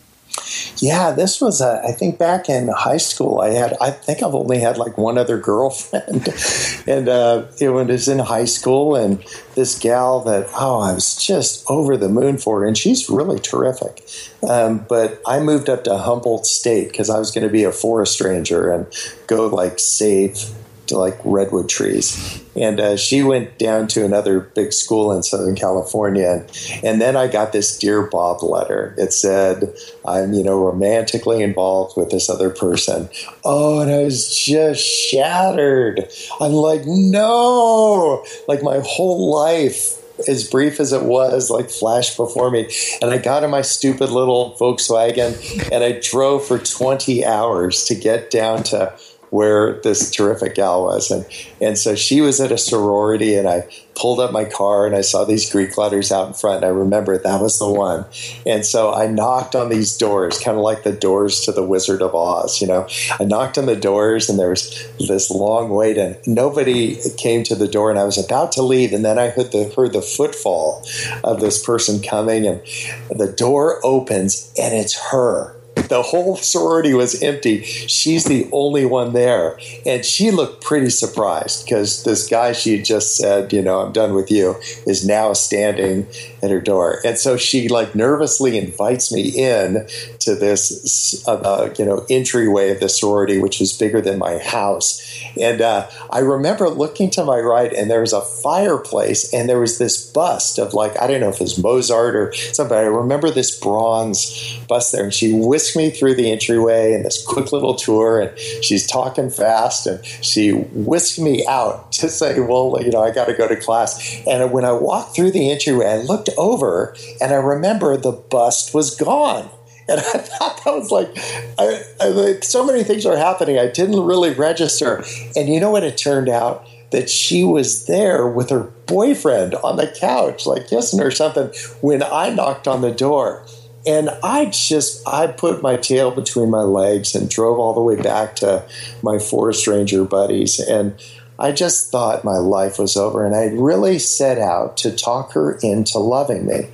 Yeah, 0.78 1.12
this 1.12 1.40
was, 1.40 1.62
a, 1.62 1.82
I 1.86 1.92
think 1.92 2.18
back 2.18 2.50
in 2.50 2.68
high 2.70 2.98
school, 2.98 3.40
I 3.40 3.50
had, 3.50 3.76
I 3.80 3.92
think 3.92 4.24
I've 4.24 4.34
only 4.34 4.60
had 4.60 4.78
like 4.78 4.98
one 4.98 5.18
other 5.18 5.38
girlfriend. 5.38 6.28
and 6.88 7.08
uh, 7.08 7.46
it 7.60 7.70
was 7.70 8.08
in 8.08 8.20
high 8.20 8.46
school, 8.46 8.96
and 8.96 9.24
this 9.56 9.78
gal 9.78 10.22
that, 10.22 10.48
oh, 10.56 10.80
I 10.80 10.94
was 10.94 11.16
just 11.16 11.70
over 11.70 11.98
the 11.98 12.10
moon 12.10 12.38
for, 12.38 12.66
and 12.66 12.78
she's 12.78 13.10
really 13.10 13.40
terrific. 13.40 14.04
Um, 14.48 14.86
but 14.90 15.22
I 15.28 15.40
moved 15.40 15.70
up 15.70 15.84
to 15.84 15.98
Humboldt 15.98 16.46
State 16.46 16.92
because 16.92 17.10
I 17.10 17.20
was 17.20 17.32
going 17.32 17.46
to 17.46 17.52
be 17.52 17.64
a 17.64 17.72
forest 17.72 18.20
ranger 18.22 18.72
and 18.72 18.88
go 19.28 19.48
like 19.48 19.80
save 19.80 20.52
like 20.92 21.18
redwood 21.24 21.70
trees. 21.70 22.44
And 22.56 22.80
uh, 22.80 22.98
she 22.98 23.24
went 23.24 23.58
down 23.58 23.88
to 23.90 24.04
another 24.04 24.40
big 24.42 24.74
school 24.74 25.12
in 25.12 25.24
Southern 25.24 25.56
California. 25.56 26.28
And, 26.28 26.84
and 26.84 27.02
then 27.02 27.16
I 27.16 27.28
got 27.28 27.54
this 27.54 27.78
Dear 27.78 28.08
Bob 28.08 28.44
letter. 28.44 28.94
It 28.98 29.14
said, 29.14 29.74
I'm, 30.06 30.34
you 30.34 30.44
know, 30.44 30.60
romantically 30.60 31.42
involved 31.42 31.96
with 31.96 32.12
this 32.12 32.30
other 32.30 32.50
person. 32.50 33.10
Oh, 33.46 33.80
and 33.80 33.92
I 33.92 34.04
was 34.04 34.36
just 34.36 34.82
shattered. 34.82 36.10
I'm 36.40 36.54
like, 36.54 36.82
no, 36.86 38.26
like 38.48 38.64
my 38.64 38.82
whole 38.84 39.32
life 39.32 39.98
as 40.28 40.48
brief 40.48 40.80
as 40.80 40.94
it 40.94 41.04
was, 41.04 41.50
like 41.50 41.70
flashed 41.70 42.18
before 42.18 42.52
me. 42.52 42.70
And 43.02 43.12
I 43.12 43.18
got 43.18 43.44
in 43.44 43.50
my 43.50 43.62
stupid 43.62 44.10
little 44.10 44.56
Volkswagen 44.60 45.72
and 45.72 45.84
I 45.84 46.00
drove 46.00 46.46
for 46.46 46.60
20 46.60 47.26
hours 47.26 47.86
to 47.86 47.96
get 47.96 48.30
down 48.30 48.64
to 48.64 48.94
where 49.32 49.80
this 49.82 50.12
terrific 50.12 50.56
gal 50.56 50.84
was. 50.84 51.10
And, 51.10 51.26
and 51.60 51.78
so 51.78 51.96
she 51.96 52.20
was 52.20 52.40
at 52.40 52.52
a 52.52 52.58
sorority, 52.58 53.36
and 53.36 53.48
I 53.48 53.68
pulled 53.96 54.20
up 54.20 54.32
my 54.32 54.46
car 54.46 54.86
and 54.86 54.96
I 54.96 55.02
saw 55.02 55.24
these 55.24 55.50
Greek 55.50 55.78
letters 55.78 56.12
out 56.12 56.28
in 56.28 56.34
front. 56.34 56.58
And 56.58 56.66
I 56.66 56.70
remember 56.70 57.18
that 57.18 57.42
was 57.42 57.58
the 57.58 57.70
one. 57.70 58.06
And 58.46 58.66
so 58.66 58.94
I 58.94 59.08
knocked 59.08 59.56
on 59.56 59.70
these 59.70 59.98
doors, 59.98 60.40
kind 60.40 60.58
of 60.58 60.64
like 60.64 60.84
the 60.84 60.92
doors 60.92 61.42
to 61.42 61.52
the 61.52 61.64
Wizard 61.64 62.02
of 62.02 62.14
Oz. 62.14 62.62
You 62.62 62.68
know, 62.68 62.88
I 63.20 63.24
knocked 63.24 63.58
on 63.58 63.68
the 63.68 63.76
doors, 63.76 64.30
and 64.30 64.38
there 64.38 64.50
was 64.50 64.86
this 65.00 65.32
long 65.32 65.70
wait, 65.70 65.98
and 65.98 66.18
nobody 66.28 66.98
came 67.18 67.44
to 67.44 67.56
the 67.56 67.68
door. 67.68 67.90
And 67.90 68.00
I 68.00 68.04
was 68.04 68.24
about 68.24 68.52
to 68.54 68.62
leave, 68.62 68.92
and 68.92 69.06
then 69.06 69.18
I 69.18 69.30
heard 69.30 69.54
the 69.54 69.72
heard 69.76 69.94
the 69.94 70.02
footfall 70.02 70.86
of 71.24 71.40
this 71.40 71.64
person 71.64 72.02
coming, 72.02 72.46
and 72.46 72.62
the 73.10 73.32
door 73.32 73.80
opens, 73.86 74.54
and 74.60 74.74
it's 74.74 75.12
her 75.12 75.56
the 75.88 76.02
whole 76.02 76.38
sorority 76.38 76.94
was 76.94 77.22
empty. 77.22 77.64
She's 77.64 78.26
the 78.26 78.48
only 78.52 78.86
one 78.86 79.14
there. 79.14 79.60
And 79.86 80.06
she 80.06 80.32
looked 80.32 80.64
pretty 80.64 80.90
surprised 80.90 81.66
because 81.66 82.04
this 82.04 82.28
guy 82.28 82.52
she 82.52 82.78
had 82.78 82.86
just 82.86 83.16
said, 83.16 83.54
you 83.54 83.62
know, 83.62 83.82
I'm 83.82 83.92
done 83.92 84.14
with 84.14 84.32
you, 84.32 84.56
is 84.86 85.06
now 85.06 85.34
standing 85.34 86.08
at 86.42 86.52
her 86.52 86.62
door. 86.62 87.00
And 87.06 87.18
so 87.18 87.38
she 87.38 87.68
like 87.68 87.96
nervously 87.96 88.58
invites 88.58 89.12
me 89.12 89.30
in 89.30 89.88
to 90.20 90.36
this, 90.36 91.26
uh, 91.28 91.74
you 91.78 91.86
know, 91.86 92.06
entryway 92.10 92.72
of 92.72 92.80
the 92.80 92.90
sorority, 92.90 93.40
which 93.40 93.60
was 93.60 93.78
bigger 93.78 94.02
than 94.02 94.18
my 94.18 94.38
house. 94.38 95.21
And 95.40 95.62
uh, 95.62 95.90
I 96.10 96.20
remember 96.20 96.70
looking 96.70 97.10
to 97.12 97.24
my 97.24 97.40
right, 97.40 97.72
and 97.72 97.90
there 97.90 98.02
was 98.02 98.14
a 98.14 98.22
fireplace, 98.22 99.34
and 99.34 99.48
there 99.48 99.60
was 99.60 99.78
this 99.78 100.12
bust 100.12 100.60
of 100.60 100.74
like 100.74 101.00
I 101.00 101.08
don't 101.08 101.22
know 101.22 101.30
if 101.30 101.36
it 101.36 101.42
was 101.42 101.62
Mozart 101.62 102.16
or 102.16 102.34
something. 102.34 102.78
I 102.78 102.82
remember 102.82 103.30
this 103.30 103.58
bronze 103.58 104.60
bust 104.68 104.92
there, 104.92 105.04
and 105.04 105.14
she 105.14 105.34
whisked 105.34 105.76
me 105.76 105.90
through 105.90 106.16
the 106.16 106.32
entryway 106.32 106.94
in 106.94 107.04
this 107.04 107.26
quick 107.26 107.52
little 107.52 107.76
tour, 107.76 108.20
and 108.22 108.38
she's 108.64 108.86
talking 108.88 109.30
fast, 109.30 109.88
and 109.88 110.04
she 110.06 110.52
whisked 110.52 111.20
me 111.20 111.46
out 111.48 111.92
to 111.94 112.10
say, 112.10 112.40
"Well, 112.40 112.78
you 112.82 112.92
know, 112.92 113.02
I 113.02 113.12
got 113.12 113.26
to 113.26 113.34
go 113.34 113.48
to 113.48 113.56
class." 113.56 114.22
And 114.28 114.52
when 114.52 114.66
I 114.66 114.72
walked 114.72 115.16
through 115.16 115.32
the 115.32 115.52
entryway, 115.52 115.88
I 115.88 115.98
looked 115.98 116.30
over, 116.38 116.96
and 117.22 117.32
I 117.32 117.36
remember 117.36 117.98
the 117.98 118.12
bust 118.12 118.74
was 118.74 118.96
gone. 118.96 119.50
And 119.88 120.00
I 120.00 120.04
thought 120.04 120.62
that 120.64 120.74
was 120.74 120.92
like, 120.92 121.10
I, 121.58 121.84
I, 122.00 122.40
so 122.42 122.66
many 122.66 122.84
things 122.84 123.06
are 123.06 123.18
happening. 123.18 123.58
I 123.58 123.68
didn't 123.68 124.02
really 124.02 124.34
register. 124.34 125.04
And 125.36 125.50
you 125.50 125.60
know 125.60 125.72
what 125.72 125.84
it 125.84 125.98
turned 125.98 126.30
out? 126.30 126.68
That 126.92 127.10
she 127.10 127.44
was 127.44 127.86
there 127.86 128.28
with 128.28 128.50
her 128.50 128.64
boyfriend 128.86 129.56
on 129.56 129.78
the 129.78 129.88
couch, 129.88 130.46
like 130.46 130.68
kissing 130.68 131.02
or 131.02 131.12
something, 131.12 131.48
when 131.82 132.04
I 132.04 132.30
knocked 132.30 132.68
on 132.68 132.82
the 132.82 132.92
door. 132.92 133.46
And 133.86 134.10
I 134.24 134.46
just, 134.46 135.08
I 135.08 135.28
put 135.28 135.64
my 135.64 135.76
tail 135.78 136.12
between 136.12 136.52
my 136.52 136.62
legs 136.62 137.16
and 137.16 137.30
drove 137.30 137.58
all 137.58 137.74
the 137.74 137.82
way 137.82 137.96
back 138.00 138.36
to 138.38 138.64
my 139.02 139.18
forest 139.18 139.68
ranger 139.68 140.04
buddies. 140.04 140.60
And 140.60 141.02
I 141.42 141.52
just 141.52 141.90
thought 141.92 142.24
my 142.24 142.38
life 142.38 142.78
was 142.78 142.96
over. 142.96 143.26
And 143.26 143.36
I 143.36 143.46
really 143.48 143.98
set 143.98 144.38
out 144.38 144.78
to 144.78 144.96
talk 144.96 145.34
her 145.34 145.58
into 145.64 145.98
loving 145.98 146.46
me. 146.46 146.70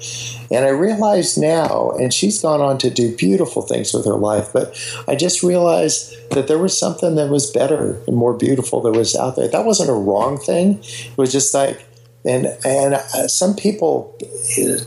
And 0.51 0.65
I 0.65 0.69
realize 0.69 1.37
now, 1.37 1.91
and 1.91 2.13
she's 2.13 2.41
gone 2.41 2.59
on 2.59 2.77
to 2.79 2.89
do 2.89 3.15
beautiful 3.15 3.61
things 3.61 3.93
with 3.93 4.05
her 4.05 4.17
life, 4.17 4.51
but 4.51 4.77
I 5.07 5.15
just 5.15 5.41
realized 5.41 6.13
that 6.31 6.47
there 6.47 6.57
was 6.57 6.77
something 6.77 7.15
that 7.15 7.29
was 7.29 7.49
better 7.49 8.01
and 8.07 8.15
more 8.17 8.33
beautiful 8.33 8.81
that 8.81 8.91
was 8.91 9.15
out 9.15 9.37
there. 9.37 9.47
That 9.47 9.65
wasn't 9.65 9.89
a 9.89 9.93
wrong 9.93 10.37
thing. 10.37 10.79
It 10.81 11.17
was 11.17 11.31
just 11.31 11.53
like, 11.53 11.85
and 12.27 12.57
and 12.65 12.93
uh, 12.95 13.27
some 13.27 13.55
people 13.55 14.15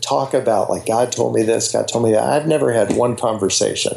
talk 0.03 0.34
about 0.34 0.68
like 0.68 0.86
God 0.86 1.11
told 1.11 1.34
me 1.34 1.43
this, 1.43 1.72
God 1.72 1.88
told 1.88 2.05
me 2.05 2.12
that. 2.12 2.22
I've 2.22 2.47
never 2.47 2.72
had 2.72 2.95
one 2.97 3.16
conversation 3.16 3.93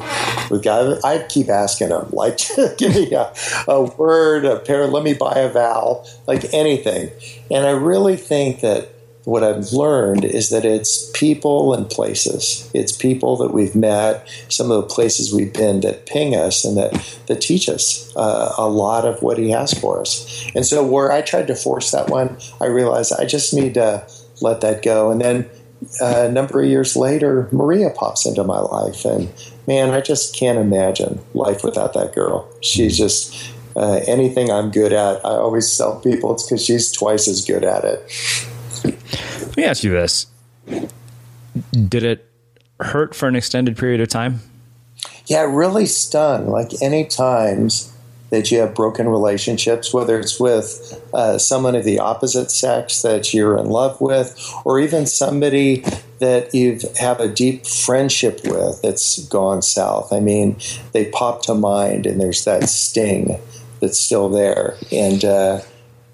with 0.49 0.63
God. 0.63 0.99
I 1.03 1.25
keep 1.27 1.49
asking 1.49 1.89
him 1.89 2.09
like, 2.11 2.39
give 2.77 2.95
me 2.95 3.11
a, 3.13 3.33
a 3.67 3.83
word, 3.83 4.45
a 4.45 4.59
pair, 4.59 4.87
let 4.87 5.03
me 5.03 5.13
buy 5.13 5.33
a 5.35 5.49
vowel, 5.49 6.07
like 6.27 6.53
anything. 6.53 7.11
And 7.51 7.65
I 7.65 7.71
really 7.71 8.15
think 8.15 8.61
that 8.61 8.92
what 9.25 9.43
I've 9.43 9.71
learned 9.71 10.25
is 10.25 10.49
that 10.49 10.65
it's 10.65 11.09
people 11.11 11.73
and 11.73 11.89
places. 11.89 12.69
It's 12.73 12.91
people 12.91 13.37
that 13.37 13.53
we've 13.53 13.75
met, 13.75 14.27
some 14.49 14.69
of 14.69 14.81
the 14.81 14.93
places 14.93 15.33
we've 15.33 15.53
been 15.53 15.79
that 15.81 16.05
ping 16.05 16.35
us 16.35 16.65
and 16.65 16.75
that, 16.77 17.19
that 17.27 17.39
teach 17.39 17.69
us 17.69 18.13
uh, 18.17 18.53
a 18.57 18.67
lot 18.67 19.05
of 19.05 19.21
what 19.21 19.37
he 19.37 19.49
has 19.51 19.73
for 19.73 20.01
us. 20.01 20.51
And 20.55 20.65
so, 20.65 20.85
where 20.85 21.11
I 21.11 21.21
tried 21.21 21.47
to 21.47 21.55
force 21.55 21.91
that 21.91 22.09
one, 22.09 22.37
I 22.59 22.65
realized 22.65 23.13
I 23.17 23.25
just 23.25 23.53
need 23.53 23.75
to 23.75 24.05
let 24.41 24.61
that 24.61 24.83
go. 24.83 25.09
And 25.09 25.21
then 25.21 25.49
uh, 26.01 26.25
a 26.27 26.31
number 26.31 26.61
of 26.61 26.67
years 26.67 26.97
later, 26.97 27.47
Maria 27.51 27.91
pops 27.91 28.25
into 28.25 28.43
my 28.43 28.59
life. 28.59 29.05
And 29.05 29.31
man, 29.67 29.91
I 29.91 30.01
just 30.01 30.35
can't 30.35 30.59
imagine 30.59 31.21
life 31.33 31.63
without 31.63 31.93
that 31.93 32.13
girl. 32.13 32.49
She's 32.61 32.97
just. 32.97 33.51
Uh, 33.75 34.01
anything 34.05 34.51
I'm 34.51 34.69
good 34.69 34.93
at, 34.93 35.25
I 35.25 35.29
always 35.29 35.75
tell 35.75 35.99
people 35.99 36.31
it's 36.31 36.43
because 36.43 36.63
she's 36.63 36.91
twice 36.91 37.27
as 37.27 37.43
good 37.43 37.63
at 37.63 37.83
it. 37.83 38.07
Let 38.83 39.57
me 39.57 39.63
ask 39.63 39.83
you 39.83 39.91
this. 39.91 40.27
Did 41.71 42.03
it 42.03 42.29
hurt 42.79 43.15
for 43.15 43.27
an 43.27 43.35
extended 43.35 43.77
period 43.77 44.01
of 44.01 44.09
time? 44.09 44.39
Yeah, 45.27 45.43
really 45.43 45.85
stung. 45.85 46.49
Like 46.49 46.71
any 46.81 47.05
times 47.05 47.93
that 48.29 48.51
you 48.51 48.59
have 48.59 48.73
broken 48.73 49.07
relationships, 49.07 49.93
whether 49.93 50.19
it's 50.19 50.39
with 50.39 50.99
uh, 51.13 51.37
someone 51.37 51.75
of 51.75 51.83
the 51.83 51.99
opposite 51.99 52.49
sex 52.49 53.03
that 53.03 53.31
you're 53.31 53.57
in 53.59 53.67
love 53.67 54.01
with, 54.01 54.35
or 54.65 54.79
even 54.79 55.05
somebody 55.05 55.85
that 56.17 56.51
you 56.51 56.79
have 56.99 57.19
a 57.19 57.27
deep 57.27 57.67
friendship 57.67 58.41
with 58.43 58.81
that's 58.81 59.19
gone 59.27 59.61
south. 59.61 60.11
I 60.11 60.19
mean, 60.19 60.55
they 60.93 61.11
pop 61.11 61.43
to 61.43 61.53
mind, 61.53 62.07
and 62.07 62.19
there's 62.19 62.43
that 62.45 62.69
sting 62.69 63.39
that's 63.79 63.99
still 63.99 64.29
there. 64.29 64.77
And 64.91 65.23
uh, 65.23 65.61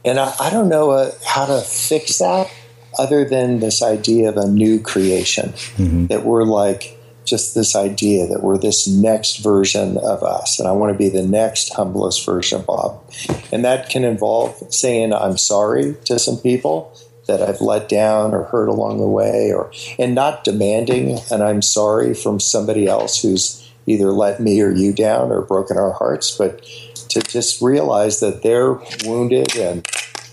and 0.03 0.19
I, 0.19 0.33
I, 0.39 0.49
don't 0.49 0.67
know 0.67 0.91
uh, 0.91 1.11
how 1.25 1.45
to 1.45 1.61
fix 1.61 2.17
that 2.17 2.51
other 2.97 3.23
than 3.25 3.59
this 3.59 3.81
idea 3.81 4.29
of 4.29 4.37
a 4.37 4.47
new 4.47 4.79
creation, 4.79 5.49
mm-hmm. 5.49 6.07
that 6.07 6.25
we're 6.25 6.43
like 6.43 6.97
just 7.25 7.53
this 7.53 7.75
idea 7.75 8.25
that 8.27 8.41
we're 8.41 8.57
this 8.57 8.87
next 8.87 9.37
version 9.37 9.97
of 9.97 10.23
us. 10.23 10.59
And 10.59 10.67
I 10.67 10.71
want 10.71 10.91
to 10.91 10.97
be 10.97 11.09
the 11.09 11.25
next 11.25 11.73
humblest 11.73 12.25
version 12.25 12.61
of 12.61 12.65
Bob. 12.65 13.03
And 13.51 13.63
that 13.63 13.89
can 13.89 14.03
involve 14.03 14.73
saying, 14.73 15.13
I'm 15.13 15.37
sorry 15.37 15.95
to 16.05 16.17
some 16.17 16.37
people 16.37 16.91
that 17.27 17.41
I've 17.43 17.61
let 17.61 17.87
down 17.87 18.33
or 18.33 18.45
hurt 18.45 18.67
along 18.67 18.97
the 18.97 19.07
way, 19.07 19.53
or 19.53 19.71
and 19.99 20.15
not 20.15 20.43
demanding 20.43 21.19
and 21.31 21.43
I'm 21.43 21.61
sorry 21.61 22.15
from 22.15 22.39
somebody 22.39 22.87
else 22.87 23.21
who's 23.21 23.69
either 23.85 24.11
let 24.11 24.39
me 24.39 24.59
or 24.61 24.71
you 24.71 24.91
down 24.91 25.31
or 25.31 25.41
broken 25.41 25.77
our 25.77 25.91
hearts, 25.93 26.35
but 26.35 26.63
to 27.09 27.21
just 27.21 27.61
realize 27.61 28.19
that 28.19 28.41
they're 28.41 28.73
wounded 29.05 29.55
and 29.55 29.87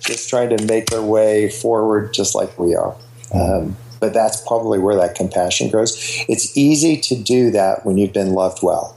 just 0.06 0.28
trying 0.28 0.56
to 0.56 0.64
make 0.66 0.86
their 0.86 1.02
way 1.02 1.48
forward 1.48 2.12
just 2.14 2.34
like 2.34 2.58
we 2.58 2.74
are. 2.74 2.94
Um, 3.34 3.76
but 4.00 4.14
that's 4.14 4.40
probably 4.46 4.78
where 4.78 4.96
that 4.96 5.14
compassion 5.14 5.70
grows. 5.70 5.96
It's 6.28 6.56
easy 6.56 6.96
to 6.98 7.16
do 7.16 7.50
that 7.50 7.84
when 7.84 7.98
you've 7.98 8.12
been 8.12 8.32
loved 8.32 8.62
well. 8.62 8.96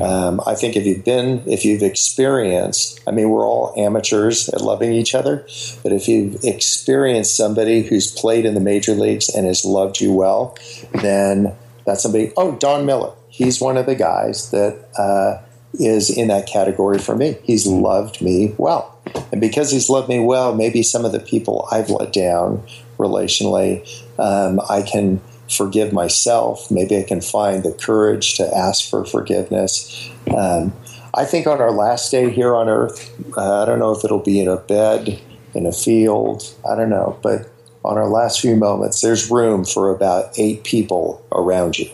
Um, 0.00 0.40
I 0.46 0.54
think 0.54 0.76
if 0.76 0.86
you've 0.86 1.04
been, 1.04 1.42
if 1.46 1.64
you've 1.64 1.82
experienced, 1.82 3.00
I 3.06 3.10
mean, 3.10 3.30
we're 3.30 3.46
all 3.46 3.74
amateurs 3.76 4.48
at 4.48 4.60
loving 4.60 4.92
each 4.92 5.14
other, 5.14 5.46
but 5.82 5.92
if 5.92 6.08
you've 6.08 6.42
experienced 6.44 7.36
somebody 7.36 7.82
who's 7.82 8.10
played 8.12 8.44
in 8.44 8.54
the 8.54 8.60
major 8.60 8.94
leagues 8.94 9.28
and 9.28 9.46
has 9.46 9.64
loved 9.64 10.00
you 10.00 10.12
well, 10.12 10.56
then 10.92 11.54
that's 11.86 12.02
somebody. 12.02 12.32
Oh, 12.36 12.56
Don 12.56 12.86
Miller, 12.86 13.12
he's 13.28 13.60
one 13.60 13.76
of 13.76 13.86
the 13.86 13.94
guys 13.94 14.50
that 14.50 14.88
uh, 14.98 15.44
is 15.74 16.10
in 16.10 16.28
that 16.28 16.46
category 16.46 16.98
for 16.98 17.16
me. 17.16 17.36
He's 17.42 17.66
loved 17.66 18.22
me 18.22 18.54
well. 18.58 18.93
And 19.32 19.40
because 19.40 19.70
he's 19.70 19.90
loved 19.90 20.08
me 20.08 20.20
well, 20.20 20.54
maybe 20.54 20.82
some 20.82 21.04
of 21.04 21.12
the 21.12 21.20
people 21.20 21.68
I've 21.70 21.90
let 21.90 22.12
down 22.12 22.62
relationally, 22.98 23.82
um, 24.18 24.60
I 24.68 24.82
can 24.82 25.20
forgive 25.48 25.92
myself. 25.92 26.70
Maybe 26.70 26.96
I 26.96 27.02
can 27.02 27.20
find 27.20 27.62
the 27.62 27.72
courage 27.72 28.36
to 28.36 28.56
ask 28.56 28.88
for 28.88 29.04
forgiveness. 29.04 30.10
Um, 30.34 30.72
I 31.14 31.24
think 31.24 31.46
on 31.46 31.60
our 31.60 31.70
last 31.70 32.10
day 32.10 32.30
here 32.30 32.54
on 32.54 32.68
earth, 32.68 33.14
uh, 33.36 33.62
I 33.62 33.66
don't 33.66 33.78
know 33.78 33.92
if 33.92 34.04
it'll 34.04 34.18
be 34.18 34.40
in 34.40 34.48
a 34.48 34.56
bed, 34.56 35.20
in 35.54 35.66
a 35.66 35.72
field, 35.72 36.54
I 36.68 36.74
don't 36.74 36.90
know, 36.90 37.18
but 37.22 37.50
on 37.84 37.98
our 37.98 38.08
last 38.08 38.40
few 38.40 38.56
moments, 38.56 39.00
there's 39.00 39.30
room 39.30 39.64
for 39.64 39.94
about 39.94 40.36
eight 40.38 40.64
people 40.64 41.24
around 41.32 41.78
you, 41.78 41.90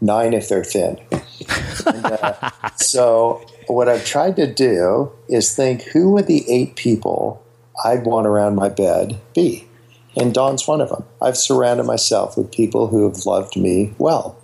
nine 0.00 0.32
if 0.32 0.48
they're 0.48 0.64
thin. 0.64 0.98
And, 1.86 2.06
uh, 2.06 2.50
so 2.76 3.44
what 3.66 3.88
I've 3.88 4.04
tried 4.04 4.36
to 4.36 4.52
do 4.52 5.12
is 5.28 5.54
think 5.54 5.82
who 5.82 6.12
would 6.12 6.26
the 6.26 6.44
eight 6.50 6.76
people 6.76 7.44
I'd 7.84 8.04
want 8.04 8.26
around 8.26 8.56
my 8.56 8.68
bed 8.68 9.20
be? 9.34 9.66
And 10.16 10.32
Don's 10.32 10.66
one 10.66 10.80
of 10.80 10.90
them. 10.90 11.04
I've 11.20 11.36
surrounded 11.36 11.84
myself 11.84 12.36
with 12.36 12.52
people 12.52 12.86
who 12.86 13.08
have 13.08 13.26
loved 13.26 13.56
me 13.56 13.94
well. 13.98 14.38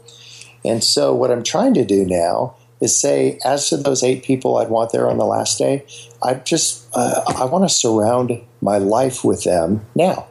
And 0.65 0.83
so 0.83 1.15
what 1.15 1.31
I'm 1.31 1.43
trying 1.43 1.75
to 1.75 1.85
do 1.85 2.05
now 2.05 2.57
is 2.81 2.99
say, 2.99 3.39
as 3.45 3.69
to 3.69 3.77
those 3.77 4.03
eight 4.03 4.25
people 4.25 4.57
I'd 4.57 4.71
want 4.71 4.93
there 4.93 5.09
on 5.09 5.19
the 5.19 5.27
last 5.27 5.59
day, 5.59 5.85
I 6.23 6.35
just 6.35 6.89
uh, 6.95 7.23
I 7.27 7.45
want 7.45 7.69
to 7.69 7.75
surround 7.75 8.41
my 8.61 8.79
life 8.79 9.25
with 9.25 9.45
them 9.45 9.87
now, 9.95 10.27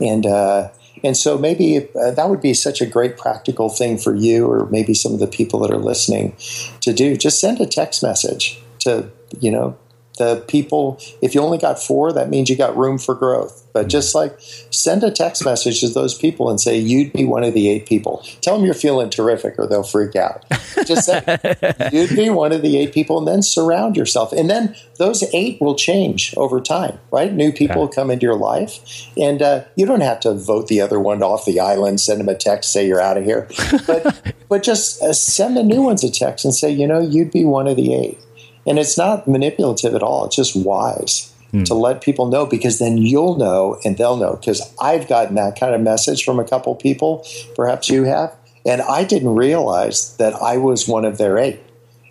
and 0.00 0.26
uh, 0.26 0.70
and 1.04 1.16
so 1.16 1.36
maybe 1.36 1.86
uh, 1.94 2.10
that 2.12 2.30
would 2.30 2.40
be 2.40 2.54
such 2.54 2.80
a 2.80 2.86
great 2.86 3.18
practical 3.18 3.68
thing 3.68 3.98
for 3.98 4.14
you, 4.14 4.46
or 4.50 4.66
maybe 4.70 4.94
some 4.94 5.12
of 5.12 5.20
the 5.20 5.26
people 5.26 5.60
that 5.60 5.70
are 5.70 5.78
listening 5.78 6.34
to 6.80 6.92
do. 6.92 7.16
Just 7.16 7.40
send 7.40 7.60
a 7.60 7.66
text 7.66 8.02
message 8.02 8.58
to, 8.80 9.10
you 9.38 9.50
know, 9.50 9.76
the 10.18 10.42
people. 10.48 10.98
If 11.20 11.34
you 11.34 11.42
only 11.42 11.58
got 11.58 11.80
four, 11.80 12.12
that 12.12 12.30
means 12.30 12.48
you 12.48 12.56
got 12.56 12.76
room 12.76 12.98
for 12.98 13.14
growth. 13.14 13.63
But 13.74 13.88
just 13.88 14.14
like 14.14 14.34
send 14.70 15.02
a 15.02 15.10
text 15.10 15.44
message 15.44 15.80
to 15.80 15.88
those 15.88 16.16
people 16.16 16.48
and 16.48 16.60
say 16.60 16.78
you'd 16.78 17.12
be 17.12 17.24
one 17.24 17.42
of 17.42 17.52
the 17.52 17.68
eight 17.68 17.86
people. 17.86 18.24
Tell 18.40 18.56
them 18.56 18.64
you're 18.64 18.72
feeling 18.72 19.10
terrific, 19.10 19.56
or 19.58 19.66
they'll 19.66 19.82
freak 19.82 20.16
out. 20.16 20.44
Just 20.86 21.06
say 21.06 21.20
you'd 21.92 22.16
be 22.16 22.30
one 22.30 22.52
of 22.52 22.62
the 22.62 22.78
eight 22.78 22.94
people, 22.94 23.18
and 23.18 23.26
then 23.26 23.42
surround 23.42 23.96
yourself. 23.96 24.32
And 24.32 24.48
then 24.48 24.74
those 24.98 25.24
eight 25.34 25.60
will 25.60 25.74
change 25.74 26.32
over 26.36 26.60
time, 26.60 26.98
right? 27.10 27.32
New 27.32 27.52
people 27.52 27.82
okay. 27.82 27.96
come 27.96 28.10
into 28.10 28.24
your 28.24 28.36
life, 28.36 29.10
and 29.18 29.42
uh, 29.42 29.64
you 29.74 29.84
don't 29.84 30.02
have 30.02 30.20
to 30.20 30.32
vote 30.32 30.68
the 30.68 30.80
other 30.80 31.00
one 31.00 31.22
off 31.22 31.44
the 31.44 31.58
island. 31.58 32.00
Send 32.00 32.20
them 32.20 32.28
a 32.28 32.36
text, 32.36 32.72
say 32.72 32.86
you're 32.86 33.00
out 33.00 33.18
of 33.18 33.24
here, 33.24 33.48
but 33.86 34.34
but 34.48 34.62
just 34.62 35.02
uh, 35.02 35.12
send 35.12 35.56
the 35.56 35.64
new 35.64 35.82
ones 35.82 36.04
a 36.04 36.10
text 36.10 36.44
and 36.44 36.54
say, 36.54 36.70
you 36.70 36.86
know, 36.86 37.00
you'd 37.00 37.32
be 37.32 37.44
one 37.44 37.66
of 37.66 37.76
the 37.76 37.92
eight. 37.92 38.20
And 38.66 38.78
it's 38.78 38.96
not 38.96 39.28
manipulative 39.28 39.94
at 39.94 40.02
all. 40.02 40.24
It's 40.24 40.36
just 40.36 40.56
wise 40.56 41.33
mm. 41.54 41.64
to 41.66 41.74
let 41.74 42.02
people 42.02 42.26
know 42.26 42.44
because 42.44 42.78
then 42.78 42.98
you'll 42.98 43.36
know 43.36 43.78
and 43.84 43.96
they'll 43.96 44.16
know. 44.16 44.36
Because 44.36 44.74
I've 44.80 45.08
gotten 45.08 45.36
that 45.36 45.58
kind 45.58 45.74
of 45.74 45.80
message 45.80 46.24
from 46.24 46.38
a 46.38 46.44
couple 46.44 46.74
people, 46.74 47.26
perhaps 47.54 47.88
you 47.88 48.04
have, 48.04 48.34
and 48.66 48.82
I 48.82 49.04
didn't 49.04 49.34
realize 49.34 50.16
that 50.16 50.34
I 50.34 50.56
was 50.56 50.88
one 50.88 51.04
of 51.04 51.18
their 51.18 51.38
eight. 51.38 51.60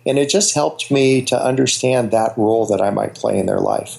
And 0.06 0.18
it 0.18 0.28
just 0.28 0.54
helped 0.54 0.90
me 0.90 1.22
to 1.22 1.42
understand 1.42 2.10
that 2.10 2.36
role 2.36 2.66
that 2.66 2.80
I 2.80 2.90
might 2.90 3.14
play 3.14 3.38
in 3.38 3.46
their 3.46 3.60
life. 3.60 3.98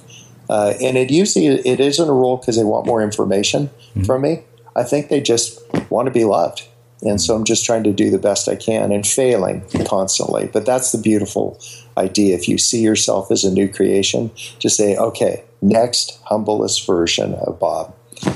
Uh, 0.50 0.74
and 0.82 0.98
it 0.98 1.10
usually 1.10 1.48
it 1.48 1.80
isn't 1.80 2.08
a 2.08 2.14
role 2.14 2.38
because 2.38 2.58
they 2.58 2.64
want 2.64 2.86
more 2.86 3.02
information 3.02 3.70
mm. 3.96 4.06
from 4.06 4.22
me. 4.22 4.43
I 4.76 4.84
think 4.84 5.10
they 5.10 5.22
just 5.22 5.60
want 5.89 6.08
to 6.08 6.12
be 6.12 6.26
loved. 6.26 6.68
And 7.02 7.22
so 7.22 7.36
I'm 7.36 7.43
just 7.43 7.66
trying 7.66 7.84
to 7.84 7.93
do 7.93 8.10
the 8.10 8.18
best 8.18 8.48
I 8.48 8.56
can 8.56 8.91
and 8.91 9.06
failing 9.06 9.64
constantly. 9.86 10.50
But 10.52 10.66
that's 10.66 10.91
the 10.91 10.98
beautiful 10.98 11.60
idea. 11.98 12.36
If 12.36 12.48
you 12.48 12.58
see 12.58 12.82
yourself 12.82 13.32
as 13.32 13.43
a 13.43 13.52
new 13.52 13.68
creation, 13.68 14.32
just 14.60 14.78
say, 14.78 14.96
okay, 14.96 15.43
next 15.62 16.20
humblest 16.24 16.86
version 16.88 17.36
of 17.36 17.60
Bob. 17.60 17.93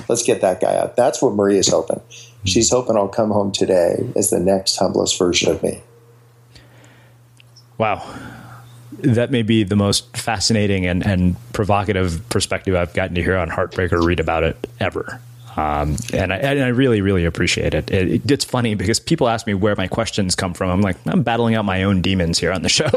Let's 0.08 0.24
get 0.24 0.42
that 0.42 0.60
guy 0.60 0.76
out. 0.76 0.96
That's 0.96 1.22
what 1.22 1.34
Maria's 1.34 1.70
hoping. 1.70 2.02
She's 2.46 2.70
hoping 2.70 2.96
I'll 2.96 3.08
come 3.08 3.32
home 3.32 3.52
today 3.52 4.12
as 4.16 4.30
the 4.30 4.40
next 4.40 4.78
humblest 4.78 5.18
version 5.18 5.52
of 5.52 5.64
me. 5.64 5.82
Wow. 7.78 8.04
That 9.00 9.32
may 9.32 9.42
be 9.42 9.64
the 9.64 9.78
most 9.78 10.16
fascinating 10.18 10.86
and, 10.86 11.06
and 11.06 11.36
provocative 11.54 12.28
perspective 12.30 12.76
I've 12.76 12.94
gotten 12.94 13.16
to 13.16 13.24
hear 13.24 13.38
on 13.38 13.50
Heartbreaker 13.50 14.04
read 14.04 14.20
about 14.20 14.44
it 14.44 14.70
ever. 14.80 15.22
Um, 15.60 15.98
and, 16.14 16.32
I, 16.32 16.38
and, 16.38 16.64
I, 16.64 16.68
really, 16.70 17.02
really 17.02 17.26
appreciate 17.26 17.74
it. 17.74 17.92
It, 17.92 18.12
it. 18.12 18.32
It's 18.32 18.46
funny 18.46 18.76
because 18.76 19.00
people 19.00 19.28
ask 19.28 19.46
me 19.46 19.54
where 19.54 19.76
my 19.76 19.88
questions 19.88 20.34
come 20.36 20.54
from. 20.54 20.70
I'm 20.70 20.82
like, 20.82 20.96
I'm 21.06 21.22
battling 21.22 21.56
out 21.56 21.66
my 21.66 21.84
own 21.84 22.02
demons 22.02 22.40
here 22.40 22.52
on 22.52 22.62
the 22.62 22.70
show. 22.80 22.90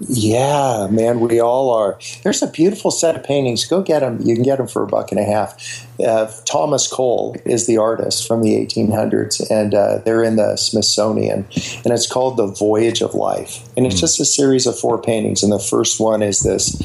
Yeah, 0.00 0.88
man, 0.90 1.20
we 1.20 1.40
all 1.40 1.70
are. 1.70 2.00
There's 2.24 2.42
a 2.42 2.48
beautiful 2.48 2.90
set 2.90 3.14
of 3.14 3.22
paintings. 3.22 3.64
Go 3.64 3.80
get 3.80 4.00
them. 4.00 4.20
You 4.22 4.34
can 4.34 4.42
get 4.42 4.58
them 4.58 4.66
for 4.66 4.82
a 4.82 4.86
buck 4.88 5.12
and 5.12 5.20
a 5.20 5.24
half. 5.24 5.86
Uh, 6.00 6.30
Thomas 6.44 6.88
Cole 6.88 7.36
is 7.44 7.66
the 7.66 7.78
artist 7.78 8.26
from 8.26 8.42
the 8.42 8.54
1800s, 8.54 9.48
and 9.50 9.74
uh, 9.74 9.98
they're 10.04 10.24
in 10.24 10.36
the 10.36 10.56
Smithsonian, 10.56 11.46
and 11.84 11.92
it's 11.92 12.10
called 12.10 12.36
The 12.36 12.46
Voyage 12.46 13.00
of 13.00 13.14
Life. 13.14 13.60
And 13.76 13.86
it's 13.86 13.96
mm. 13.96 14.00
just 14.00 14.20
a 14.20 14.24
series 14.24 14.66
of 14.66 14.78
four 14.78 15.00
paintings. 15.00 15.42
And 15.42 15.52
the 15.52 15.58
first 15.58 16.00
one 16.00 16.22
is 16.22 16.40
this 16.40 16.76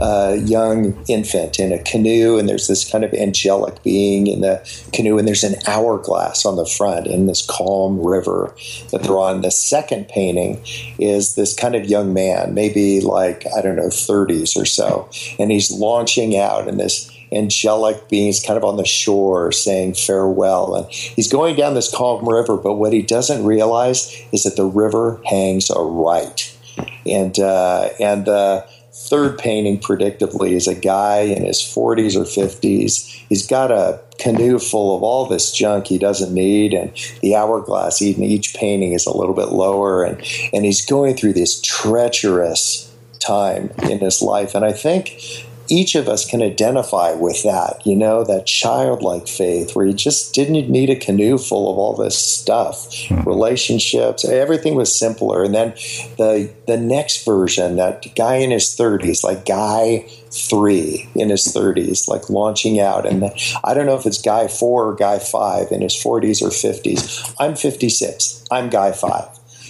uh, 0.00 0.38
young 0.44 1.04
infant 1.08 1.58
in 1.58 1.72
a 1.72 1.82
canoe, 1.82 2.38
and 2.38 2.48
there's 2.48 2.66
this 2.66 2.90
kind 2.90 3.04
of 3.04 3.12
angelic 3.12 3.82
being 3.82 4.26
in 4.26 4.40
the 4.40 4.66
canoe, 4.92 5.18
and 5.18 5.28
there's 5.28 5.44
an 5.44 5.56
hourglass 5.66 6.46
on 6.46 6.56
the 6.56 6.66
front 6.66 7.06
in 7.06 7.26
this 7.26 7.44
calm 7.44 8.00
river 8.00 8.54
that 8.90 9.02
they're 9.02 9.18
on. 9.18 9.42
The 9.42 9.50
second 9.50 10.08
painting 10.08 10.62
is 10.98 11.34
this 11.34 11.54
kind 11.54 11.74
of 11.74 11.84
young 11.84 12.14
man, 12.14 12.54
maybe 12.54 13.00
like, 13.00 13.44
I 13.56 13.60
don't 13.60 13.76
know, 13.76 13.88
30s 13.88 14.56
or 14.56 14.64
so, 14.64 15.08
and 15.38 15.50
he's 15.50 15.70
launching 15.70 16.36
out 16.38 16.66
in 16.66 16.78
this 16.78 17.10
angelic 17.34 18.08
beings 18.08 18.42
kind 18.44 18.56
of 18.56 18.64
on 18.64 18.76
the 18.76 18.86
shore 18.86 19.52
saying 19.52 19.94
farewell. 19.94 20.74
And 20.74 20.90
he's 20.90 21.30
going 21.30 21.56
down 21.56 21.74
this 21.74 21.94
calm 21.94 22.28
river, 22.28 22.56
but 22.56 22.74
what 22.74 22.92
he 22.92 23.02
doesn't 23.02 23.44
realize 23.44 24.14
is 24.32 24.44
that 24.44 24.56
the 24.56 24.64
river 24.64 25.20
hangs 25.26 25.70
a 25.70 25.80
right. 25.80 26.50
And, 27.06 27.38
uh, 27.38 27.90
and 28.00 28.24
the 28.24 28.66
third 28.92 29.38
painting, 29.38 29.78
predictably, 29.78 30.52
is 30.52 30.66
a 30.66 30.74
guy 30.74 31.20
in 31.20 31.44
his 31.44 31.58
40s 31.58 32.16
or 32.16 32.24
50s. 32.24 33.04
He's 33.28 33.46
got 33.46 33.70
a 33.70 34.00
canoe 34.18 34.58
full 34.58 34.96
of 34.96 35.02
all 35.02 35.26
this 35.26 35.52
junk 35.52 35.88
he 35.88 35.98
doesn't 35.98 36.32
need, 36.32 36.72
and 36.72 36.92
the 37.20 37.34
hourglass, 37.34 38.00
even 38.00 38.22
each 38.22 38.54
painting 38.54 38.92
is 38.92 39.06
a 39.06 39.16
little 39.16 39.34
bit 39.34 39.48
lower. 39.48 40.04
And, 40.04 40.16
and 40.52 40.64
he's 40.64 40.84
going 40.84 41.16
through 41.16 41.34
this 41.34 41.60
treacherous 41.60 42.90
time 43.20 43.70
in 43.82 43.98
his 43.98 44.22
life. 44.22 44.54
And 44.54 44.64
I 44.64 44.72
think 44.72 45.18
each 45.68 45.94
of 45.94 46.08
us 46.08 46.28
can 46.28 46.42
identify 46.42 47.12
with 47.12 47.42
that, 47.42 47.86
you 47.86 47.96
know, 47.96 48.24
that 48.24 48.46
childlike 48.46 49.28
faith 49.28 49.74
where 49.74 49.86
you 49.86 49.92
just 49.92 50.34
didn't 50.34 50.70
need 50.70 50.90
a 50.90 50.96
canoe 50.96 51.38
full 51.38 51.70
of 51.70 51.78
all 51.78 51.94
this 51.94 52.18
stuff, 52.18 52.92
hmm. 53.08 53.22
relationships, 53.22 54.24
everything 54.24 54.74
was 54.74 54.96
simpler. 54.96 55.42
And 55.44 55.54
then 55.54 55.70
the 56.18 56.52
the 56.66 56.76
next 56.76 57.24
version, 57.24 57.76
that 57.76 58.14
guy 58.14 58.36
in 58.36 58.50
his 58.50 58.76
30s, 58.76 59.24
like 59.24 59.46
guy 59.46 60.06
three 60.30 61.08
in 61.14 61.30
his 61.30 61.46
30s, 61.46 62.08
like 62.08 62.28
launching 62.28 62.80
out. 62.80 63.06
And 63.06 63.30
I 63.62 63.74
don't 63.74 63.86
know 63.86 63.96
if 63.96 64.06
it's 64.06 64.20
guy 64.20 64.48
four 64.48 64.88
or 64.88 64.94
guy 64.94 65.18
five 65.18 65.70
in 65.70 65.80
his 65.80 65.94
40s 65.94 66.42
or 66.42 66.48
50s. 66.48 67.34
I'm 67.38 67.54
56. 67.54 68.44
I'm 68.50 68.68
guy 68.68 68.92
five. 68.92 69.28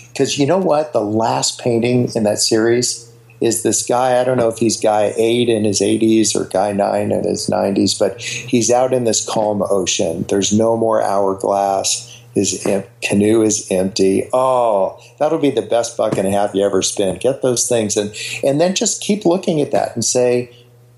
Because 0.08 0.38
you 0.38 0.46
know 0.46 0.58
what? 0.58 0.92
The 0.92 1.00
last 1.00 1.60
painting 1.60 2.08
in 2.14 2.22
that 2.22 2.38
series 2.38 3.10
is 3.40 3.62
this 3.62 3.86
guy. 3.86 4.20
I 4.20 4.24
don't 4.24 4.38
know 4.38 4.48
if 4.48 4.58
he's 4.58 4.80
guy 4.80 5.12
eight 5.16 5.48
in 5.48 5.64
his 5.64 5.80
80s 5.80 6.34
or 6.34 6.44
guy 6.44 6.72
nine 6.72 7.12
in 7.12 7.24
his 7.24 7.48
90s, 7.48 7.98
but 7.98 8.20
he's 8.20 8.70
out 8.70 8.92
in 8.92 9.04
this 9.04 9.24
calm 9.26 9.62
ocean. 9.62 10.24
There's 10.28 10.52
no 10.52 10.76
more 10.76 11.02
hourglass. 11.02 12.10
His 12.34 12.66
em- 12.66 12.84
canoe 13.02 13.42
is 13.42 13.70
empty. 13.70 14.28
Oh, 14.32 14.98
that'll 15.18 15.38
be 15.38 15.50
the 15.50 15.62
best 15.62 15.96
buck 15.96 16.18
and 16.18 16.26
a 16.26 16.30
half 16.30 16.54
you 16.54 16.64
ever 16.64 16.82
spend. 16.82 17.20
Get 17.20 17.42
those 17.42 17.68
things 17.68 17.96
and 17.96 18.14
and 18.42 18.60
then 18.60 18.74
just 18.74 19.00
keep 19.00 19.24
looking 19.24 19.60
at 19.60 19.70
that 19.70 19.94
and 19.94 20.04
say, 20.04 20.50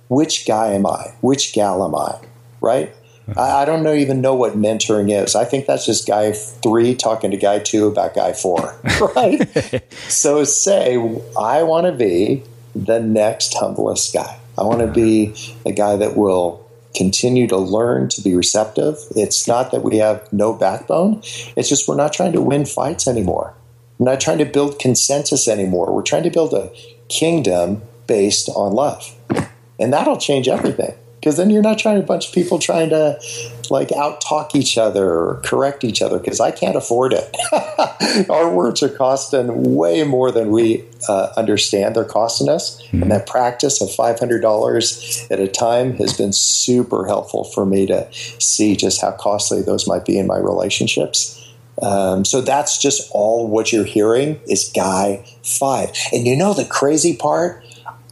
which 0.08 0.46
guy 0.46 0.68
am 0.68 0.86
I? 0.86 1.14
Which 1.20 1.52
gal 1.52 1.84
am 1.84 1.94
I? 1.94 2.18
Right? 2.60 2.94
I, 3.36 3.62
I 3.62 3.64
don't 3.64 3.82
know, 3.82 3.94
even 3.94 4.20
know 4.20 4.34
what 4.34 4.54
mentoring 4.54 5.10
is. 5.10 5.34
I 5.34 5.44
think 5.44 5.66
that's 5.66 5.86
just 5.86 6.06
guy 6.06 6.32
three 6.32 6.94
talking 6.94 7.30
to 7.30 7.36
guy 7.36 7.58
two 7.58 7.86
about 7.86 8.14
guy 8.14 8.32
four, 8.32 8.78
right? 9.16 9.82
so 10.08 10.44
say, 10.44 10.96
I 11.38 11.62
want 11.62 11.86
to 11.86 11.92
be 11.92 12.42
the 12.74 13.00
next 13.00 13.54
humblest 13.54 14.12
guy. 14.12 14.38
I 14.58 14.62
want 14.62 14.80
to 14.80 14.86
be 14.86 15.34
a 15.64 15.72
guy 15.72 15.96
that 15.96 16.16
will 16.16 16.64
continue 16.94 17.46
to 17.48 17.56
learn 17.56 18.08
to 18.08 18.22
be 18.22 18.34
receptive. 18.34 18.96
It's 19.14 19.46
not 19.46 19.70
that 19.72 19.82
we 19.82 19.98
have 19.98 20.32
no 20.32 20.52
backbone, 20.52 21.20
it's 21.56 21.68
just 21.68 21.88
we're 21.88 21.96
not 21.96 22.12
trying 22.12 22.32
to 22.32 22.40
win 22.40 22.64
fights 22.64 23.08
anymore. 23.08 23.54
We're 23.98 24.12
not 24.12 24.20
trying 24.20 24.38
to 24.38 24.44
build 24.44 24.78
consensus 24.78 25.48
anymore. 25.48 25.92
We're 25.92 26.02
trying 26.02 26.24
to 26.24 26.30
build 26.30 26.52
a 26.52 26.70
kingdom 27.08 27.82
based 28.06 28.48
on 28.50 28.74
love. 28.74 29.14
And 29.78 29.92
that'll 29.92 30.18
change 30.18 30.48
everything 30.48 30.94
because 31.20 31.36
then 31.36 31.50
you're 31.50 31.62
not 31.62 31.78
trying 31.78 31.98
a 31.98 32.02
bunch 32.02 32.28
of 32.28 32.34
people 32.34 32.58
trying 32.58 32.90
to 32.90 33.18
like 33.70 33.90
out 33.92 34.20
talk 34.20 34.54
each 34.54 34.78
other 34.78 35.08
or 35.08 35.42
correct 35.44 35.82
each 35.82 36.00
other 36.00 36.18
because 36.18 36.40
I 36.40 36.50
can't 36.50 36.76
afford 36.76 37.12
it. 37.12 37.36
Our 38.30 38.48
words 38.54 38.82
are 38.82 38.88
costing 38.88 39.74
way 39.74 40.04
more 40.04 40.30
than 40.30 40.50
we 40.50 40.84
uh, 41.08 41.32
understand 41.36 41.96
they're 41.96 42.04
costing 42.04 42.48
us, 42.48 42.80
mm-hmm. 42.82 43.02
and 43.02 43.10
that 43.10 43.26
practice 43.26 43.80
of 43.80 43.92
five 43.92 44.18
hundred 44.18 44.40
dollars 44.40 45.26
at 45.30 45.40
a 45.40 45.48
time 45.48 45.94
has 45.94 46.16
been 46.16 46.32
super 46.32 47.06
helpful 47.06 47.44
for 47.44 47.66
me 47.66 47.86
to 47.86 48.08
see 48.12 48.76
just 48.76 49.00
how 49.00 49.12
costly 49.12 49.62
those 49.62 49.88
might 49.88 50.04
be 50.04 50.18
in 50.18 50.26
my 50.26 50.38
relationships. 50.38 51.42
Um, 51.82 52.24
so 52.24 52.40
that's 52.40 52.78
just 52.78 53.10
all 53.12 53.48
what 53.48 53.72
you're 53.72 53.84
hearing 53.84 54.40
is 54.48 54.70
guy 54.74 55.24
five. 55.42 55.90
And 56.12 56.26
you 56.26 56.36
know 56.36 56.54
the 56.54 56.64
crazy 56.64 57.16
part? 57.16 57.62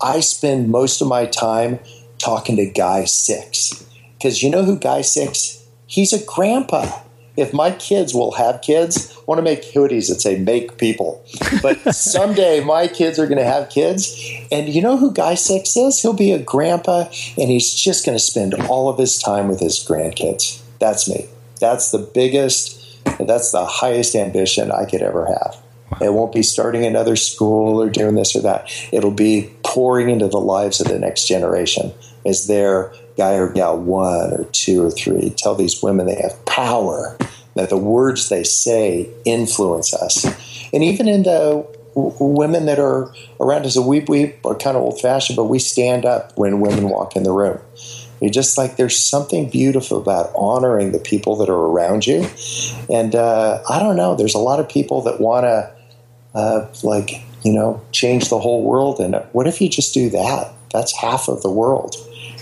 I 0.02 0.20
spend 0.20 0.68
most 0.68 1.00
of 1.00 1.08
my 1.08 1.24
time 1.24 1.78
talking 2.18 2.56
to 2.56 2.66
Guy 2.66 3.04
Six. 3.04 3.86
Because 4.18 4.42
you 4.42 4.50
know 4.50 4.64
who 4.64 4.78
Guy 4.78 5.02
Six? 5.02 5.64
He's 5.86 6.12
a 6.12 6.24
grandpa. 6.24 7.00
If 7.36 7.52
my 7.52 7.72
kids 7.72 8.14
will 8.14 8.32
have 8.32 8.62
kids, 8.62 9.12
I 9.16 9.20
want 9.26 9.38
to 9.38 9.42
make 9.42 9.64
hoodies 9.64 10.08
that 10.08 10.20
say 10.20 10.38
make 10.38 10.78
people. 10.78 11.24
But 11.62 11.80
someday 11.94 12.62
my 12.62 12.86
kids 12.86 13.18
are 13.18 13.26
going 13.26 13.38
to 13.38 13.44
have 13.44 13.70
kids. 13.70 14.16
And 14.52 14.68
you 14.68 14.80
know 14.80 14.96
who 14.96 15.12
Guy 15.12 15.34
Six 15.34 15.76
is? 15.76 16.00
He'll 16.00 16.12
be 16.12 16.30
a 16.30 16.38
grandpa 16.38 17.08
and 17.36 17.50
he's 17.50 17.74
just 17.74 18.06
going 18.06 18.16
to 18.16 18.22
spend 18.22 18.54
all 18.54 18.88
of 18.88 18.98
his 18.98 19.18
time 19.18 19.48
with 19.48 19.60
his 19.60 19.78
grandkids. 19.78 20.62
That's 20.78 21.08
me. 21.08 21.26
That's 21.60 21.90
the 21.90 21.98
biggest, 21.98 22.80
that's 23.18 23.50
the 23.50 23.64
highest 23.64 24.14
ambition 24.14 24.70
I 24.70 24.84
could 24.84 25.02
ever 25.02 25.26
have. 25.26 25.63
It 26.00 26.12
won't 26.12 26.32
be 26.32 26.42
starting 26.42 26.84
another 26.84 27.16
school 27.16 27.80
or 27.80 27.88
doing 27.88 28.14
this 28.14 28.34
or 28.34 28.42
that. 28.42 28.70
It'll 28.92 29.10
be 29.10 29.50
pouring 29.64 30.10
into 30.10 30.28
the 30.28 30.40
lives 30.40 30.80
of 30.80 30.88
the 30.88 30.98
next 30.98 31.26
generation 31.26 31.92
as 32.26 32.46
their 32.46 32.92
guy 33.16 33.34
or 33.34 33.48
gal 33.48 33.78
one 33.78 34.32
or 34.32 34.44
two 34.52 34.84
or 34.84 34.90
three. 34.90 35.30
Tell 35.30 35.54
these 35.54 35.82
women 35.82 36.06
they 36.06 36.20
have 36.20 36.44
power, 36.46 37.16
that 37.54 37.70
the 37.70 37.76
words 37.76 38.28
they 38.28 38.44
say 38.44 39.08
influence 39.24 39.94
us. 39.94 40.24
And 40.72 40.82
even 40.82 41.08
in 41.08 41.22
the 41.22 41.66
women 41.94 42.66
that 42.66 42.78
are 42.78 43.12
around 43.40 43.66
us, 43.66 43.78
we, 43.78 44.00
we 44.00 44.34
are 44.44 44.56
kind 44.56 44.76
of 44.76 44.82
old 44.82 45.00
fashioned, 45.00 45.36
but 45.36 45.44
we 45.44 45.58
stand 45.58 46.04
up 46.04 46.36
when 46.36 46.60
women 46.60 46.88
walk 46.88 47.14
in 47.14 47.22
the 47.22 47.32
room. 47.32 47.60
You 48.20 48.30
just 48.30 48.56
like 48.56 48.76
there's 48.76 48.98
something 48.98 49.50
beautiful 49.50 49.98
about 49.98 50.32
honoring 50.34 50.92
the 50.92 50.98
people 50.98 51.36
that 51.36 51.48
are 51.48 51.52
around 51.52 52.06
you, 52.06 52.26
and 52.90 53.14
uh, 53.14 53.62
I 53.68 53.78
don't 53.80 53.96
know. 53.96 54.14
There's 54.14 54.34
a 54.34 54.38
lot 54.38 54.60
of 54.60 54.68
people 54.68 55.02
that 55.02 55.20
want 55.20 55.44
to 55.44 55.73
uh, 56.34 56.66
like 56.82 57.22
you 57.42 57.52
know 57.52 57.80
change 57.92 58.28
the 58.28 58.38
whole 58.38 58.62
world, 58.62 59.00
and 59.00 59.14
what 59.32 59.46
if 59.46 59.60
you 59.60 59.68
just 59.68 59.94
do 59.94 60.10
that? 60.10 60.52
That's 60.72 60.96
half 60.96 61.28
of 61.28 61.42
the 61.42 61.50
world, 61.50 61.96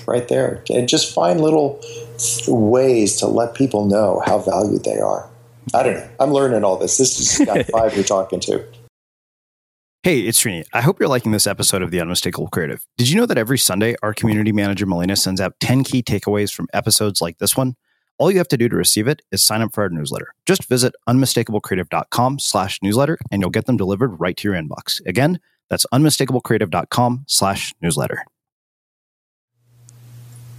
right 0.07 0.27
there, 0.29 0.65
and 0.71 0.89
just 0.89 1.15
find 1.15 1.41
little 1.41 1.81
ways 2.49 3.17
to 3.19 3.27
let 3.27 3.55
people 3.55 3.87
know 3.87 4.23
how 4.25 4.39
valued 4.39 4.85
they 4.85 4.99
are. 4.99 5.29
I 5.75 5.83
don't 5.83 5.95
know. 5.95 6.09
I'm 6.19 6.33
learning 6.33 6.65
all 6.65 6.77
this. 6.77 6.99
This 6.99 7.19
is 7.21 7.31
Scott 7.31 7.67
Five 7.67 7.95
you're 7.95 8.05
talking 8.05 8.41
to. 8.41 8.65
Hey, 10.03 10.23
it's 10.23 10.43
Srini. 10.43 10.65
I 10.73 10.81
hope 10.81 10.99
you're 10.99 11.09
liking 11.09 11.31
this 11.31 11.47
episode 11.47 11.81
of 11.81 11.93
The 11.93 12.01
Unmistakable 12.01 12.49
Creative. 12.49 12.85
Did 12.99 13.09
you 13.09 13.17
know 13.17 13.27
that 13.27 13.39
every 13.39 13.57
Sunday, 13.57 13.95
our 14.03 14.13
community 14.13 14.51
manager, 14.51 14.85
Melina, 14.85 15.15
sends 15.15 15.41
out 15.41 15.55
10 15.61 15.85
key 15.85 16.03
takeaways 16.03 16.53
from 16.53 16.67
episodes 16.73 17.21
like 17.21 17.39
this 17.39 17.57
one? 17.57 17.77
All 18.23 18.31
you 18.31 18.39
have 18.39 18.47
to 18.49 18.57
do 18.57 18.69
to 18.69 18.77
receive 18.77 19.09
it 19.09 19.21
is 19.33 19.43
sign 19.43 19.63
up 19.63 19.75
for 19.75 19.83
our 19.83 19.89
newsletter. 19.89 20.33
Just 20.47 20.69
visit 20.69 20.95
unmistakablecreative.com 21.09 22.39
slash 22.39 22.79
newsletter 22.81 23.19
and 23.33 23.43
you'll 23.43 23.51
get 23.51 23.67
them 23.67 23.77
delivered 23.77 24.21
right 24.21 24.37
to 24.37 24.49
your 24.49 24.57
inbox. 24.57 25.05
Again, 25.05 25.41
that's 25.69 25.85
unmistakablecreative.com 25.93 27.25
slash 27.27 27.75
newsletter. 27.83 28.25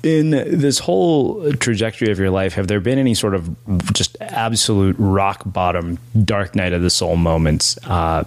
In 0.03 0.32
this 0.32 0.80
whole 0.80 1.53
trajectory 1.53 2.11
of 2.11 2.20
your 2.20 2.32
life, 2.32 2.53
have 2.55 2.68
there 2.68 2.82
been 2.82 2.99
any 2.99 3.14
sort 3.14 3.34
of 3.34 3.55
just 3.93 4.18
absolute 4.20 4.97
rock 4.99 5.43
bottom, 5.45 5.99
dark 6.26 6.57
night 6.57 6.74
of 6.74 6.82
the 6.82 6.89
soul 6.89 7.16
moments? 7.16 7.78
Uh, 7.88 8.26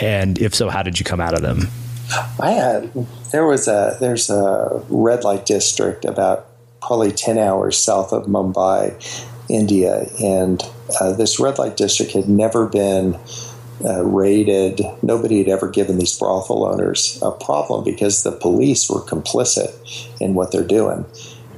and 0.00 0.38
if 0.38 0.54
so, 0.54 0.68
how 0.68 0.84
did 0.84 1.00
you 1.00 1.04
come 1.04 1.20
out 1.20 1.34
of 1.34 1.42
them? 1.42 1.66
I 2.38 2.52
had 2.52 2.92
there 3.32 3.44
was 3.44 3.66
a 3.66 3.96
there's 3.98 4.30
a 4.30 4.84
red 4.88 5.24
light 5.24 5.46
district 5.46 6.04
about 6.04 6.47
probably 6.80 7.12
ten 7.12 7.38
hours 7.38 7.78
south 7.78 8.12
of 8.12 8.26
Mumbai, 8.26 8.94
India, 9.48 10.06
and 10.22 10.62
uh, 11.00 11.12
this 11.12 11.40
red 11.40 11.58
light 11.58 11.76
district 11.76 12.12
had 12.12 12.28
never 12.28 12.66
been 12.66 13.18
uh, 13.84 14.04
raided. 14.04 14.80
Nobody 15.02 15.38
had 15.38 15.48
ever 15.48 15.68
given 15.68 15.98
these 15.98 16.18
brothel 16.18 16.64
owners 16.64 17.18
a 17.22 17.30
problem 17.30 17.84
because 17.84 18.22
the 18.22 18.32
police 18.32 18.88
were 18.90 19.00
complicit 19.00 19.72
in 20.20 20.34
what 20.34 20.52
they're 20.52 20.64
doing. 20.64 21.04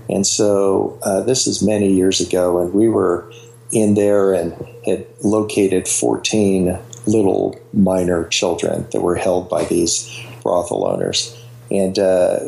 And 0.08 0.26
so 0.26 0.98
uh, 1.02 1.20
this 1.20 1.46
is 1.46 1.62
many 1.62 1.92
years 1.92 2.20
ago, 2.20 2.60
and 2.60 2.74
we 2.74 2.88
were 2.88 3.30
in 3.72 3.94
there 3.94 4.32
and 4.32 4.52
had 4.84 5.06
located 5.22 5.86
14 5.86 6.78
little 7.06 7.58
minor 7.72 8.26
children 8.28 8.86
that 8.92 9.00
were 9.00 9.14
held 9.14 9.48
by 9.48 9.64
these 9.64 10.08
brothel 10.42 10.86
owners. 10.86 11.36
And 11.70 11.98
uh, 11.98 12.40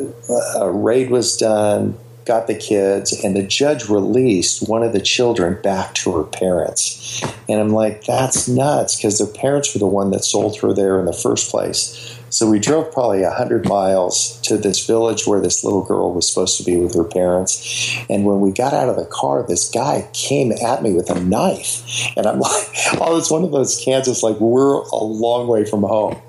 a 0.57 0.69
raid 0.69 1.09
was 1.09 1.37
done, 1.37 1.97
got 2.25 2.47
the 2.47 2.55
kids, 2.55 3.13
and 3.23 3.35
the 3.35 3.43
judge 3.43 3.89
released 3.89 4.67
one 4.67 4.83
of 4.83 4.93
the 4.93 5.01
children 5.01 5.61
back 5.61 5.93
to 5.95 6.15
her 6.15 6.23
parents. 6.23 7.21
And 7.49 7.59
I'm 7.59 7.69
like, 7.69 8.05
that's 8.05 8.47
nuts 8.47 8.95
because 8.95 9.17
their 9.17 9.27
parents 9.27 9.73
were 9.73 9.79
the 9.79 9.87
one 9.87 10.11
that 10.11 10.23
sold 10.23 10.57
her 10.59 10.73
there 10.73 10.99
in 10.99 11.05
the 11.05 11.13
first 11.13 11.51
place. 11.51 12.17
So 12.29 12.49
we 12.49 12.57
drove 12.57 12.91
probably 12.91 13.21
100 13.21 13.67
miles 13.67 14.39
to 14.41 14.57
this 14.57 14.87
village 14.87 15.27
where 15.27 15.39
this 15.39 15.63
little 15.63 15.83
girl 15.83 16.13
was 16.13 16.27
supposed 16.27 16.57
to 16.57 16.63
be 16.63 16.77
with 16.77 16.95
her 16.95 17.03
parents. 17.03 17.95
And 18.09 18.25
when 18.25 18.41
we 18.41 18.51
got 18.51 18.73
out 18.73 18.89
of 18.89 18.95
the 18.95 19.05
car, 19.05 19.45
this 19.47 19.69
guy 19.69 20.09
came 20.13 20.51
at 20.51 20.81
me 20.81 20.93
with 20.93 21.11
a 21.11 21.23
knife. 21.23 21.83
And 22.17 22.25
I'm 22.25 22.39
like, 22.39 22.67
oh, 22.99 23.17
it's 23.17 23.29
one 23.29 23.43
of 23.43 23.51
those 23.51 23.79
Kansas, 23.83 24.23
like, 24.23 24.39
we're 24.39 24.73
a 24.73 25.03
long 25.03 25.47
way 25.47 25.63
from 25.63 25.83
home. 25.83 26.19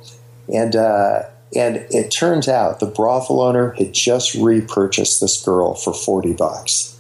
And, 0.53 0.77
uh, 0.77 1.23
and 1.57 1.77
it 1.91 2.11
turns 2.11 2.49
out 2.49 2.81
the 2.81 2.87
brothel 2.87 3.41
owner 3.41 3.73
had 3.73 3.93
just 3.93 4.35
repurchased 4.35 5.21
this 5.21 5.43
girl 5.43 5.75
for 5.75 5.93
40 5.93 6.35
bucks. 6.35 6.95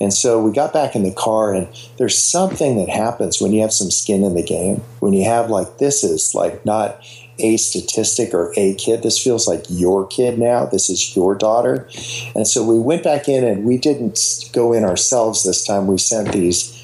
And 0.00 0.14
so 0.14 0.40
we 0.40 0.52
got 0.52 0.72
back 0.72 0.96
in 0.96 1.02
the 1.02 1.12
car, 1.12 1.52
and 1.52 1.68
there's 1.98 2.16
something 2.16 2.78
that 2.78 2.88
happens 2.88 3.40
when 3.40 3.52
you 3.52 3.60
have 3.60 3.72
some 3.72 3.90
skin 3.90 4.24
in 4.24 4.34
the 4.34 4.42
game. 4.42 4.76
When 5.00 5.12
you 5.12 5.24
have, 5.26 5.50
like, 5.50 5.76
this 5.76 6.02
is 6.02 6.34
like 6.34 6.64
not 6.64 7.04
a 7.38 7.58
statistic 7.58 8.32
or 8.32 8.52
a 8.56 8.74
kid. 8.74 9.02
This 9.02 9.22
feels 9.22 9.46
like 9.46 9.64
your 9.68 10.06
kid 10.06 10.38
now. 10.38 10.64
This 10.64 10.88
is 10.88 11.14
your 11.14 11.34
daughter. 11.34 11.88
And 12.34 12.46
so 12.46 12.64
we 12.64 12.78
went 12.78 13.02
back 13.02 13.28
in 13.28 13.44
and 13.44 13.64
we 13.64 13.78
didn't 13.78 14.50
go 14.52 14.72
in 14.72 14.84
ourselves 14.84 15.44
this 15.44 15.64
time. 15.66 15.86
We 15.86 15.98
sent 15.98 16.32
these 16.32 16.76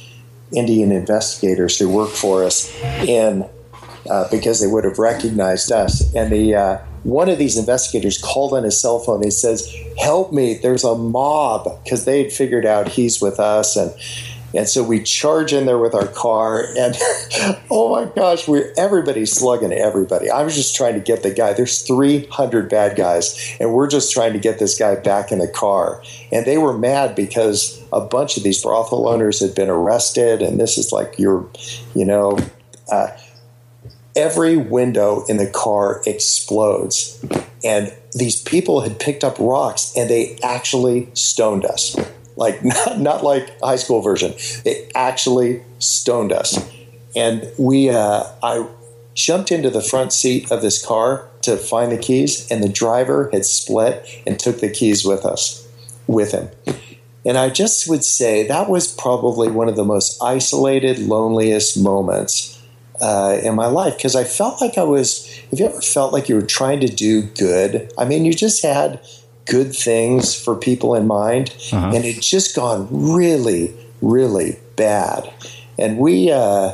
Indian 0.54 0.92
investigators 0.92 1.78
who 1.78 1.88
work 1.88 2.10
for 2.10 2.44
us 2.44 2.74
in 3.06 3.48
uh, 4.08 4.28
because 4.30 4.60
they 4.60 4.66
would 4.66 4.84
have 4.84 4.98
recognized 4.98 5.72
us. 5.72 6.14
And 6.14 6.32
the 6.32 6.54
uh, 6.54 6.78
one 7.06 7.28
of 7.28 7.38
these 7.38 7.56
investigators 7.56 8.18
called 8.18 8.52
on 8.52 8.64
his 8.64 8.80
cell 8.80 8.98
phone. 8.98 9.22
He 9.22 9.30
says, 9.30 9.72
"Help 9.98 10.32
me! 10.32 10.54
There's 10.54 10.84
a 10.84 10.96
mob," 10.96 11.82
because 11.84 12.04
they 12.04 12.22
had 12.22 12.32
figured 12.32 12.66
out 12.66 12.88
he's 12.88 13.20
with 13.20 13.38
us 13.38 13.76
and 13.76 13.92
and 14.56 14.68
so 14.68 14.82
we 14.82 15.02
charge 15.02 15.52
in 15.52 15.66
there 15.66 15.78
with 15.78 15.94
our 15.94 16.06
car, 16.06 16.64
and 16.78 16.96
oh 17.70 17.90
my 17.90 18.10
gosh, 18.14 18.48
we're 18.48 18.72
everybody's 18.76 19.32
slugging 19.32 19.72
everybody. 19.72 20.30
I 20.30 20.42
was 20.42 20.54
just 20.54 20.74
trying 20.74 20.94
to 20.94 21.00
get 21.00 21.22
the 21.22 21.32
guy. 21.32 21.52
There's 21.52 21.82
300 21.82 22.68
bad 22.70 22.96
guys, 22.96 23.56
and 23.60 23.74
we're 23.74 23.88
just 23.88 24.12
trying 24.12 24.32
to 24.32 24.38
get 24.38 24.58
this 24.58 24.78
guy 24.78 24.94
back 24.94 25.30
in 25.30 25.40
the 25.40 25.48
car. 25.48 26.02
And 26.32 26.46
they 26.46 26.58
were 26.58 26.76
mad 26.76 27.14
because 27.14 27.82
a 27.92 28.00
bunch 28.00 28.36
of 28.36 28.44
these 28.44 28.62
brothel 28.62 29.08
owners 29.08 29.40
had 29.40 29.54
been 29.54 29.68
arrested, 29.68 30.40
and 30.40 30.58
this 30.58 30.78
is 30.78 30.90
like 30.90 31.18
your, 31.18 31.48
you 31.94 32.06
know, 32.06 32.38
uh, 32.90 33.08
every 34.16 34.56
window 34.56 35.24
in 35.28 35.36
the 35.36 35.48
car 35.48 36.02
explodes, 36.06 37.24
and 37.62 37.92
these 38.12 38.42
people 38.42 38.80
had 38.80 38.98
picked 38.98 39.22
up 39.22 39.36
rocks, 39.38 39.92
and 39.96 40.10
they 40.10 40.38
actually 40.42 41.08
stoned 41.14 41.64
us 41.64 41.96
like 42.36 42.64
not, 42.64 42.98
not 42.98 43.24
like 43.24 43.58
high 43.60 43.76
school 43.76 44.00
version. 44.00 44.34
They 44.64 44.88
actually 44.94 45.62
stoned 45.78 46.32
us, 46.32 46.58
and 47.14 47.50
we 47.58 47.90
uh, 47.90 48.24
I 48.42 48.66
jumped 49.14 49.50
into 49.50 49.70
the 49.70 49.82
front 49.82 50.12
seat 50.12 50.50
of 50.50 50.62
this 50.62 50.84
car 50.84 51.28
to 51.42 51.56
find 51.56 51.92
the 51.92 51.98
keys, 51.98 52.50
and 52.50 52.62
the 52.62 52.68
driver 52.68 53.30
had 53.32 53.44
split 53.44 54.06
and 54.26 54.38
took 54.38 54.60
the 54.60 54.70
keys 54.70 55.04
with 55.04 55.24
us 55.24 55.66
with 56.06 56.32
him. 56.32 56.48
And 57.24 57.36
I 57.36 57.50
just 57.50 57.88
would 57.88 58.04
say 58.04 58.46
that 58.46 58.70
was 58.70 58.86
probably 58.86 59.50
one 59.50 59.68
of 59.68 59.74
the 59.74 59.84
most 59.84 60.22
isolated, 60.22 61.00
loneliest 61.00 61.76
moments 61.76 62.55
uh, 63.00 63.38
in 63.42 63.54
my 63.54 63.66
life 63.66 63.96
because 63.96 64.16
I 64.16 64.24
felt 64.24 64.60
like 64.60 64.78
I 64.78 64.84
was. 64.84 65.26
Have 65.50 65.60
you 65.60 65.66
ever 65.66 65.80
felt 65.80 66.12
like 66.12 66.28
you 66.28 66.34
were 66.34 66.42
trying 66.42 66.80
to 66.80 66.88
do 66.88 67.22
good? 67.22 67.92
I 67.96 68.04
mean, 68.04 68.24
you 68.24 68.34
just 68.34 68.62
had 68.62 69.00
good 69.46 69.74
things 69.74 70.34
for 70.34 70.56
people 70.56 70.94
in 70.94 71.06
mind, 71.06 71.54
uh-huh. 71.72 71.92
and 71.94 72.04
it 72.04 72.20
just 72.20 72.54
gone 72.54 72.88
really, 72.90 73.74
really 74.02 74.58
bad. 74.76 75.32
And 75.78 75.98
we, 75.98 76.30
uh, 76.32 76.72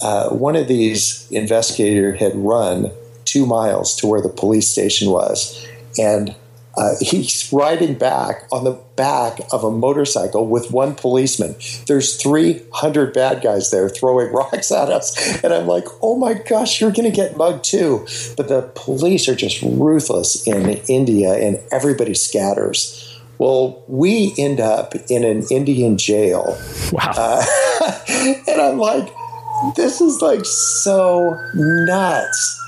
uh, 0.00 0.28
one 0.30 0.56
of 0.56 0.68
these 0.68 1.30
investigator 1.30 2.14
had 2.14 2.34
run 2.34 2.90
two 3.24 3.46
miles 3.46 3.94
to 3.96 4.06
where 4.06 4.20
the 4.20 4.28
police 4.28 4.68
station 4.68 5.10
was, 5.10 5.66
and 5.98 6.34
uh, 6.76 6.94
he's 7.00 7.50
riding 7.52 7.94
back 7.94 8.46
on 8.52 8.64
the 8.64 8.78
back 8.96 9.40
of 9.52 9.64
a 9.64 9.70
motorcycle 9.70 10.46
with 10.46 10.70
one 10.70 10.94
policeman. 10.94 11.56
There's 11.86 12.20
300 12.20 13.14
bad 13.14 13.42
guys 13.42 13.70
there 13.70 13.88
throwing 13.88 14.32
rocks 14.32 14.70
at 14.70 14.90
us. 14.90 15.42
And 15.42 15.52
I'm 15.52 15.66
like, 15.66 15.84
oh 16.02 16.16
my 16.16 16.34
gosh, 16.34 16.80
you're 16.80 16.92
going 16.92 17.10
to 17.10 17.16
get 17.16 17.36
mugged 17.36 17.64
too. 17.64 18.06
But 18.36 18.48
the 18.48 18.70
police 18.74 19.28
are 19.28 19.34
just 19.34 19.62
ruthless 19.62 20.46
in 20.46 20.68
India 20.88 21.32
and 21.34 21.60
everybody 21.70 22.14
scatters. 22.14 23.02
Well, 23.38 23.82
we 23.86 24.34
end 24.38 24.60
up 24.60 24.94
in 25.10 25.24
an 25.24 25.44
Indian 25.50 25.98
jail. 25.98 26.58
Wow. 26.92 27.12
Uh, 27.16 27.44
and 28.48 28.60
I'm 28.60 28.78
like, 28.78 29.12
this 29.76 30.00
is 30.00 30.20
like 30.22 30.44
so 30.44 31.38
nuts. 31.54 32.65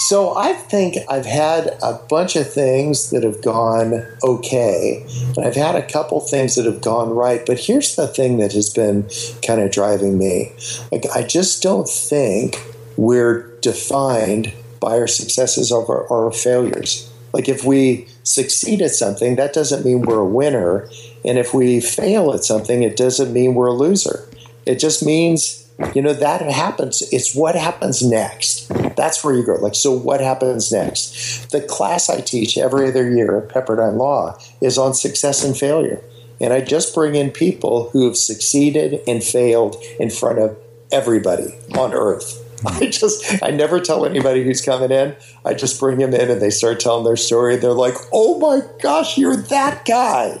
So 0.00 0.34
I 0.34 0.54
think 0.54 0.96
I've 1.10 1.26
had 1.26 1.76
a 1.82 1.92
bunch 2.08 2.34
of 2.34 2.50
things 2.50 3.10
that 3.10 3.22
have 3.22 3.42
gone 3.42 4.02
okay, 4.24 5.04
and 5.36 5.44
I've 5.44 5.54
had 5.54 5.76
a 5.76 5.86
couple 5.86 6.20
things 6.20 6.54
that 6.54 6.64
have 6.64 6.80
gone 6.80 7.10
right. 7.10 7.44
But 7.44 7.60
here's 7.60 7.96
the 7.96 8.08
thing 8.08 8.38
that 8.38 8.52
has 8.54 8.70
been 8.70 9.10
kind 9.46 9.60
of 9.60 9.70
driving 9.70 10.16
me: 10.16 10.52
like 10.90 11.04
I 11.14 11.22
just 11.22 11.62
don't 11.62 11.88
think 11.88 12.56
we're 12.96 13.54
defined 13.60 14.54
by 14.80 14.98
our 14.98 15.06
successes 15.06 15.70
or 15.70 16.10
our 16.10 16.32
failures. 16.32 17.12
Like 17.34 17.50
if 17.50 17.64
we 17.64 18.08
succeed 18.22 18.80
at 18.80 18.92
something, 18.92 19.36
that 19.36 19.52
doesn't 19.52 19.84
mean 19.84 20.00
we're 20.00 20.20
a 20.20 20.24
winner, 20.24 20.88
and 21.26 21.38
if 21.38 21.52
we 21.52 21.78
fail 21.78 22.32
at 22.32 22.42
something, 22.42 22.82
it 22.82 22.96
doesn't 22.96 23.34
mean 23.34 23.54
we're 23.54 23.66
a 23.66 23.74
loser. 23.74 24.26
It 24.64 24.76
just 24.76 25.04
means 25.04 25.60
you 25.94 26.02
know 26.02 26.12
that 26.12 26.42
happens 26.42 27.02
it's 27.10 27.34
what 27.34 27.54
happens 27.54 28.02
next 28.02 28.70
that's 29.00 29.24
where 29.24 29.34
you 29.34 29.44
go 29.44 29.54
like 29.54 29.74
so 29.74 29.90
what 29.90 30.20
happens 30.20 30.70
next 30.70 31.50
the 31.50 31.60
class 31.62 32.10
i 32.10 32.20
teach 32.20 32.58
every 32.58 32.88
other 32.88 33.10
year 33.10 33.38
at 33.38 33.48
pepperdine 33.48 33.96
law 33.96 34.38
is 34.60 34.76
on 34.76 34.92
success 34.92 35.42
and 35.42 35.56
failure 35.56 36.02
and 36.40 36.52
i 36.52 36.60
just 36.60 36.94
bring 36.94 37.14
in 37.14 37.30
people 37.30 37.88
who 37.90 38.04
have 38.06 38.16
succeeded 38.16 39.00
and 39.08 39.24
failed 39.24 39.76
in 39.98 40.10
front 40.10 40.38
of 40.38 40.56
everybody 40.92 41.54
on 41.76 41.94
earth 41.94 42.44
I 42.66 42.88
just, 42.88 43.42
I 43.42 43.50
never 43.50 43.80
tell 43.80 44.04
anybody 44.04 44.44
who's 44.44 44.60
coming 44.60 44.90
in. 44.90 45.16
I 45.46 45.54
just 45.54 45.80
bring 45.80 45.98
them 45.98 46.12
in 46.12 46.30
and 46.30 46.42
they 46.42 46.50
start 46.50 46.78
telling 46.78 47.04
their 47.04 47.16
story. 47.16 47.56
They're 47.56 47.72
like, 47.72 47.94
oh 48.12 48.38
my 48.38 48.60
gosh, 48.82 49.16
you're 49.16 49.36
that 49.36 49.86
guy. 49.86 50.38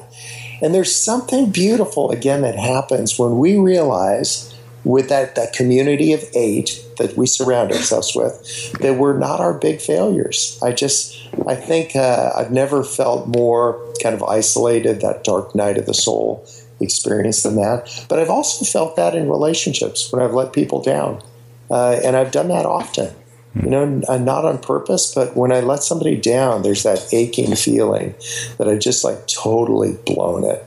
And 0.60 0.74
there's 0.74 0.94
something 0.94 1.50
beautiful, 1.50 2.10
again, 2.10 2.42
that 2.42 2.58
happens 2.58 3.18
when 3.18 3.38
we 3.38 3.56
realize 3.56 4.49
with 4.84 5.08
that, 5.08 5.34
that 5.34 5.52
community 5.52 6.12
of 6.12 6.24
eight 6.34 6.84
that 6.98 7.16
we 7.16 7.26
surround 7.26 7.72
ourselves 7.72 8.14
with 8.14 8.72
that 8.80 8.94
we're 8.94 9.18
not 9.18 9.40
our 9.40 9.54
big 9.54 9.80
failures. 9.80 10.58
I 10.62 10.72
just, 10.72 11.16
I 11.46 11.54
think 11.54 11.94
uh, 11.96 12.32
I've 12.36 12.50
never 12.50 12.82
felt 12.82 13.28
more 13.28 13.80
kind 14.02 14.14
of 14.14 14.22
isolated, 14.22 15.00
that 15.00 15.24
dark 15.24 15.54
night 15.54 15.78
of 15.78 15.86
the 15.86 15.94
soul 15.94 16.46
experience 16.80 17.42
than 17.42 17.56
that. 17.56 18.06
But 18.08 18.18
I've 18.18 18.30
also 18.30 18.64
felt 18.64 18.96
that 18.96 19.14
in 19.14 19.28
relationships 19.28 20.10
when 20.12 20.22
I've 20.22 20.34
let 20.34 20.52
people 20.52 20.82
down. 20.82 21.22
Uh, 21.70 22.00
and 22.02 22.16
I've 22.16 22.32
done 22.32 22.48
that 22.48 22.66
often 22.66 23.14
you 23.54 23.68
know, 23.68 23.84
not 23.84 24.44
on 24.44 24.58
purpose, 24.58 25.12
but 25.12 25.36
when 25.36 25.50
I 25.50 25.60
let 25.60 25.82
somebody 25.82 26.16
down, 26.16 26.62
there's 26.62 26.84
that 26.84 27.12
aching 27.12 27.54
feeling 27.56 28.14
that 28.58 28.68
I 28.68 28.76
just 28.76 29.04
like 29.04 29.26
totally 29.26 29.98
blown 30.06 30.44
it. 30.44 30.64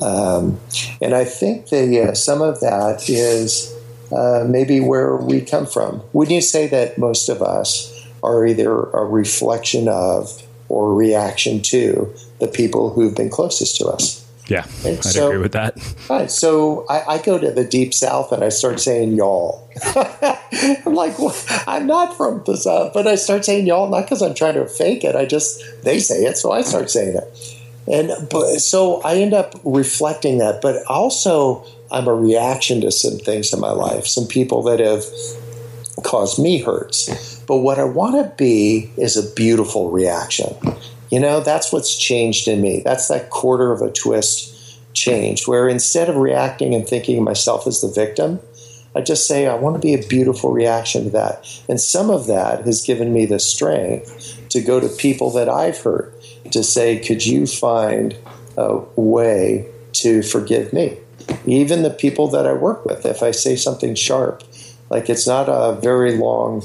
Um, 0.00 0.60
and 1.00 1.14
I 1.14 1.24
think 1.24 1.68
that 1.68 2.08
uh, 2.10 2.14
some 2.14 2.42
of 2.42 2.60
that 2.60 3.08
is 3.08 3.74
uh, 4.12 4.44
maybe 4.48 4.80
where 4.80 5.16
we 5.16 5.40
come 5.40 5.66
from. 5.66 6.02
Wouldn't 6.12 6.34
you 6.34 6.40
say 6.40 6.66
that 6.68 6.98
most 6.98 7.28
of 7.28 7.42
us 7.42 7.94
are 8.22 8.46
either 8.46 8.70
a 8.70 9.04
reflection 9.04 9.88
of 9.88 10.42
or 10.68 10.94
reaction 10.94 11.62
to 11.62 12.12
the 12.40 12.48
people 12.48 12.90
who've 12.90 13.14
been 13.14 13.30
closest 13.30 13.76
to 13.76 13.86
us? 13.86 14.24
Yeah, 14.48 14.64
I'd 14.84 15.04
so, 15.04 15.26
agree 15.28 15.40
with 15.40 15.52
that. 15.52 15.76
Right. 16.08 16.30
So 16.30 16.86
I, 16.88 17.16
I, 17.16 17.18
go 17.18 17.38
to 17.38 17.50
the 17.50 17.64
deep 17.64 17.92
south 17.92 18.32
and 18.32 18.42
I 18.42 18.48
start 18.48 18.80
saying 18.80 19.12
y'all. 19.12 19.68
I'm 19.84 20.94
like, 20.94 21.18
well, 21.18 21.36
I'm 21.66 21.86
not 21.86 22.16
from 22.16 22.42
the 22.46 22.56
south, 22.56 22.94
but 22.94 23.06
I 23.06 23.16
start 23.16 23.44
saying 23.44 23.66
y'all 23.66 23.90
not 23.90 24.04
because 24.04 24.22
I'm 24.22 24.34
trying 24.34 24.54
to 24.54 24.66
fake 24.66 25.04
it. 25.04 25.14
I 25.14 25.26
just 25.26 25.62
they 25.82 26.00
say 26.00 26.24
it, 26.24 26.38
so 26.38 26.50
I 26.50 26.62
start 26.62 26.90
saying 26.90 27.18
it. 27.18 27.57
And 27.90 28.28
but 28.28 28.58
so 28.58 29.00
I 29.02 29.16
end 29.16 29.34
up 29.34 29.54
reflecting 29.64 30.38
that, 30.38 30.60
but 30.60 30.84
also 30.86 31.64
I'm 31.90 32.06
a 32.06 32.14
reaction 32.14 32.80
to 32.82 32.90
some 32.90 33.18
things 33.18 33.52
in 33.52 33.60
my 33.60 33.70
life, 33.70 34.06
some 34.06 34.26
people 34.26 34.62
that 34.64 34.80
have 34.80 35.04
caused 36.04 36.38
me 36.38 36.60
hurts. 36.60 37.38
But 37.46 37.58
what 37.58 37.78
I 37.78 37.84
want 37.84 38.16
to 38.16 38.34
be 38.36 38.90
is 38.96 39.16
a 39.16 39.34
beautiful 39.34 39.90
reaction. 39.90 40.54
You 41.10 41.20
know, 41.20 41.40
that's 41.40 41.72
what's 41.72 41.96
changed 41.96 42.46
in 42.48 42.60
me. 42.60 42.82
That's 42.84 43.08
that 43.08 43.30
quarter 43.30 43.72
of 43.72 43.80
a 43.80 43.90
twist 43.90 44.54
changed, 44.92 45.48
where 45.48 45.68
instead 45.68 46.10
of 46.10 46.16
reacting 46.16 46.74
and 46.74 46.86
thinking 46.86 47.18
of 47.18 47.24
myself 47.24 47.66
as 47.66 47.80
the 47.80 47.88
victim, 47.88 48.40
I 48.94 49.00
just 49.00 49.26
say, 49.26 49.46
I 49.46 49.54
want 49.54 49.76
to 49.76 49.80
be 49.80 49.94
a 49.94 50.06
beautiful 50.06 50.52
reaction 50.52 51.04
to 51.04 51.10
that. 51.10 51.46
And 51.68 51.80
some 51.80 52.10
of 52.10 52.26
that 52.26 52.64
has 52.66 52.82
given 52.82 53.12
me 53.12 53.26
the 53.26 53.38
strength 53.38 54.36
to 54.50 54.60
go 54.60 54.80
to 54.80 54.88
people 54.88 55.30
that 55.30 55.48
I've 55.48 55.78
hurt 55.78 56.17
to 56.52 56.62
say, 56.62 56.98
could 56.98 57.24
you 57.24 57.46
find 57.46 58.16
a 58.56 58.78
way 58.96 59.68
to 59.94 60.22
forgive 60.22 60.72
me? 60.72 60.98
Even 61.46 61.82
the 61.82 61.90
people 61.90 62.28
that 62.28 62.46
I 62.46 62.52
work 62.52 62.84
with, 62.84 63.04
if 63.04 63.22
I 63.22 63.30
say 63.32 63.56
something 63.56 63.94
sharp, 63.94 64.42
like 64.90 65.10
it's 65.10 65.26
not 65.26 65.48
a 65.48 65.78
very 65.80 66.16
long 66.16 66.62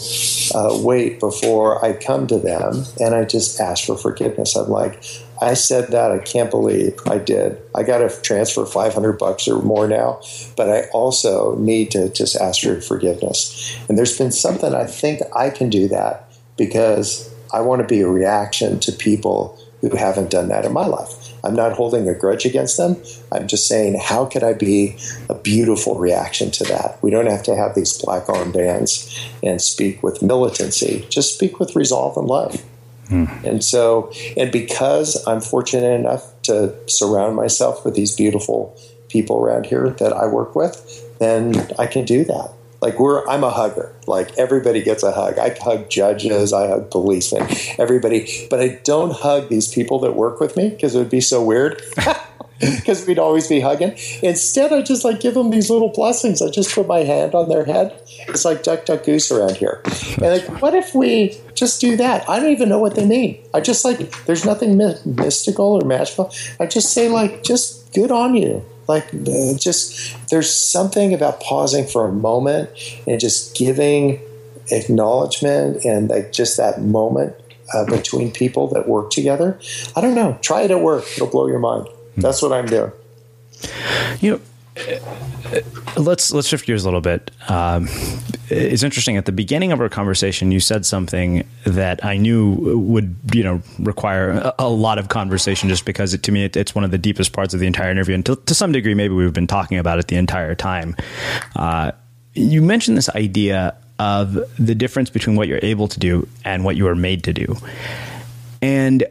uh, 0.56 0.78
wait 0.82 1.20
before 1.20 1.84
I 1.84 1.94
come 1.94 2.28
to 2.28 2.40
them 2.40 2.86
and 3.00 3.14
I 3.14 3.26
just 3.26 3.60
ask 3.60 3.86
for 3.86 3.98
forgiveness. 3.98 4.56
I'm 4.56 4.70
like, 4.70 5.04
I 5.42 5.56
said 5.56 5.90
that. 5.90 6.12
I 6.12 6.20
can't 6.20 6.50
believe 6.50 6.98
I 7.06 7.18
did. 7.18 7.62
I 7.76 7.84
got 7.84 7.98
to 7.98 8.22
transfer 8.22 8.66
500 8.66 9.14
bucks 9.20 9.48
or 9.48 9.62
more 9.62 9.88
now, 9.88 10.22
but 10.56 10.70
I 10.70 10.84
also 10.94 11.58
need 11.58 11.92
to 11.92 12.10
just 12.10 12.38
ask 12.38 12.62
for 12.62 12.80
forgiveness. 12.80 13.78
And 13.90 13.98
there's 13.98 14.18
been 14.18 14.32
something 14.32 14.74
I 14.74 14.86
think 14.86 15.22
I 15.36 15.50
can 15.50 15.70
do 15.70 15.90
that 15.90 16.30
because 16.58 17.34
I 17.54 17.60
want 17.60 17.82
to 17.82 17.88
be 17.88 18.02
a 18.02 18.08
reaction 18.08 18.80
to 18.82 18.92
people 18.94 19.60
who 19.84 19.98
haven't 19.98 20.32
done 20.32 20.48
that 20.48 20.64
in 20.64 20.72
my 20.72 20.86
life. 20.86 21.34
I'm 21.44 21.56
not 21.56 21.74
holding 21.74 22.08
a 22.08 22.16
grudge 22.16 22.46
against 22.46 22.78
them. 22.78 22.96
I'm 23.34 23.48
just 23.48 23.68
saying, 23.68 24.00
how 24.02 24.26
could 24.26 24.42
I 24.42 24.54
be 24.54 24.98
a 25.30 25.36
beautiful 25.36 25.96
reaction 25.96 26.52
to 26.52 26.64
that? 26.66 27.04
We 27.04 27.12
don't 27.12 27.28
have 27.28 27.44
to 27.44 27.56
have 27.56 27.76
these 27.76 28.02
black 28.02 28.28
armbands 28.28 29.14
and 29.44 29.62
speak 29.62 30.02
with 30.02 30.22
militancy. 30.22 31.06
Just 31.10 31.36
speak 31.36 31.60
with 31.60 31.76
resolve 31.76 32.16
and 32.16 32.28
love. 32.28 32.64
Hmm. 33.10 33.26
And 33.44 33.62
so, 33.62 34.14
and 34.38 34.54
because 34.54 35.22
I'm 35.28 35.42
fortunate 35.42 36.00
enough 36.00 36.32
to 36.44 36.74
surround 36.88 37.36
myself 37.36 37.84
with 37.84 37.96
these 37.96 38.16
beautiful 38.16 38.80
people 39.10 39.38
around 39.38 39.66
here 39.66 39.90
that 39.90 40.14
I 40.14 40.28
work 40.28 40.56
with, 40.56 41.20
then 41.20 41.68
I 41.78 41.88
can 41.88 42.06
do 42.06 42.24
that. 42.24 42.52
Like 42.84 43.00
we're, 43.00 43.26
I'm 43.28 43.46
a 43.46 43.50
hugger. 43.50 43.96
Like 44.08 44.38
everybody 44.38 44.84
gets 44.84 45.04
a 45.04 45.14
hug. 45.14 45.40
I 45.40 45.56
hug 45.58 45.90
judges, 45.90 46.52
I 46.52 46.68
hug 46.68 46.92
policemen, 46.92 47.48
everybody. 47.80 48.48
But 48.50 48.60
I 48.60 48.82
don't 48.84 49.14
hug 49.14 49.48
these 49.48 49.74
people 49.74 50.00
that 50.00 50.18
work 50.18 50.42
with 50.42 50.58
me 50.58 50.68
because 50.68 50.94
it 50.94 51.00
would 51.00 51.10
be 51.10 51.22
so 51.22 51.44
weird. 51.44 51.82
Because 52.60 53.06
we'd 53.06 53.20
always 53.20 53.50
be 53.50 53.60
hugging. 53.60 53.98
Instead, 54.22 54.72
I 54.72 54.82
just 54.84 55.04
like 55.04 55.20
give 55.20 55.34
them 55.34 55.50
these 55.50 55.70
little 55.70 55.90
blessings. 55.90 56.42
I 56.42 56.50
just 56.50 56.74
put 56.74 56.88
my 56.88 57.00
hand 57.00 57.36
on 57.36 57.50
their 57.50 57.66
head. 57.66 58.00
It's 58.30 58.46
like 58.46 58.64
duck, 58.64 58.86
duck, 58.86 59.04
goose 59.04 59.30
around 59.32 59.58
here. 59.58 59.82
And 60.22 60.22
like, 60.22 60.62
what 60.62 60.74
if 60.74 60.96
we 60.96 61.38
just 61.56 61.82
do 61.82 61.98
that? 61.98 62.30
I 62.30 62.40
don't 62.40 62.52
even 62.52 62.70
know 62.70 62.80
what 62.80 62.96
they 62.96 63.06
mean. 63.06 63.44
I 63.54 63.60
just 63.60 63.84
like, 63.84 64.26
there's 64.26 64.46
nothing 64.46 64.78
my- 64.78 64.96
mystical 65.04 65.74
or 65.74 65.84
magical. 65.84 66.32
I 66.58 66.68
just 66.68 66.94
say 66.94 67.10
like, 67.10 67.44
just 67.44 67.92
good 67.94 68.12
on 68.12 68.34
you 68.34 68.64
like 68.88 69.10
just 69.58 70.16
there's 70.30 70.54
something 70.54 71.14
about 71.14 71.40
pausing 71.42 71.86
for 71.86 72.08
a 72.08 72.12
moment 72.12 72.70
and 73.08 73.20
just 73.20 73.56
giving 73.56 74.20
acknowledgement 74.72 75.84
and 75.86 76.10
like 76.10 76.32
just 76.32 76.58
that 76.58 76.82
moment 76.82 77.36
uh, 77.74 77.86
between 77.86 78.32
people 78.32 78.68
that 78.68 78.88
work 78.88 79.10
together. 79.10 79.60
I 79.96 80.02
don't 80.02 80.16
know. 80.16 80.38
Try 80.42 80.64
it 80.64 80.72
at 80.72 80.82
work. 80.82 81.06
It'll 81.16 81.28
blow 81.28 81.48
your 81.48 81.60
mind. 81.60 81.88
That's 82.18 82.42
what 82.42 82.52
i'm 82.52 82.68
doing. 82.68 82.92
You 84.20 84.32
know 84.34 84.42
let's 85.98 86.32
let's 86.32 86.48
shift 86.48 86.66
gears 86.66 86.84
a 86.84 86.88
little 86.88 87.02
bit. 87.02 87.32
Um, 87.48 87.88
it's 88.50 88.84
interesting. 88.84 89.18
At 89.18 89.26
the 89.26 89.32
beginning 89.32 89.72
of 89.72 89.80
our 89.80 89.90
conversation, 89.90 90.52
you 90.52 90.60
said 90.60 90.86
something 90.86 91.48
that 91.66 92.04
I 92.04 92.18
knew 92.18 92.78
would 92.80 93.16
you 93.34 93.44
know 93.44 93.62
require 93.80 94.32
a, 94.32 94.56
a 94.60 94.70
lot 94.70 94.98
of 94.98 95.10
conversation, 95.10 95.70
just 95.70 95.86
because 95.86 96.14
it, 96.14 96.24
to 96.24 96.32
me 96.32 96.46
it, 96.46 96.58
it's 96.58 96.74
one 96.74 96.84
of 96.84 96.92
the 96.92 96.98
deepest 96.98 97.34
parts 97.34 97.54
of 97.54 97.60
the 97.60 97.68
entire 97.68 97.92
interview, 97.92 98.16
and 98.16 98.26
to, 98.26 98.36
to, 98.36 98.56
some 98.56 98.72
degree, 98.72 98.96
maybe 98.96 99.14
we've 99.14 99.34
been 99.34 99.48
talking 99.48 99.78
about 99.78 100.00
it 100.00 100.08
the 100.08 100.16
entire 100.16 100.56
time. 100.56 100.96
Uh, 101.56 101.92
you 102.34 102.62
mentioned 102.62 102.98
this 102.98 103.10
idea 103.10 103.76
of 104.00 104.34
the 104.58 104.74
difference 104.74 105.12
between 105.12 105.36
what 105.36 105.48
you're 105.48 105.60
able 105.62 105.88
to 105.88 106.00
do 106.00 106.28
and 106.44 106.66
what 106.66 106.76
you 106.76 106.88
are 106.88 106.96
made 106.96 107.24
to 107.26 107.34
do, 107.34 107.56
and 108.62 109.06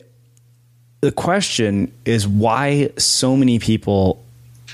the 1.02 1.12
question 1.12 1.92
is 2.04 2.26
why 2.26 2.90
so 2.96 3.36
many 3.36 3.60
people 3.60 4.24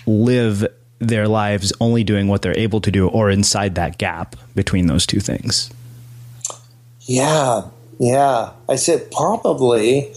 live 0.06 0.66
their 0.98 1.28
lives 1.28 1.72
only 1.80 2.04
doing 2.04 2.28
what 2.28 2.42
they're 2.42 2.58
able 2.58 2.80
to 2.80 2.90
do 2.90 3.08
or 3.08 3.30
inside 3.30 3.74
that 3.76 3.98
gap 3.98 4.36
between 4.54 4.86
those 4.86 5.06
two 5.06 5.20
things? 5.20 5.70
Yeah, 7.02 7.62
yeah. 7.98 8.50
I 8.68 8.76
said 8.76 9.10
probably 9.10 10.12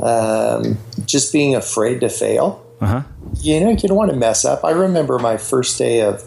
um, 0.00 0.78
just 1.06 1.32
being 1.32 1.54
afraid 1.54 2.00
to 2.00 2.08
fail. 2.08 2.64
Uh-huh. 2.80 3.02
You 3.40 3.60
know, 3.60 3.70
you 3.70 3.76
don't 3.76 3.96
want 3.96 4.10
to 4.10 4.16
mess 4.16 4.44
up. 4.44 4.64
I 4.64 4.70
remember 4.70 5.18
my 5.18 5.36
first 5.36 5.78
day 5.78 6.02
of 6.02 6.20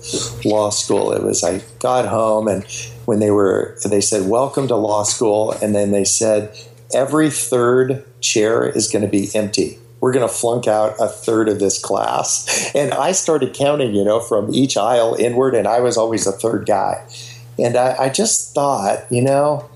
law 0.45 0.70
school. 0.70 1.12
It 1.12 1.22
was 1.22 1.43
I 1.43 1.62
got 1.80 2.08
home 2.08 2.47
and 2.47 2.64
when 3.06 3.20
they 3.20 3.32
were 3.32 3.78
they 3.86 4.01
said 4.01 4.30
welcome 4.30 4.68
to 4.68 4.76
law 4.76 5.03
school 5.03 5.51
and 5.62 5.76
then 5.76 5.91
they 5.91 6.03
said 6.03 6.58
every 6.93 7.30
third 7.30 8.06
chair 8.22 8.68
is 8.68 8.89
going 8.89 9.03
to 9.03 9.08
be 9.08 9.30
empty 9.36 9.78
we're 10.06 10.14
going 10.14 10.28
to 10.28 10.32
flunk 10.32 10.68
out 10.68 10.95
a 10.99 11.08
third 11.08 11.49
of 11.49 11.60
this 11.60 11.82
class. 11.82 12.70
And 12.76 12.93
I 12.93 13.12
started 13.12 13.56
counting, 13.56 13.95
you 13.95 14.03
know, 14.03 14.20
from 14.20 14.53
each 14.53 14.78
aisle 14.78 15.16
inward, 15.16 15.56
and 15.56 15.68
I 15.68 15.80
was 15.80 15.97
always 15.97 16.26
the 16.26 16.32
third 16.32 16.68
guy. 16.68 17.03
And 17.58 17.76
I, 17.76 17.95
I 17.97 18.10
just 18.10 18.53
thought, 18.53 19.12
you 19.12 19.24
know, 19.24 19.68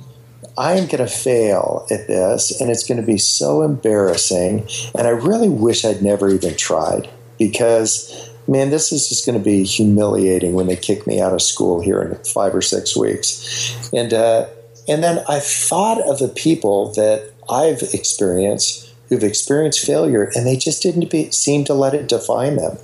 I 0.55 0.73
am 0.73 0.85
going 0.85 1.03
to 1.03 1.07
fail 1.07 1.87
at 1.89 2.05
this, 2.05 2.61
and 2.61 2.69
it's 2.69 2.87
going 2.87 3.01
to 3.01 3.07
be 3.07 3.17
so 3.17 3.63
embarrassing. 3.63 4.67
And 4.95 5.07
I 5.07 5.09
really 5.09 5.49
wish 5.49 5.83
I'd 5.83 6.03
never 6.03 6.29
even 6.29 6.55
tried 6.55 7.09
because, 7.39 8.29
man, 8.47 8.69
this 8.69 8.91
is 8.91 9.09
just 9.09 9.25
going 9.25 9.39
to 9.39 9.43
be 9.43 9.63
humiliating 9.63 10.53
when 10.53 10.67
they 10.67 10.75
kick 10.75 11.07
me 11.07 11.19
out 11.19 11.33
of 11.33 11.41
school 11.41 11.81
here 11.81 12.03
in 12.03 12.13
five 12.23 12.53
or 12.53 12.61
six 12.61 12.95
weeks. 12.95 13.91
And 13.91 14.13
uh, 14.13 14.45
and 14.87 15.03
then 15.03 15.23
I 15.27 15.39
thought 15.39 16.07
of 16.07 16.19
the 16.19 16.29
people 16.29 16.93
that 16.93 17.33
I've 17.49 17.81
experienced 17.95 18.88
who've 19.09 19.23
experienced 19.23 19.85
failure 19.85 20.31
and 20.35 20.45
they 20.45 20.55
just 20.55 20.81
didn't 20.81 21.09
be, 21.09 21.31
seem 21.31 21.65
to 21.65 21.73
let 21.73 21.93
it 21.93 22.07
define 22.07 22.55
them. 22.55 22.77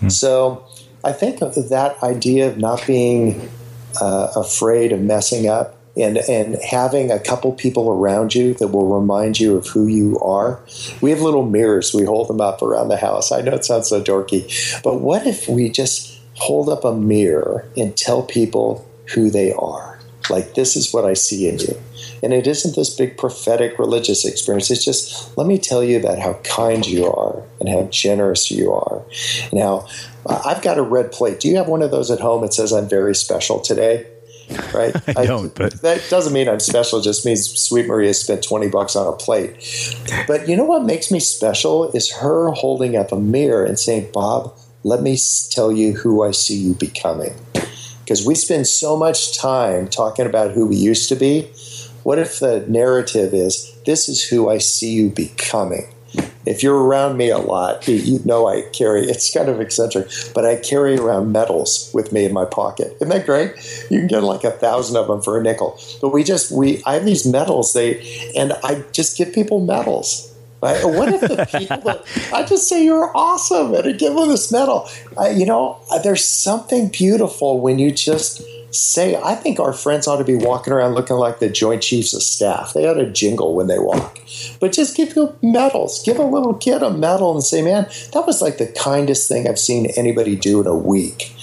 Hmm. 0.00 0.08
So 0.08 0.66
I 1.04 1.12
think 1.12 1.42
of 1.42 1.54
that 1.68 2.02
idea 2.02 2.48
of 2.48 2.58
not 2.58 2.86
being 2.86 3.48
uh, 4.00 4.32
afraid 4.36 4.92
of 4.92 5.00
messing 5.00 5.48
up 5.48 5.76
and, 5.96 6.16
and 6.16 6.56
having 6.62 7.10
a 7.10 7.18
couple 7.18 7.52
people 7.52 7.90
around 7.90 8.34
you 8.34 8.54
that 8.54 8.68
will 8.68 8.98
remind 8.98 9.38
you 9.38 9.56
of 9.56 9.66
who 9.66 9.86
you 9.86 10.18
are. 10.20 10.60
We 11.00 11.10
have 11.10 11.20
little 11.20 11.44
mirrors, 11.44 11.92
we 11.92 12.04
hold 12.04 12.28
them 12.28 12.40
up 12.40 12.62
around 12.62 12.88
the 12.88 12.96
house. 12.96 13.30
I 13.30 13.42
know 13.42 13.52
it 13.52 13.64
sounds 13.64 13.88
so 13.88 14.02
dorky, 14.02 14.82
but 14.82 15.00
what 15.00 15.26
if 15.26 15.48
we 15.48 15.68
just 15.68 16.18
hold 16.34 16.68
up 16.68 16.84
a 16.84 16.94
mirror 16.94 17.68
and 17.76 17.96
tell 17.96 18.22
people 18.22 18.88
who 19.14 19.28
they 19.28 19.52
are? 19.52 19.98
Like, 20.30 20.54
this 20.54 20.76
is 20.76 20.92
what 20.94 21.04
I 21.04 21.14
see 21.14 21.48
in 21.48 21.58
you. 21.58 21.80
And 22.22 22.32
it 22.32 22.46
isn't 22.46 22.76
this 22.76 22.94
big 22.94 23.16
prophetic 23.18 23.78
religious 23.78 24.24
experience. 24.24 24.70
It's 24.70 24.84
just, 24.84 25.36
let 25.36 25.46
me 25.46 25.58
tell 25.58 25.82
you 25.82 25.98
about 25.98 26.18
how 26.18 26.34
kind 26.44 26.86
you 26.86 27.06
are 27.06 27.42
and 27.58 27.68
how 27.68 27.84
generous 27.84 28.50
you 28.50 28.72
are. 28.72 29.02
Now, 29.52 29.88
I've 30.26 30.62
got 30.62 30.78
a 30.78 30.82
red 30.82 31.10
plate. 31.10 31.40
Do 31.40 31.48
you 31.48 31.56
have 31.56 31.68
one 31.68 31.82
of 31.82 31.90
those 31.90 32.10
at 32.10 32.20
home? 32.20 32.44
It 32.44 32.54
says, 32.54 32.72
I'm 32.72 32.88
very 32.88 33.14
special 33.14 33.60
today 33.60 34.06
right? 34.74 34.94
I 35.16 35.26
don't, 35.26 35.54
but 35.54 35.80
that 35.82 36.04
doesn't 36.10 36.32
mean 36.32 36.48
I'm 36.48 36.60
special. 36.60 36.98
It 36.98 37.04
just 37.04 37.24
means 37.24 37.48
Sweet 37.58 37.86
Maria 37.86 38.14
spent 38.14 38.42
20 38.42 38.68
bucks 38.68 38.96
on 38.96 39.06
a 39.06 39.16
plate. 39.16 39.54
But 40.26 40.48
you 40.48 40.56
know 40.56 40.64
what 40.64 40.84
makes 40.84 41.10
me 41.10 41.20
special 41.20 41.90
is 41.92 42.12
her 42.12 42.50
holding 42.50 42.96
up 42.96 43.12
a 43.12 43.20
mirror 43.20 43.64
and 43.64 43.78
saying, 43.78 44.10
Bob, 44.12 44.56
let 44.84 45.02
me 45.02 45.16
tell 45.50 45.72
you 45.72 45.94
who 45.94 46.22
I 46.22 46.32
see 46.32 46.56
you 46.56 46.74
becoming. 46.74 47.34
Because 48.00 48.26
we 48.26 48.34
spend 48.34 48.66
so 48.66 48.96
much 48.96 49.38
time 49.38 49.88
talking 49.88 50.26
about 50.26 50.50
who 50.50 50.66
we 50.66 50.76
used 50.76 51.08
to 51.08 51.16
be. 51.16 51.50
What 52.02 52.18
if 52.18 52.40
the 52.40 52.64
narrative 52.68 53.32
is, 53.34 53.74
this 53.86 54.08
is 54.08 54.24
who 54.24 54.48
I 54.48 54.58
see 54.58 54.92
you 54.92 55.10
becoming? 55.10 55.92
if 56.44 56.62
you're 56.62 56.76
around 56.76 57.16
me 57.16 57.30
a 57.30 57.38
lot, 57.38 57.86
you 57.86 58.20
know 58.24 58.48
I 58.48 58.62
carry, 58.72 59.02
it's 59.02 59.32
kind 59.32 59.48
of 59.48 59.60
eccentric, 59.60 60.08
but 60.34 60.44
I 60.44 60.56
carry 60.56 60.96
around 60.96 61.32
medals 61.32 61.90
with 61.94 62.12
me 62.12 62.24
in 62.24 62.32
my 62.32 62.44
pocket. 62.44 62.96
Isn't 62.96 63.10
that 63.10 63.26
great? 63.26 63.54
You 63.90 63.98
can 63.98 64.08
get 64.08 64.22
like 64.22 64.44
a 64.44 64.50
thousand 64.50 64.96
of 64.96 65.06
them 65.06 65.22
for 65.22 65.38
a 65.38 65.42
nickel. 65.42 65.78
But 66.00 66.10
we 66.10 66.24
just, 66.24 66.50
we, 66.50 66.82
I 66.84 66.94
have 66.94 67.04
these 67.04 67.26
medals, 67.26 67.72
they, 67.72 68.32
and 68.36 68.52
I 68.64 68.84
just 68.92 69.16
give 69.16 69.32
people 69.32 69.60
medals. 69.60 70.28
Right? 70.60 70.84
What 70.84 71.08
if 71.08 71.20
the 71.22 71.44
people 71.58 71.80
that, 71.82 72.04
I 72.32 72.44
just 72.44 72.68
say 72.68 72.84
you're 72.84 73.10
awesome 73.16 73.74
and 73.74 73.86
I 73.86 73.92
give 73.92 74.14
them 74.14 74.28
this 74.28 74.50
medal? 74.52 74.88
Uh, 75.18 75.28
you 75.28 75.46
know, 75.46 75.80
there's 76.02 76.24
something 76.24 76.88
beautiful 76.88 77.60
when 77.60 77.78
you 77.78 77.90
just, 77.90 78.42
say, 78.74 79.20
I 79.22 79.34
think 79.34 79.60
our 79.60 79.72
friends 79.72 80.08
ought 80.08 80.16
to 80.16 80.24
be 80.24 80.34
walking 80.34 80.72
around 80.72 80.94
looking 80.94 81.16
like 81.16 81.38
the 81.38 81.48
Joint 81.48 81.82
Chiefs 81.82 82.14
of 82.14 82.22
Staff. 82.22 82.72
They 82.72 82.86
ought 82.86 82.94
to 82.94 83.10
jingle 83.10 83.54
when 83.54 83.66
they 83.66 83.78
walk. 83.78 84.18
But 84.60 84.72
just 84.72 84.96
give 84.96 85.14
them 85.14 85.36
medals. 85.42 86.02
Give 86.02 86.18
a 86.18 86.24
little 86.24 86.54
kid 86.54 86.82
a 86.82 86.90
medal 86.90 87.32
and 87.32 87.42
say, 87.42 87.62
man, 87.62 87.84
that 88.12 88.26
was 88.26 88.40
like 88.40 88.58
the 88.58 88.66
kindest 88.66 89.28
thing 89.28 89.46
I've 89.46 89.58
seen 89.58 89.92
anybody 89.96 90.36
do 90.36 90.60
in 90.60 90.66
a 90.66 90.74
week. 90.74 91.34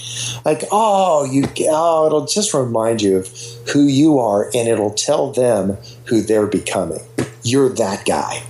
Like, 0.44 0.64
oh, 0.72 1.24
you, 1.24 1.44
oh, 1.68 2.06
it'll 2.06 2.26
just 2.26 2.52
remind 2.52 3.00
you 3.00 3.18
of 3.18 3.28
who 3.72 3.86
you 3.86 4.18
are 4.18 4.50
and 4.54 4.68
it'll 4.68 4.94
tell 4.94 5.32
them 5.32 5.78
who 6.06 6.22
they're 6.22 6.46
becoming. 6.46 7.00
You're 7.42 7.68
that 7.70 8.04
guy. 8.04 8.42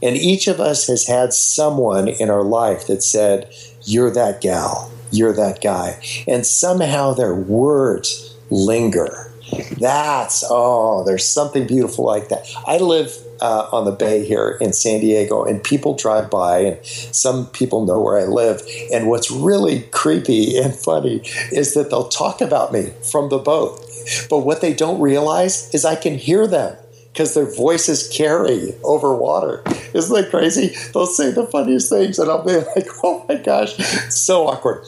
And 0.00 0.16
each 0.16 0.46
of 0.46 0.60
us 0.60 0.86
has 0.86 1.06
had 1.06 1.32
someone 1.32 2.06
in 2.06 2.30
our 2.30 2.44
life 2.44 2.86
that 2.86 3.02
said, 3.02 3.52
You're 3.82 4.12
that 4.12 4.40
gal, 4.40 4.92
you're 5.10 5.32
that 5.32 5.60
guy. 5.60 6.00
And 6.28 6.46
somehow 6.46 7.14
their 7.14 7.34
words 7.34 8.27
linger. 8.50 9.32
That's, 9.78 10.44
oh, 10.48 11.04
there's 11.04 11.26
something 11.26 11.66
beautiful 11.66 12.04
like 12.04 12.28
that. 12.28 12.46
I 12.66 12.78
live 12.78 13.16
uh, 13.40 13.68
on 13.72 13.84
the 13.84 13.92
bay 13.92 14.24
here 14.26 14.58
in 14.60 14.72
San 14.72 15.00
Diego, 15.00 15.44
and 15.44 15.62
people 15.62 15.94
drive 15.94 16.30
by, 16.30 16.58
and 16.60 16.86
some 16.86 17.46
people 17.46 17.86
know 17.86 18.00
where 18.00 18.18
I 18.18 18.24
live. 18.24 18.62
And 18.92 19.08
what's 19.08 19.30
really 19.30 19.82
creepy 19.90 20.58
and 20.58 20.74
funny 20.74 21.22
is 21.52 21.74
that 21.74 21.90
they'll 21.90 22.08
talk 22.08 22.40
about 22.40 22.72
me 22.72 22.92
from 23.10 23.28
the 23.28 23.38
boat. 23.38 23.80
But 24.28 24.40
what 24.40 24.60
they 24.60 24.74
don't 24.74 25.00
realize 25.00 25.72
is 25.74 25.84
I 25.84 25.96
can 25.96 26.18
hear 26.18 26.46
them 26.46 26.76
because 27.12 27.34
their 27.34 27.52
voices 27.52 28.08
carry 28.08 28.74
over 28.84 29.14
water. 29.14 29.62
Isn't 29.94 30.14
that 30.14 30.30
crazy? 30.30 30.74
They'll 30.92 31.06
say 31.06 31.30
the 31.30 31.46
funniest 31.46 31.90
things, 31.90 32.18
and 32.18 32.30
I'll 32.30 32.44
be 32.44 32.52
like, 32.76 32.88
oh 33.02 33.24
my 33.28 33.36
gosh, 33.36 33.76
so 34.08 34.46
awkward. 34.46 34.84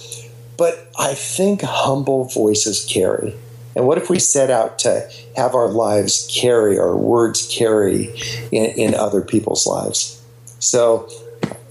But 0.56 0.90
I 0.98 1.14
think 1.14 1.62
humble 1.62 2.24
voices 2.24 2.84
carry. 2.84 3.34
And 3.80 3.86
what 3.86 3.96
if 3.96 4.10
we 4.10 4.18
set 4.18 4.50
out 4.50 4.78
to 4.80 5.10
have 5.36 5.54
our 5.54 5.66
lives 5.66 6.28
carry, 6.30 6.78
our 6.78 6.94
words 6.94 7.48
carry 7.50 8.14
in, 8.52 8.66
in 8.76 8.94
other 8.94 9.22
people's 9.22 9.66
lives? 9.66 10.22
So 10.58 11.08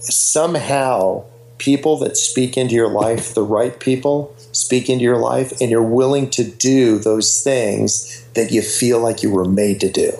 somehow, 0.00 1.26
people 1.58 1.96
that 1.98 2.16
speak 2.16 2.56
into 2.56 2.74
your 2.74 2.88
life, 2.90 3.32
the 3.32 3.44
right 3.44 3.78
people, 3.78 4.34
speak 4.50 4.90
into 4.90 5.04
your 5.04 5.18
life, 5.18 5.52
and 5.60 5.70
you're 5.70 5.84
willing 5.84 6.28
to 6.30 6.42
do 6.42 6.98
those 6.98 7.44
things 7.44 8.26
that 8.34 8.50
you 8.50 8.60
feel 8.60 8.98
like 8.98 9.22
you 9.22 9.30
were 9.30 9.44
made 9.44 9.78
to 9.78 9.88
do. 9.88 10.10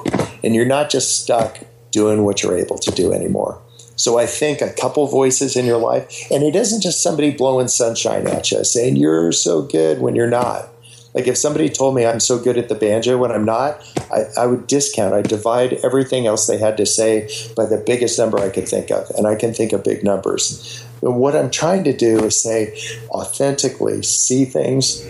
And 0.44 0.54
you're 0.54 0.66
not 0.66 0.90
just 0.90 1.20
stuck 1.20 1.58
doing 1.90 2.22
what 2.22 2.44
you're 2.44 2.56
able 2.56 2.78
to 2.78 2.92
do 2.92 3.12
anymore. 3.12 3.60
So 3.96 4.16
I 4.16 4.26
think 4.26 4.60
a 4.60 4.72
couple 4.72 5.08
voices 5.08 5.56
in 5.56 5.66
your 5.66 5.78
life, 5.78 6.30
and 6.30 6.44
it 6.44 6.54
isn't 6.54 6.82
just 6.82 7.02
somebody 7.02 7.32
blowing 7.32 7.66
sunshine 7.66 8.28
at 8.28 8.52
you 8.52 8.62
saying 8.62 8.94
you're 8.94 9.32
so 9.32 9.62
good 9.62 10.00
when 10.00 10.14
you're 10.14 10.30
not. 10.30 10.69
Like 11.14 11.26
if 11.26 11.36
somebody 11.36 11.68
told 11.68 11.94
me 11.94 12.06
I'm 12.06 12.20
so 12.20 12.38
good 12.38 12.56
at 12.56 12.68
the 12.68 12.74
banjo 12.74 13.18
when 13.18 13.32
I'm 13.32 13.44
not, 13.44 13.82
I, 14.12 14.24
I 14.38 14.46
would 14.46 14.66
discount. 14.66 15.14
I 15.14 15.22
divide 15.22 15.74
everything 15.84 16.26
else 16.26 16.46
they 16.46 16.58
had 16.58 16.76
to 16.76 16.86
say 16.86 17.28
by 17.56 17.66
the 17.66 17.78
biggest 17.78 18.18
number 18.18 18.38
I 18.38 18.48
could 18.48 18.68
think 18.68 18.90
of, 18.90 19.10
and 19.10 19.26
I 19.26 19.34
can 19.34 19.52
think 19.52 19.72
of 19.72 19.82
big 19.82 20.04
numbers. 20.04 20.84
But 21.00 21.12
what 21.12 21.34
I'm 21.34 21.50
trying 21.50 21.84
to 21.84 21.96
do 21.96 22.24
is 22.24 22.40
say 22.40 22.78
authentically 23.10 24.02
see 24.02 24.44
things 24.44 25.04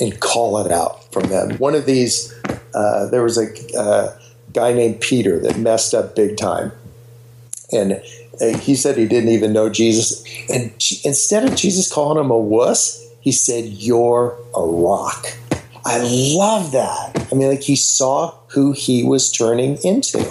and 0.00 0.20
call 0.20 0.58
it 0.64 0.70
out 0.70 1.12
from 1.12 1.24
them. 1.24 1.56
One 1.58 1.74
of 1.74 1.86
these, 1.86 2.32
uh, 2.74 3.06
there 3.06 3.22
was 3.22 3.38
a 3.38 3.78
uh, 3.78 4.16
guy 4.52 4.72
named 4.72 5.00
Peter 5.00 5.40
that 5.40 5.58
messed 5.58 5.94
up 5.94 6.14
big 6.14 6.36
time, 6.36 6.72
and 7.72 8.02
uh, 8.40 8.56
he 8.58 8.76
said 8.76 8.96
he 8.96 9.08
didn't 9.08 9.30
even 9.30 9.52
know 9.52 9.68
Jesus. 9.68 10.24
And 10.48 10.72
instead 11.04 11.48
of 11.48 11.56
Jesus 11.56 11.90
calling 11.90 12.22
him 12.22 12.30
a 12.30 12.38
wuss, 12.38 13.07
he 13.28 13.32
said, 13.32 13.66
You're 13.66 14.38
a 14.56 14.62
rock. 14.62 15.26
I 15.84 15.98
love 15.98 16.72
that. 16.72 17.28
I 17.30 17.34
mean, 17.34 17.50
like 17.50 17.60
he 17.60 17.76
saw 17.76 18.34
who 18.46 18.72
he 18.72 19.04
was 19.04 19.30
turning 19.30 19.76
into. 19.84 20.22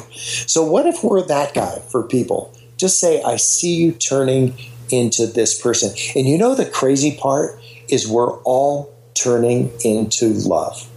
So, 0.47 0.65
what 0.65 0.87
if 0.87 1.03
we're 1.03 1.21
that 1.21 1.53
guy 1.53 1.77
for 1.91 2.01
people? 2.01 2.51
Just 2.75 2.99
say, 2.99 3.21
I 3.21 3.35
see 3.35 3.75
you 3.75 3.91
turning 3.91 4.55
into 4.89 5.27
this 5.27 5.61
person. 5.61 5.91
And 6.15 6.27
you 6.27 6.39
know, 6.39 6.55
the 6.55 6.65
crazy 6.65 7.15
part 7.15 7.61
is 7.87 8.07
we're 8.07 8.35
all 8.41 8.91
turning 9.13 9.71
into 9.85 10.33
love. 10.33 10.89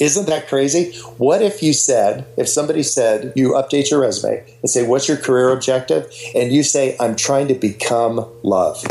Isn't 0.00 0.26
that 0.26 0.48
crazy? 0.48 0.98
What 1.16 1.42
if 1.42 1.62
you 1.62 1.72
said, 1.72 2.26
if 2.36 2.48
somebody 2.48 2.82
said, 2.82 3.32
you 3.36 3.50
update 3.50 3.92
your 3.92 4.00
resume 4.00 4.44
and 4.62 4.68
say, 4.68 4.84
What's 4.84 5.06
your 5.06 5.16
career 5.16 5.50
objective? 5.50 6.12
And 6.34 6.50
you 6.50 6.64
say, 6.64 6.96
I'm 6.98 7.14
trying 7.14 7.46
to 7.46 7.54
become 7.54 8.26
love. 8.42 8.84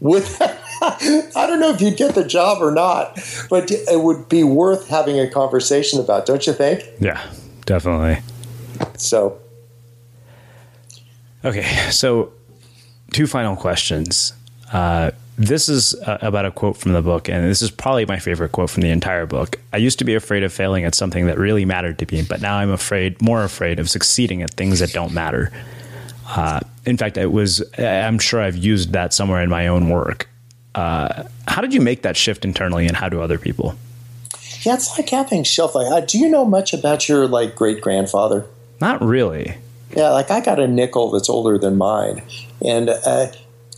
Would 0.00 0.22
that, 0.38 0.59
I 0.82 1.46
don't 1.46 1.60
know 1.60 1.70
if 1.70 1.80
you'd 1.80 1.96
get 1.96 2.14
the 2.14 2.24
job 2.24 2.62
or 2.62 2.70
not, 2.70 3.18
but 3.48 3.70
it 3.70 4.00
would 4.00 4.28
be 4.28 4.42
worth 4.42 4.88
having 4.88 5.18
a 5.18 5.28
conversation 5.28 6.00
about, 6.00 6.26
don't 6.26 6.46
you 6.46 6.52
think? 6.52 6.84
Yeah, 6.98 7.20
definitely. 7.66 8.22
So, 8.96 9.38
okay, 11.44 11.90
so 11.90 12.32
two 13.12 13.26
final 13.26 13.56
questions. 13.56 14.32
Uh, 14.72 15.10
this 15.36 15.68
is 15.68 15.94
uh, 15.94 16.18
about 16.20 16.44
a 16.44 16.50
quote 16.50 16.76
from 16.76 16.92
the 16.92 17.00
book, 17.02 17.28
and 17.28 17.44
this 17.44 17.62
is 17.62 17.70
probably 17.70 18.04
my 18.04 18.18
favorite 18.18 18.52
quote 18.52 18.68
from 18.68 18.82
the 18.82 18.90
entire 18.90 19.24
book. 19.26 19.58
I 19.72 19.78
used 19.78 19.98
to 20.00 20.04
be 20.04 20.14
afraid 20.14 20.42
of 20.42 20.52
failing 20.52 20.84
at 20.84 20.94
something 20.94 21.26
that 21.26 21.38
really 21.38 21.64
mattered 21.64 21.98
to 21.98 22.14
me, 22.14 22.22
but 22.28 22.42
now 22.42 22.56
I'm 22.56 22.70
afraid, 22.70 23.20
more 23.22 23.42
afraid 23.42 23.78
of 23.78 23.88
succeeding 23.88 24.42
at 24.42 24.52
things 24.52 24.80
that 24.80 24.92
don't 24.92 25.12
matter. 25.12 25.50
Uh, 26.26 26.60
in 26.84 26.96
fact, 26.96 27.16
it 27.16 27.32
was. 27.32 27.62
I'm 27.78 28.18
sure 28.18 28.40
I've 28.40 28.56
used 28.56 28.92
that 28.92 29.12
somewhere 29.12 29.42
in 29.42 29.48
my 29.48 29.66
own 29.66 29.88
work. 29.88 30.28
Uh, 30.74 31.24
how 31.48 31.60
did 31.60 31.74
you 31.74 31.80
make 31.80 32.02
that 32.02 32.16
shift 32.16 32.44
internally, 32.44 32.86
and 32.86 32.96
how 32.96 33.08
do 33.08 33.20
other 33.20 33.38
people? 33.38 33.74
Yeah, 34.62 34.74
it's 34.74 34.96
like 34.96 35.08
having 35.08 35.42
shelf 35.42 35.74
life. 35.74 35.90
Uh, 35.90 36.00
do 36.00 36.18
you 36.18 36.28
know 36.28 36.44
much 36.44 36.72
about 36.72 37.08
your 37.08 37.26
like 37.26 37.56
great 37.56 37.80
grandfather? 37.80 38.46
Not 38.80 39.02
really. 39.02 39.56
Yeah, 39.96 40.10
like 40.10 40.30
I 40.30 40.40
got 40.40 40.60
a 40.60 40.68
nickel 40.68 41.10
that's 41.10 41.28
older 41.28 41.58
than 41.58 41.76
mine, 41.76 42.22
and 42.64 42.90
uh, 42.90 43.28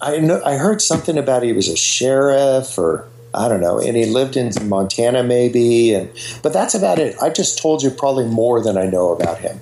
I 0.01 0.19
know 0.19 0.43
I 0.45 0.57
heard 0.57 0.83
something 0.83 1.17
about 1.17 1.43
he 1.43 1.53
was 1.53 1.69
a 1.69 1.77
sheriff 1.77 2.77
or 2.77 3.09
I 3.33 3.49
don't 3.49 3.61
know, 3.61 3.79
and 3.79 3.97
he 3.97 4.05
lived 4.05 4.37
in 4.37 4.53
Montana 4.69 5.23
maybe, 5.23 5.95
and 5.95 6.11
but 6.43 6.53
that's 6.53 6.75
about 6.75 6.99
it. 6.99 7.17
I 7.23 7.31
just 7.31 7.59
told 7.59 7.83
you 7.83 7.91
probably 7.91 8.27
more 8.27 8.63
than 8.63 8.77
I 8.77 8.87
know 8.87 9.13
about 9.13 9.39
him, 9.39 9.61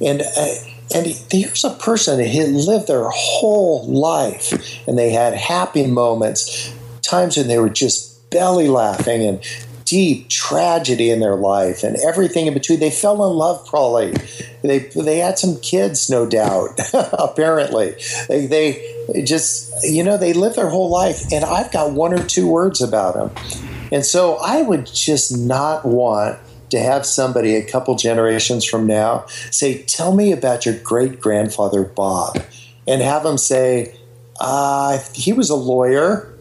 and. 0.00 0.22
Uh, 0.22 0.54
and 0.94 1.06
here's 1.30 1.64
a 1.64 1.70
person 1.70 2.24
who 2.24 2.46
lived 2.46 2.86
their 2.86 3.08
whole 3.08 3.86
life, 3.86 4.52
and 4.86 4.98
they 4.98 5.10
had 5.10 5.34
happy 5.34 5.86
moments, 5.86 6.72
times 7.02 7.36
when 7.36 7.48
they 7.48 7.58
were 7.58 7.68
just 7.68 8.30
belly 8.30 8.68
laughing, 8.68 9.22
and 9.22 9.42
deep 9.84 10.28
tragedy 10.28 11.10
in 11.10 11.20
their 11.20 11.36
life, 11.36 11.82
and 11.82 11.96
everything 11.96 12.46
in 12.46 12.54
between. 12.54 12.78
They 12.78 12.90
fell 12.90 13.30
in 13.30 13.36
love, 13.36 13.66
probably. 13.66 14.12
They 14.62 14.78
they 14.78 15.18
had 15.18 15.38
some 15.38 15.58
kids, 15.60 16.10
no 16.10 16.26
doubt. 16.26 16.78
apparently, 17.12 17.94
they 18.28 18.46
they 18.46 19.22
just 19.24 19.72
you 19.84 20.04
know 20.04 20.16
they 20.16 20.32
lived 20.32 20.56
their 20.56 20.68
whole 20.68 20.90
life, 20.90 21.22
and 21.32 21.44
I've 21.44 21.72
got 21.72 21.92
one 21.92 22.12
or 22.12 22.22
two 22.22 22.46
words 22.46 22.80
about 22.80 23.14
them, 23.14 23.30
and 23.90 24.04
so 24.04 24.36
I 24.36 24.62
would 24.62 24.86
just 24.86 25.36
not 25.36 25.84
want 25.84 26.38
to 26.70 26.78
have 26.78 27.06
somebody 27.06 27.54
a 27.56 27.64
couple 27.64 27.94
generations 27.96 28.64
from 28.64 28.86
now 28.86 29.26
say, 29.50 29.82
Tell 29.82 30.14
me 30.14 30.32
about 30.32 30.66
your 30.66 30.76
great 30.78 31.20
grandfather, 31.20 31.84
Bob, 31.84 32.42
and 32.86 33.02
have 33.02 33.22
them 33.22 33.38
say, 33.38 33.96
uh, 34.40 34.98
He 35.12 35.32
was 35.32 35.50
a 35.50 35.56
lawyer. 35.56 36.34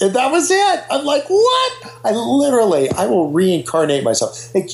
And 0.00 0.12
that 0.14 0.32
was 0.32 0.50
it. 0.50 0.84
I'm 0.90 1.04
like, 1.04 1.24
what? 1.28 2.00
I 2.04 2.10
literally, 2.10 2.90
I 2.90 3.06
will 3.06 3.30
reincarnate 3.30 4.02
myself. 4.02 4.52
Like, 4.52 4.68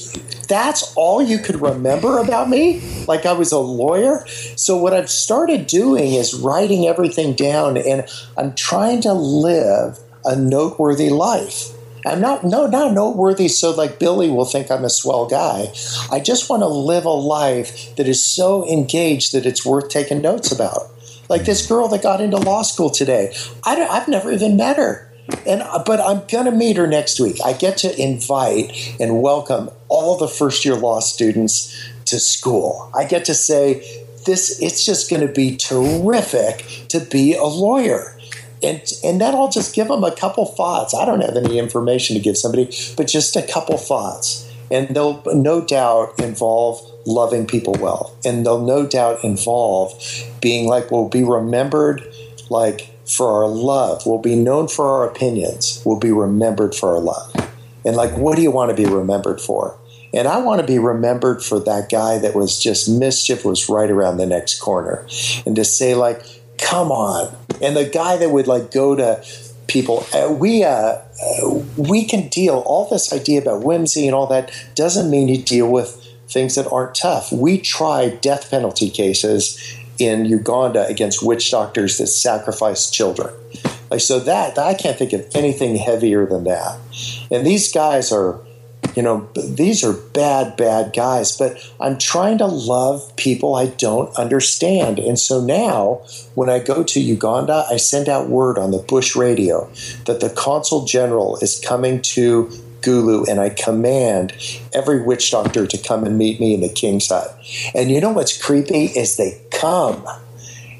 that's 0.50 0.92
all 0.96 1.22
you 1.22 1.38
could 1.38 1.62
remember 1.62 2.18
about 2.18 2.50
me? 2.50 2.80
Like 3.06 3.24
I 3.24 3.32
was 3.32 3.52
a 3.52 3.58
lawyer? 3.58 4.26
So 4.56 4.76
what 4.76 4.92
I've 4.92 5.08
started 5.08 5.68
doing 5.68 6.14
is 6.14 6.34
writing 6.34 6.88
everything 6.88 7.34
down 7.34 7.76
and 7.76 8.04
I'm 8.36 8.54
trying 8.56 9.00
to 9.02 9.12
live 9.12 10.00
a 10.24 10.34
noteworthy 10.34 11.08
life. 11.08 11.70
I'm 12.06 12.20
not 12.20 12.44
no 12.44 12.66
not 12.66 12.92
noteworthy 12.92 13.48
so 13.48 13.70
like 13.70 13.98
Billy 13.98 14.30
will 14.30 14.44
think 14.44 14.70
I'm 14.70 14.84
a 14.84 14.90
swell 14.90 15.26
guy. 15.26 15.72
I 16.10 16.20
just 16.20 16.48
want 16.48 16.62
to 16.62 16.68
live 16.68 17.04
a 17.04 17.10
life 17.10 17.94
that 17.96 18.08
is 18.08 18.24
so 18.24 18.66
engaged 18.68 19.32
that 19.32 19.46
it's 19.46 19.64
worth 19.64 19.88
taking 19.88 20.22
notes 20.22 20.52
about. 20.52 20.90
Like 21.28 21.44
this 21.44 21.66
girl 21.66 21.88
that 21.88 22.02
got 22.02 22.20
into 22.20 22.38
law 22.38 22.62
school 22.62 22.90
today. 22.90 23.34
I 23.64 23.74
have 23.76 24.08
never 24.08 24.32
even 24.32 24.56
met 24.56 24.76
her 24.76 25.10
and 25.46 25.62
uh, 25.62 25.82
but 25.84 26.00
I'm 26.00 26.26
going 26.26 26.46
to 26.46 26.50
meet 26.50 26.76
her 26.76 26.86
next 26.86 27.20
week. 27.20 27.38
I 27.44 27.52
get 27.52 27.78
to 27.78 28.00
invite 28.00 28.96
and 29.00 29.22
welcome 29.22 29.70
all 29.88 30.16
the 30.16 30.28
first 30.28 30.64
year 30.64 30.74
law 30.74 31.00
students 31.00 31.76
to 32.06 32.18
school. 32.18 32.90
I 32.94 33.04
get 33.04 33.24
to 33.26 33.34
say 33.34 34.06
this 34.26 34.60
it's 34.60 34.84
just 34.84 35.10
going 35.10 35.26
to 35.26 35.32
be 35.32 35.56
terrific 35.56 36.64
to 36.88 37.00
be 37.00 37.34
a 37.34 37.44
lawyer. 37.44 38.16
And, 38.62 38.82
and 39.02 39.20
then 39.20 39.34
I'll 39.34 39.50
just 39.50 39.74
give 39.74 39.88
them 39.88 40.04
a 40.04 40.14
couple 40.14 40.44
thoughts. 40.46 40.94
I 40.94 41.04
don't 41.04 41.20
have 41.20 41.36
any 41.36 41.58
information 41.58 42.14
to 42.16 42.22
give 42.22 42.36
somebody, 42.36 42.70
but 42.96 43.06
just 43.08 43.36
a 43.36 43.42
couple 43.42 43.78
thoughts. 43.78 44.46
And 44.70 44.88
they'll 44.94 45.22
no 45.26 45.64
doubt 45.64 46.20
involve 46.20 46.80
loving 47.06 47.46
people 47.46 47.74
well. 47.80 48.16
And 48.24 48.44
they'll 48.44 48.64
no 48.64 48.86
doubt 48.86 49.24
involve 49.24 49.92
being 50.40 50.68
like, 50.68 50.90
we'll 50.90 51.08
be 51.08 51.24
remembered 51.24 52.02
like 52.50 52.90
for 53.06 53.42
our 53.42 53.48
love. 53.48 54.02
We'll 54.06 54.18
be 54.18 54.36
known 54.36 54.68
for 54.68 54.86
our 54.88 55.08
opinions. 55.08 55.82
We'll 55.84 55.98
be 55.98 56.12
remembered 56.12 56.74
for 56.74 56.94
our 56.94 57.00
love. 57.00 57.32
And 57.84 57.96
like, 57.96 58.16
what 58.16 58.36
do 58.36 58.42
you 58.42 58.50
want 58.50 58.70
to 58.70 58.76
be 58.76 58.88
remembered 58.88 59.40
for? 59.40 59.76
And 60.12 60.26
I 60.26 60.38
want 60.38 60.60
to 60.60 60.66
be 60.66 60.78
remembered 60.78 61.42
for 61.42 61.60
that 61.60 61.88
guy 61.88 62.18
that 62.18 62.34
was 62.34 62.58
just 62.58 62.88
mischief 62.88 63.44
was 63.44 63.68
right 63.68 63.90
around 63.90 64.16
the 64.16 64.26
next 64.26 64.60
corner. 64.60 65.06
And 65.46 65.54
to 65.56 65.64
say, 65.64 65.94
like, 65.94 66.22
come 66.60 66.92
on. 66.92 67.36
And 67.62 67.76
the 67.76 67.84
guy 67.84 68.16
that 68.16 68.30
would 68.30 68.46
like 68.46 68.70
go 68.70 68.94
to 68.94 69.24
people, 69.66 70.06
uh, 70.14 70.32
we, 70.32 70.64
uh, 70.64 70.70
uh, 70.70 71.62
we 71.76 72.04
can 72.04 72.28
deal, 72.28 72.62
all 72.66 72.88
this 72.88 73.12
idea 73.12 73.40
about 73.40 73.62
whimsy 73.62 74.06
and 74.06 74.14
all 74.14 74.26
that 74.28 74.52
doesn't 74.74 75.10
mean 75.10 75.28
you 75.28 75.42
deal 75.42 75.70
with 75.70 76.06
things 76.28 76.54
that 76.54 76.70
aren't 76.70 76.94
tough. 76.94 77.32
We 77.32 77.58
try 77.58 78.08
death 78.08 78.50
penalty 78.50 78.90
cases 78.90 79.76
in 79.98 80.24
Uganda 80.24 80.86
against 80.86 81.22
witch 81.22 81.50
doctors 81.50 81.98
that 81.98 82.06
sacrifice 82.06 82.90
children. 82.90 83.34
Like 83.90 84.00
so 84.00 84.20
that 84.20 84.56
I 84.56 84.74
can't 84.74 84.96
think 84.96 85.12
of 85.12 85.26
anything 85.34 85.76
heavier 85.76 86.24
than 86.24 86.44
that. 86.44 86.78
And 87.30 87.46
these 87.46 87.72
guys 87.72 88.12
are 88.12 88.40
you 88.96 89.02
know, 89.02 89.28
these 89.34 89.84
are 89.84 89.92
bad, 89.92 90.56
bad 90.56 90.92
guys, 90.94 91.36
but 91.36 91.72
I'm 91.80 91.98
trying 91.98 92.38
to 92.38 92.46
love 92.46 93.14
people 93.16 93.54
I 93.54 93.66
don't 93.66 94.14
understand. 94.16 94.98
And 94.98 95.18
so 95.18 95.40
now, 95.40 96.02
when 96.34 96.48
I 96.48 96.58
go 96.58 96.82
to 96.82 97.00
Uganda, 97.00 97.66
I 97.70 97.76
send 97.76 98.08
out 98.08 98.28
word 98.28 98.58
on 98.58 98.72
the 98.72 98.78
Bush 98.78 99.14
radio 99.14 99.70
that 100.06 100.20
the 100.20 100.30
consul 100.30 100.84
general 100.84 101.36
is 101.36 101.62
coming 101.64 102.02
to 102.02 102.50
Gulu, 102.82 103.28
and 103.28 103.40
I 103.40 103.50
command 103.50 104.32
every 104.72 105.02
witch 105.02 105.30
doctor 105.30 105.66
to 105.66 105.78
come 105.78 106.04
and 106.04 106.18
meet 106.18 106.40
me 106.40 106.54
in 106.54 106.60
the 106.60 106.68
king's 106.68 107.08
hut. 107.08 107.38
And 107.74 107.90
you 107.90 108.00
know 108.00 108.10
what's 108.10 108.40
creepy 108.40 108.86
is 108.86 109.16
they 109.16 109.40
come. 109.50 110.04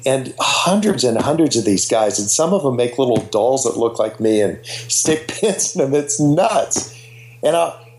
And 0.03 0.33
hundreds 0.39 1.03
and 1.03 1.15
hundreds 1.21 1.55
of 1.55 1.63
these 1.63 1.87
guys, 1.87 2.17
and 2.17 2.27
some 2.27 2.53
of 2.53 2.63
them 2.63 2.75
make 2.75 2.97
little 2.97 3.17
dolls 3.17 3.65
that 3.65 3.77
look 3.77 3.99
like 3.99 4.19
me 4.19 4.41
and 4.41 4.65
stick 4.65 5.27
pins 5.27 5.75
in 5.75 5.81
them. 5.81 5.93
It's 5.93 6.19
nuts. 6.19 6.97
And 7.43 7.55
I, 7.55 7.90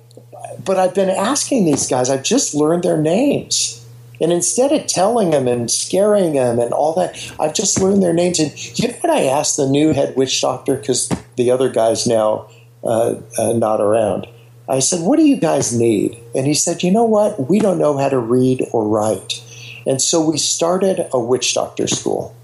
but 0.64 0.78
I've 0.78 0.94
been 0.94 1.10
asking 1.10 1.64
these 1.64 1.88
guys. 1.88 2.10
I've 2.10 2.22
just 2.22 2.54
learned 2.54 2.82
their 2.82 3.00
names. 3.00 3.78
And 4.20 4.32
instead 4.32 4.70
of 4.70 4.86
telling 4.86 5.30
them 5.30 5.48
and 5.48 5.68
scaring 5.68 6.34
them 6.34 6.60
and 6.60 6.72
all 6.72 6.92
that, 6.94 7.34
I've 7.40 7.54
just 7.54 7.80
learned 7.80 8.02
their 8.02 8.12
names. 8.12 8.38
And 8.38 8.78
you 8.78 8.88
know 8.88 8.94
what 9.00 9.10
I 9.10 9.24
asked 9.24 9.56
the 9.56 9.66
new 9.66 9.92
head 9.92 10.14
witch 10.16 10.40
doctor? 10.40 10.76
Because 10.76 11.10
the 11.36 11.50
other 11.50 11.68
guy's 11.68 12.06
now 12.06 12.48
uh, 12.84 13.16
uh, 13.36 13.52
not 13.52 13.80
around. 13.80 14.28
I 14.68 14.78
said, 14.78 15.00
What 15.00 15.18
do 15.18 15.24
you 15.24 15.36
guys 15.36 15.76
need? 15.76 16.20
And 16.36 16.46
he 16.46 16.54
said, 16.54 16.84
You 16.84 16.92
know 16.92 17.04
what? 17.04 17.48
We 17.48 17.58
don't 17.58 17.78
know 17.78 17.98
how 17.98 18.08
to 18.08 18.18
read 18.18 18.64
or 18.72 18.86
write. 18.86 19.42
And 19.86 20.00
so 20.00 20.24
we 20.24 20.38
started 20.38 21.08
a 21.12 21.18
witch 21.18 21.54
doctor 21.54 21.88
school. 21.88 22.36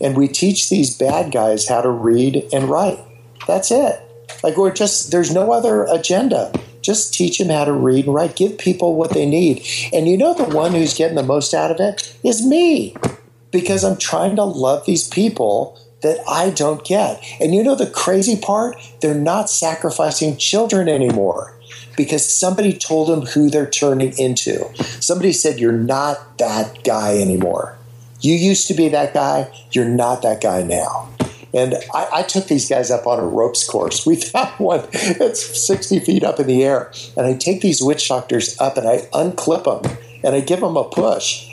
And 0.00 0.16
we 0.16 0.28
teach 0.28 0.70
these 0.70 0.96
bad 0.96 1.30
guys 1.30 1.68
how 1.68 1.82
to 1.82 1.90
read 1.90 2.48
and 2.52 2.70
write. 2.70 2.98
That's 3.46 3.70
it. 3.70 4.00
Like, 4.42 4.56
we're 4.56 4.72
just, 4.72 5.12
there's 5.12 5.32
no 5.32 5.52
other 5.52 5.84
agenda. 5.84 6.52
Just 6.82 7.14
teach 7.14 7.38
them 7.38 7.48
how 7.48 7.64
to 7.64 7.72
read 7.72 8.06
and 8.06 8.14
write. 8.14 8.36
Give 8.36 8.58
people 8.58 8.96
what 8.96 9.10
they 9.10 9.24
need. 9.24 9.64
And 9.92 10.08
you 10.08 10.16
know, 10.16 10.34
the 10.34 10.44
one 10.44 10.72
who's 10.72 10.96
getting 10.96 11.16
the 11.16 11.22
most 11.22 11.54
out 11.54 11.70
of 11.70 11.80
it 11.80 12.16
is 12.22 12.44
me 12.44 12.94
because 13.50 13.84
I'm 13.84 13.96
trying 13.96 14.36
to 14.36 14.44
love 14.44 14.84
these 14.84 15.08
people 15.08 15.78
that 16.02 16.18
I 16.28 16.50
don't 16.50 16.84
get. 16.84 17.22
And 17.40 17.54
you 17.54 17.62
know 17.62 17.74
the 17.74 17.88
crazy 17.88 18.36
part? 18.36 18.76
They're 19.00 19.14
not 19.14 19.48
sacrificing 19.48 20.36
children 20.36 20.88
anymore 20.88 21.56
because 21.96 22.28
somebody 22.28 22.76
told 22.76 23.08
them 23.08 23.26
who 23.26 23.50
they're 23.50 23.70
turning 23.70 24.16
into. 24.18 24.68
Somebody 25.00 25.32
said, 25.32 25.58
You're 25.58 25.72
not 25.72 26.38
that 26.38 26.84
guy 26.84 27.18
anymore. 27.18 27.78
You 28.20 28.34
used 28.34 28.68
to 28.68 28.74
be 28.74 28.88
that 28.88 29.14
guy, 29.14 29.52
you're 29.72 29.84
not 29.84 30.22
that 30.22 30.40
guy 30.40 30.62
now. 30.62 31.11
And 31.54 31.74
I, 31.94 32.08
I, 32.12 32.22
took 32.22 32.46
these 32.46 32.68
guys 32.68 32.90
up 32.90 33.06
on 33.06 33.18
a 33.18 33.26
ropes 33.26 33.68
course. 33.68 34.06
We 34.06 34.16
found 34.32 34.58
one 34.58 34.88
that's 35.18 35.64
60 35.66 36.00
feet 36.00 36.24
up 36.24 36.40
in 36.40 36.46
the 36.46 36.64
air. 36.64 36.92
And 37.16 37.26
I 37.26 37.34
take 37.34 37.60
these 37.60 37.82
witch 37.82 38.08
doctors 38.08 38.58
up 38.60 38.76
and 38.76 38.88
I 38.88 39.08
unclip 39.12 39.64
them 39.64 39.98
and 40.24 40.34
I 40.34 40.40
give 40.40 40.60
them 40.60 40.76
a 40.76 40.84
push. 40.84 41.48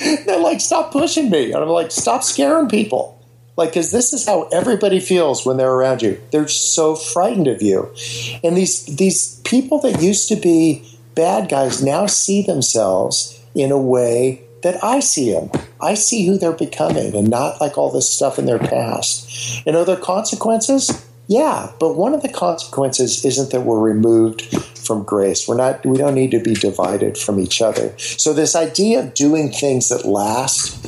They're 0.26 0.40
like, 0.40 0.60
Stop 0.60 0.92
pushing 0.92 1.30
me. 1.30 1.52
And 1.52 1.62
I'm 1.62 1.68
like, 1.68 1.90
Stop 1.90 2.22
scaring 2.24 2.68
people. 2.68 3.14
Like, 3.56 3.70
because 3.70 3.90
this 3.90 4.12
is 4.12 4.24
how 4.24 4.44
everybody 4.52 5.00
feels 5.00 5.44
when 5.44 5.56
they're 5.56 5.72
around 5.72 6.00
you. 6.00 6.20
They're 6.30 6.46
so 6.46 6.94
frightened 6.94 7.48
of 7.48 7.60
you. 7.60 7.92
And 8.44 8.56
these, 8.56 8.86
these 8.86 9.40
people 9.40 9.80
that 9.80 10.00
used 10.00 10.28
to 10.28 10.36
be 10.36 10.88
bad 11.16 11.48
guys 11.48 11.82
now 11.82 12.06
see 12.06 12.42
themselves 12.42 13.40
in 13.56 13.72
a 13.72 13.78
way 13.78 14.44
that 14.62 14.82
I 14.82 15.00
see 15.00 15.32
them. 15.32 15.50
I 15.80 15.94
see 15.94 16.26
who 16.26 16.38
they're 16.38 16.52
becoming 16.52 17.14
and 17.14 17.28
not 17.28 17.60
like 17.60 17.78
all 17.78 17.90
this 17.90 18.10
stuff 18.10 18.38
in 18.38 18.46
their 18.46 18.58
past. 18.58 19.62
And 19.66 19.76
are 19.76 19.84
there 19.84 19.96
consequences? 19.96 21.06
Yeah, 21.26 21.70
but 21.78 21.96
one 21.96 22.14
of 22.14 22.22
the 22.22 22.28
consequences 22.28 23.24
isn't 23.24 23.50
that 23.50 23.60
we're 23.60 23.78
removed 23.78 24.42
from 24.78 25.04
grace. 25.04 25.46
We're 25.46 25.56
not 25.56 25.84
we 25.84 25.98
don't 25.98 26.14
need 26.14 26.30
to 26.30 26.40
be 26.40 26.54
divided 26.54 27.18
from 27.18 27.38
each 27.38 27.60
other. 27.60 27.96
So 27.98 28.32
this 28.32 28.56
idea 28.56 29.00
of 29.00 29.14
doing 29.14 29.52
things 29.52 29.90
that 29.90 30.06
last 30.06 30.86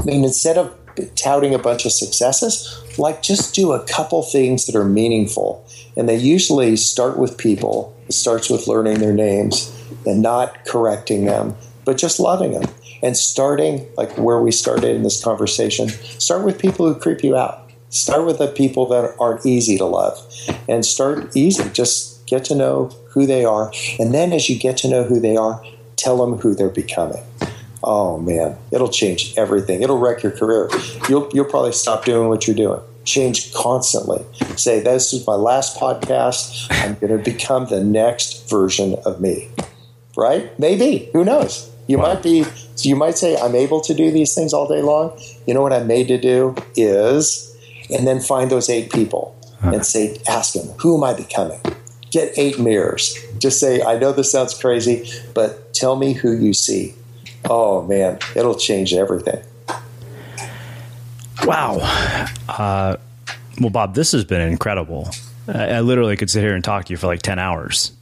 I 0.00 0.04
mean 0.04 0.24
instead 0.24 0.56
of 0.56 0.74
touting 1.14 1.54
a 1.54 1.58
bunch 1.58 1.84
of 1.84 1.92
successes. 1.92 2.82
Like, 2.98 3.22
just 3.22 3.54
do 3.54 3.72
a 3.72 3.84
couple 3.84 4.22
things 4.22 4.66
that 4.66 4.76
are 4.76 4.84
meaningful. 4.84 5.64
And 5.96 6.08
they 6.08 6.16
usually 6.16 6.76
start 6.76 7.18
with 7.18 7.38
people, 7.38 7.96
it 8.06 8.12
starts 8.12 8.50
with 8.50 8.66
learning 8.66 9.00
their 9.00 9.12
names 9.12 9.74
and 10.06 10.22
not 10.22 10.64
correcting 10.64 11.24
them, 11.24 11.56
but 11.84 11.98
just 11.98 12.20
loving 12.20 12.52
them. 12.52 12.70
And 13.02 13.16
starting, 13.16 13.86
like 13.96 14.16
where 14.18 14.40
we 14.40 14.50
started 14.50 14.96
in 14.96 15.02
this 15.02 15.22
conversation, 15.22 15.88
start 15.88 16.44
with 16.44 16.58
people 16.58 16.92
who 16.92 16.98
creep 16.98 17.22
you 17.22 17.36
out. 17.36 17.70
Start 17.90 18.26
with 18.26 18.38
the 18.38 18.48
people 18.48 18.86
that 18.86 19.14
aren't 19.18 19.46
easy 19.46 19.78
to 19.78 19.86
love 19.86 20.18
and 20.68 20.84
start 20.84 21.34
easy. 21.34 21.68
Just 21.70 22.26
get 22.26 22.44
to 22.46 22.54
know 22.54 22.90
who 23.10 23.26
they 23.26 23.44
are. 23.44 23.72
And 23.98 24.12
then 24.12 24.32
as 24.32 24.50
you 24.50 24.58
get 24.58 24.76
to 24.78 24.88
know 24.88 25.04
who 25.04 25.20
they 25.20 25.36
are, 25.36 25.64
tell 25.96 26.18
them 26.18 26.38
who 26.38 26.54
they're 26.54 26.68
becoming 26.68 27.22
oh 27.82 28.18
man, 28.18 28.56
it'll 28.70 28.88
change 28.88 29.34
everything. 29.36 29.82
It'll 29.82 29.98
wreck 29.98 30.22
your 30.22 30.32
career. 30.32 30.68
You'll 31.08 31.28
you'll 31.32 31.46
probably 31.46 31.72
stop 31.72 32.04
doing 32.04 32.28
what 32.28 32.46
you're 32.46 32.56
doing. 32.56 32.80
Change 33.04 33.54
constantly. 33.54 34.24
Say 34.56 34.80
this 34.80 35.12
is 35.12 35.26
my 35.26 35.34
last 35.34 35.78
podcast. 35.78 36.66
I'm 36.70 36.94
going 36.96 37.16
to 37.16 37.30
become 37.30 37.66
the 37.66 37.82
next 37.82 38.48
version 38.50 38.96
of 39.04 39.20
me. 39.20 39.48
Right? 40.16 40.56
Maybe. 40.58 41.08
Who 41.12 41.24
knows? 41.24 41.70
You 41.86 41.98
wow. 41.98 42.14
might 42.14 42.22
be. 42.22 42.44
You 42.86 42.96
might 42.96 43.18
say 43.18 43.36
I'm 43.36 43.54
able 43.54 43.80
to 43.82 43.94
do 43.94 44.10
these 44.10 44.34
things 44.34 44.52
all 44.52 44.68
day 44.68 44.82
long. 44.82 45.18
You 45.46 45.54
know 45.54 45.62
what 45.62 45.72
I'm 45.72 45.86
made 45.86 46.08
to 46.08 46.18
do 46.18 46.54
is, 46.76 47.56
and 47.90 48.06
then 48.06 48.20
find 48.20 48.50
those 48.50 48.68
eight 48.68 48.92
people 48.92 49.36
huh. 49.60 49.72
and 49.74 49.86
say, 49.86 50.20
ask 50.28 50.54
them, 50.54 50.68
who 50.78 50.96
am 50.96 51.04
I 51.04 51.14
becoming? 51.14 51.60
Get 52.10 52.32
eight 52.38 52.58
mirrors. 52.58 53.18
Just 53.38 53.60
say, 53.60 53.82
I 53.82 53.98
know 53.98 54.12
this 54.12 54.32
sounds 54.32 54.58
crazy, 54.58 55.10
but 55.34 55.74
tell 55.74 55.96
me 55.96 56.12
who 56.14 56.32
you 56.32 56.54
see 56.54 56.94
oh 57.44 57.82
man, 57.82 58.18
it'll 58.34 58.54
change 58.54 58.92
everything. 58.92 59.42
Wow. 61.44 61.78
Uh, 62.48 62.96
well, 63.60 63.70
Bob, 63.70 63.94
this 63.94 64.12
has 64.12 64.24
been 64.24 64.40
incredible. 64.40 65.08
I, 65.46 65.68
I 65.68 65.80
literally 65.80 66.16
could 66.16 66.30
sit 66.30 66.42
here 66.42 66.54
and 66.54 66.64
talk 66.64 66.86
to 66.86 66.92
you 66.92 66.96
for 66.96 67.06
like 67.06 67.22
10 67.22 67.38
hours. 67.38 67.92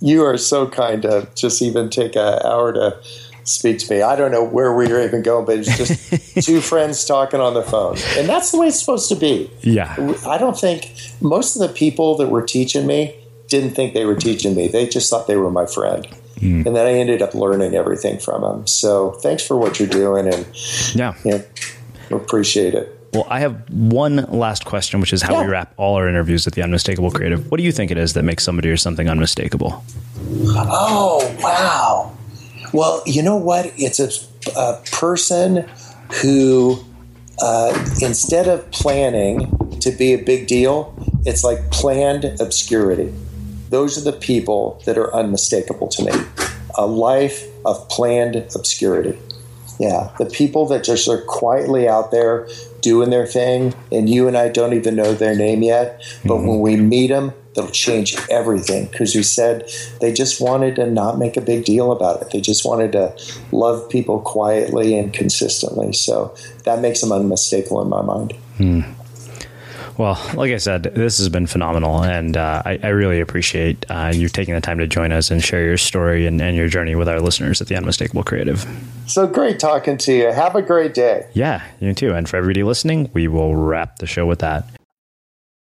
You 0.00 0.24
are 0.24 0.38
so 0.38 0.66
kind 0.66 1.02
to 1.02 1.28
just 1.34 1.60
even 1.60 1.90
take 1.90 2.16
an 2.16 2.38
hour 2.44 2.72
to 2.72 2.96
speak 3.44 3.78
to 3.80 3.94
me. 3.94 4.02
I 4.02 4.16
don't 4.16 4.30
know 4.30 4.44
where 4.44 4.74
we 4.74 4.88
were 4.88 5.02
even 5.02 5.22
going, 5.22 5.46
but 5.46 5.58
it's 5.58 5.76
just 5.76 6.44
two 6.46 6.60
friends 6.60 7.04
talking 7.04 7.40
on 7.40 7.54
the 7.54 7.62
phone. 7.62 7.96
And 8.16 8.28
that's 8.28 8.50
the 8.52 8.58
way 8.58 8.68
it's 8.68 8.78
supposed 8.78 9.08
to 9.08 9.16
be. 9.16 9.50
Yeah. 9.60 9.94
I 10.26 10.38
don't 10.38 10.58
think 10.58 10.92
most 11.20 11.56
of 11.56 11.66
the 11.66 11.74
people 11.74 12.16
that 12.16 12.28
were 12.28 12.42
teaching 12.42 12.86
me 12.86 13.16
didn't 13.48 13.70
think 13.70 13.94
they 13.94 14.04
were 14.04 14.16
teaching 14.16 14.54
me. 14.54 14.68
They 14.68 14.86
just 14.86 15.10
thought 15.10 15.26
they 15.26 15.36
were 15.36 15.50
my 15.50 15.66
friend. 15.66 16.06
Mm. 16.36 16.66
And 16.66 16.76
then 16.76 16.86
I 16.86 16.92
ended 16.92 17.20
up 17.20 17.34
learning 17.34 17.74
everything 17.74 18.18
from 18.18 18.42
them. 18.42 18.66
So 18.66 19.12
thanks 19.22 19.46
for 19.46 19.56
what 19.56 19.78
you're 19.78 19.88
doing. 19.88 20.32
And 20.32 20.46
yeah, 20.94 21.14
you 21.24 21.42
know, 22.10 22.16
appreciate 22.16 22.74
it. 22.74 22.96
Well, 23.12 23.26
I 23.28 23.40
have 23.40 23.68
one 23.70 24.16
last 24.30 24.64
question, 24.64 25.00
which 25.00 25.12
is 25.12 25.20
how 25.20 25.34
yeah. 25.34 25.44
we 25.44 25.50
wrap 25.50 25.74
all 25.76 25.96
our 25.96 26.08
interviews 26.08 26.46
at 26.46 26.54
the 26.54 26.62
Unmistakable 26.62 27.10
Creative. 27.10 27.50
What 27.50 27.58
do 27.58 27.64
you 27.64 27.72
think 27.72 27.90
it 27.90 27.98
is 27.98 28.12
that 28.12 28.22
makes 28.22 28.44
somebody 28.44 28.70
or 28.70 28.76
something 28.76 29.08
unmistakable? 29.08 29.84
Oh, 30.46 31.36
wow. 31.40 32.16
Well, 32.72 33.02
you 33.06 33.22
know 33.22 33.36
what? 33.36 33.72
It's 33.76 33.98
a, 33.98 34.10
a 34.56 34.82
person 34.92 35.68
who, 36.22 36.84
uh, 37.42 37.72
instead 38.00 38.48
of 38.48 38.70
planning 38.70 39.78
to 39.80 39.90
be 39.90 40.12
a 40.12 40.18
big 40.18 40.46
deal, 40.46 40.94
it's 41.24 41.42
like 41.44 41.70
planned 41.70 42.24
obscurity. 42.40 43.12
Those 43.70 43.98
are 43.98 44.10
the 44.10 44.16
people 44.16 44.82
that 44.86 44.98
are 44.98 45.14
unmistakable 45.14 45.88
to 45.88 46.04
me. 46.04 46.12
A 46.76 46.86
life 46.86 47.46
of 47.64 47.88
planned 47.88 48.36
obscurity. 48.36 49.18
Yeah, 49.78 50.10
the 50.18 50.26
people 50.26 50.66
that 50.66 50.84
just 50.84 51.08
are 51.08 51.22
quietly 51.22 51.88
out 51.88 52.10
there 52.10 52.46
doing 52.82 53.10
their 53.10 53.26
thing, 53.26 53.74
and 53.90 54.10
you 54.10 54.28
and 54.28 54.36
I 54.36 54.48
don't 54.48 54.74
even 54.74 54.94
know 54.94 55.14
their 55.14 55.34
name 55.34 55.62
yet. 55.62 56.02
But 56.24 56.34
mm-hmm. 56.34 56.46
when 56.46 56.60
we 56.60 56.76
meet 56.76 57.06
them, 57.06 57.32
they'll 57.60 57.70
change 57.70 58.16
everything 58.30 58.86
because 58.86 59.14
we 59.14 59.22
said 59.22 59.70
they 60.00 60.12
just 60.12 60.40
wanted 60.40 60.76
to 60.76 60.90
not 60.90 61.18
make 61.18 61.36
a 61.36 61.40
big 61.40 61.64
deal 61.64 61.92
about 61.92 62.22
it. 62.22 62.30
They 62.30 62.40
just 62.40 62.64
wanted 62.64 62.92
to 62.92 63.16
love 63.52 63.88
people 63.88 64.20
quietly 64.20 64.96
and 64.98 65.12
consistently. 65.12 65.92
So 65.92 66.34
that 66.64 66.80
makes 66.80 67.00
them 67.00 67.12
unmistakable 67.12 67.82
in 67.82 67.88
my 67.88 68.02
mind. 68.02 68.32
Hmm. 68.56 68.80
Well, 69.98 70.18
like 70.32 70.50
I 70.50 70.56
said, 70.56 70.84
this 70.84 71.18
has 71.18 71.28
been 71.28 71.46
phenomenal, 71.46 72.02
and 72.02 72.34
uh, 72.34 72.62
I, 72.64 72.78
I, 72.82 72.88
really 72.88 73.20
appreciate 73.20 73.84
uh, 73.90 74.10
you 74.14 74.30
taking 74.30 74.54
the 74.54 74.62
time 74.62 74.78
to 74.78 74.86
join 74.86 75.12
us 75.12 75.30
and 75.30 75.44
share 75.44 75.62
your 75.62 75.76
story 75.76 76.26
and, 76.26 76.40
and, 76.40 76.56
your 76.56 76.68
journey 76.68 76.94
with 76.94 77.06
our 77.06 77.20
listeners 77.20 77.60
at 77.60 77.66
the 77.66 77.76
Unmistakable 77.76 78.22
Creative. 78.22 78.64
So 79.06 79.26
great 79.26 79.58
talking 79.58 79.98
to 79.98 80.14
you. 80.14 80.32
Have 80.32 80.54
a 80.54 80.62
great 80.62 80.94
day. 80.94 81.28
Yeah, 81.34 81.62
you 81.80 81.92
too. 81.92 82.14
And 82.14 82.26
for 82.26 82.38
everybody 82.38 82.62
listening, 82.62 83.10
we 83.12 83.28
will 83.28 83.54
wrap 83.54 83.98
the 83.98 84.06
show 84.06 84.24
with 84.24 84.38
that. 84.38 84.64